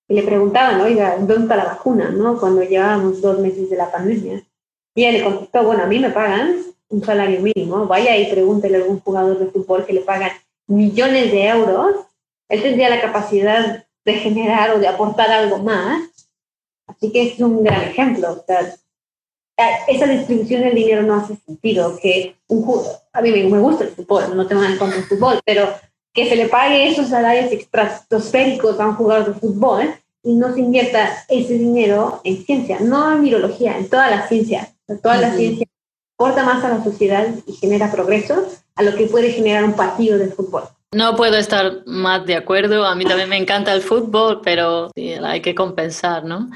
[0.09, 2.11] y le preguntaban, oiga, ¿dónde está la vacuna?
[2.11, 2.39] ¿no?
[2.39, 4.41] Cuando llevábamos dos meses de la pandemia.
[4.95, 8.81] Y le contestó, bueno, a mí me pagan un salario mínimo, vaya y pregúntele a
[8.81, 10.33] algún jugador de fútbol que le pagan
[10.67, 11.97] millones de euros,
[12.49, 16.11] él tendría la capacidad de generar o de aportar algo más
[16.91, 18.33] Así que es un gran ejemplo.
[18.33, 18.77] O sea,
[19.89, 21.99] esa distribución del dinero no hace sentido.
[22.01, 22.65] Que un,
[23.13, 25.69] a mí me gusta el fútbol, no tengo nada contra del fútbol, pero
[26.13, 30.61] que se le pague esos salarios estratosféricos a un jugador de fútbol y no se
[30.61, 34.69] invierta ese dinero en ciencia, no en virología, en toda la ciencia.
[35.03, 35.67] toda la ciencia
[36.21, 40.19] aporta más a la sociedad y genera progreso a lo que puede generar un partido
[40.19, 40.65] de fútbol.
[40.93, 42.85] No puedo estar más de acuerdo.
[42.85, 44.91] A mí también me encanta el fútbol, pero
[45.25, 46.51] hay que compensar, ¿no?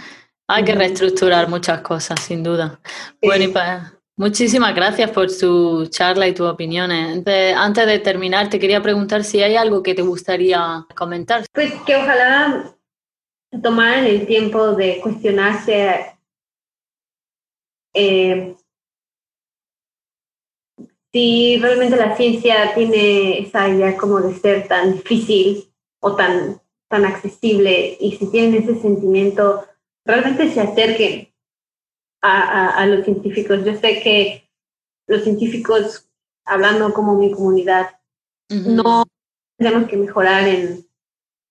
[0.49, 2.79] Hay que reestructurar muchas cosas, sin duda.
[3.23, 3.55] Bueno, y
[4.19, 7.25] muchísimas gracias por tu charla y tus opiniones.
[7.57, 11.47] Antes de terminar, te quería preguntar si hay algo que te gustaría comentar.
[11.55, 12.71] Pues que ojalá
[13.63, 16.19] tomaran el tiempo de cuestionarse
[17.95, 18.57] eh,
[21.15, 27.05] si realmente la ciencia tiene esa idea como de ser tan difícil o tan, tan
[27.05, 29.65] accesible y si tienen ese sentimiento
[30.05, 31.33] realmente se acerquen
[32.21, 33.65] a, a, los científicos.
[33.65, 34.51] Yo sé que
[35.07, 36.11] los científicos,
[36.45, 37.91] hablando como mi comunidad,
[38.51, 39.05] no
[39.57, 40.85] tenemos que mejorar en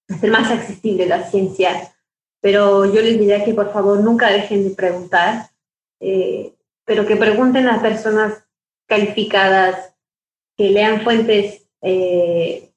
[0.10, 1.95] hacer más accesible la ciencia,
[2.41, 5.52] pero yo les diría que por favor nunca dejen de preguntar,
[6.02, 6.53] eh,
[6.84, 8.43] pero que pregunten a personas
[8.88, 9.95] calificadas,
[10.57, 12.72] que lean fuentes eh,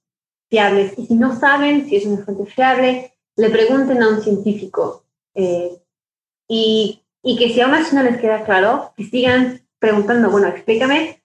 [0.48, 0.94] fiables.
[0.96, 5.04] Y si no saben si es una fuente fiable, le pregunten a un científico.
[5.34, 5.78] Eh,
[6.48, 11.22] y, y, que si aún así no les queda claro, que sigan preguntando, bueno, explícame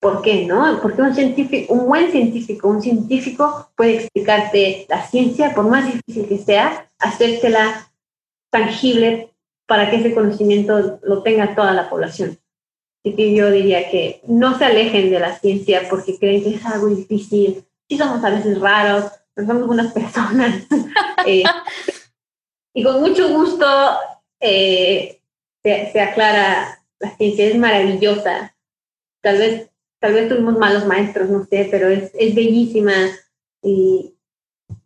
[0.00, 0.80] por qué, ¿no?
[0.82, 6.28] Porque un científico, un buen científico, un científico puede explicarte la ciencia, por más difícil
[6.28, 7.90] que sea, hacértela
[8.50, 9.34] tangible
[9.66, 12.38] para que ese conocimiento lo tenga toda la población.
[13.04, 16.88] Que yo diría que no se alejen de la ciencia porque creen que es algo
[16.88, 17.62] difícil.
[17.86, 20.66] Sí somos a veces raros, pero somos buenas personas.
[21.26, 21.44] eh,
[22.72, 23.66] y con mucho gusto
[24.40, 25.20] eh,
[25.62, 28.56] se, aclara, la ciencia es maravillosa.
[29.22, 29.70] Tal vez,
[30.00, 32.94] tal vez tuvimos malos maestros, no sé, pero es, es bellísima
[33.62, 34.14] y,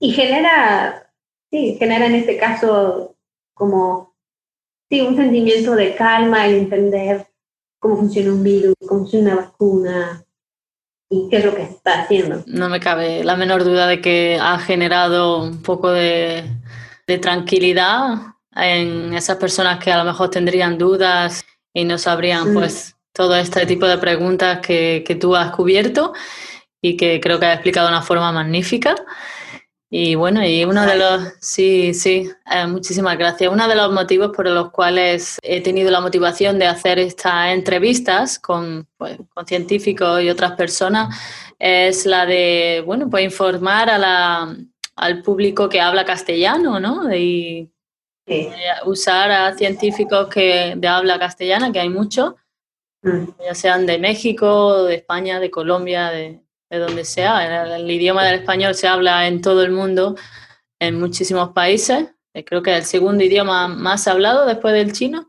[0.00, 1.12] y genera,
[1.50, 3.16] sí, genera en este caso
[3.54, 4.16] como,
[4.90, 7.27] sí, un sentimiento de calma, el entender
[7.78, 10.24] cómo funciona un virus, cómo funciona una vacuna,
[11.10, 12.42] y qué es lo que está haciendo.
[12.46, 16.44] No me cabe la menor duda de que ha generado un poco de
[17.08, 18.18] de tranquilidad
[18.54, 23.64] en esas personas que a lo mejor tendrían dudas y no sabrían pues todo este
[23.66, 26.12] tipo de preguntas que, que tú has cubierto
[26.82, 28.94] y que creo que has explicado de una forma magnífica.
[29.90, 33.50] Y bueno, y uno de los, sí, sí, eh, muchísimas gracias.
[33.50, 38.38] Uno de los motivos por los cuales he tenido la motivación de hacer estas entrevistas
[38.38, 41.16] con, pues, con científicos y otras personas
[41.58, 44.56] es la de, bueno, pues informar a la,
[44.94, 47.14] al público que habla castellano, ¿no?
[47.14, 47.72] Y
[48.84, 52.34] usar a científicos que de habla castellana, que hay muchos,
[53.00, 53.24] mm.
[53.42, 57.64] ya sean de México, de España, de Colombia, de, de donde sea.
[57.64, 60.16] El, el, idioma del español se habla en todo el mundo,
[60.78, 62.08] en muchísimos países.
[62.34, 65.28] Eh, creo que es el segundo idioma más hablado después del chino.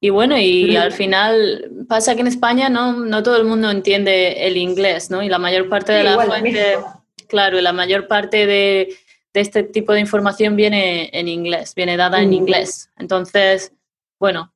[0.00, 4.46] Y bueno, y al final pasa que en España no, no todo el mundo entiende
[4.46, 5.24] el inglés, ¿no?
[5.24, 6.78] Y la mayor parte de la fuente,
[7.26, 8.96] claro, la mayor parte de,
[9.34, 12.90] de, este tipo de información viene en inglés, viene dada en inglés.
[12.96, 13.72] Entonces,
[14.20, 14.54] bueno,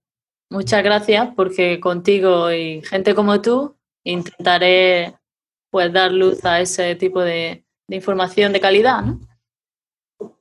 [0.49, 5.17] muchas gracias porque contigo y gente como tú intentaré
[5.73, 9.19] pues dar luz a ese tipo de, de información de calidad, ¿no?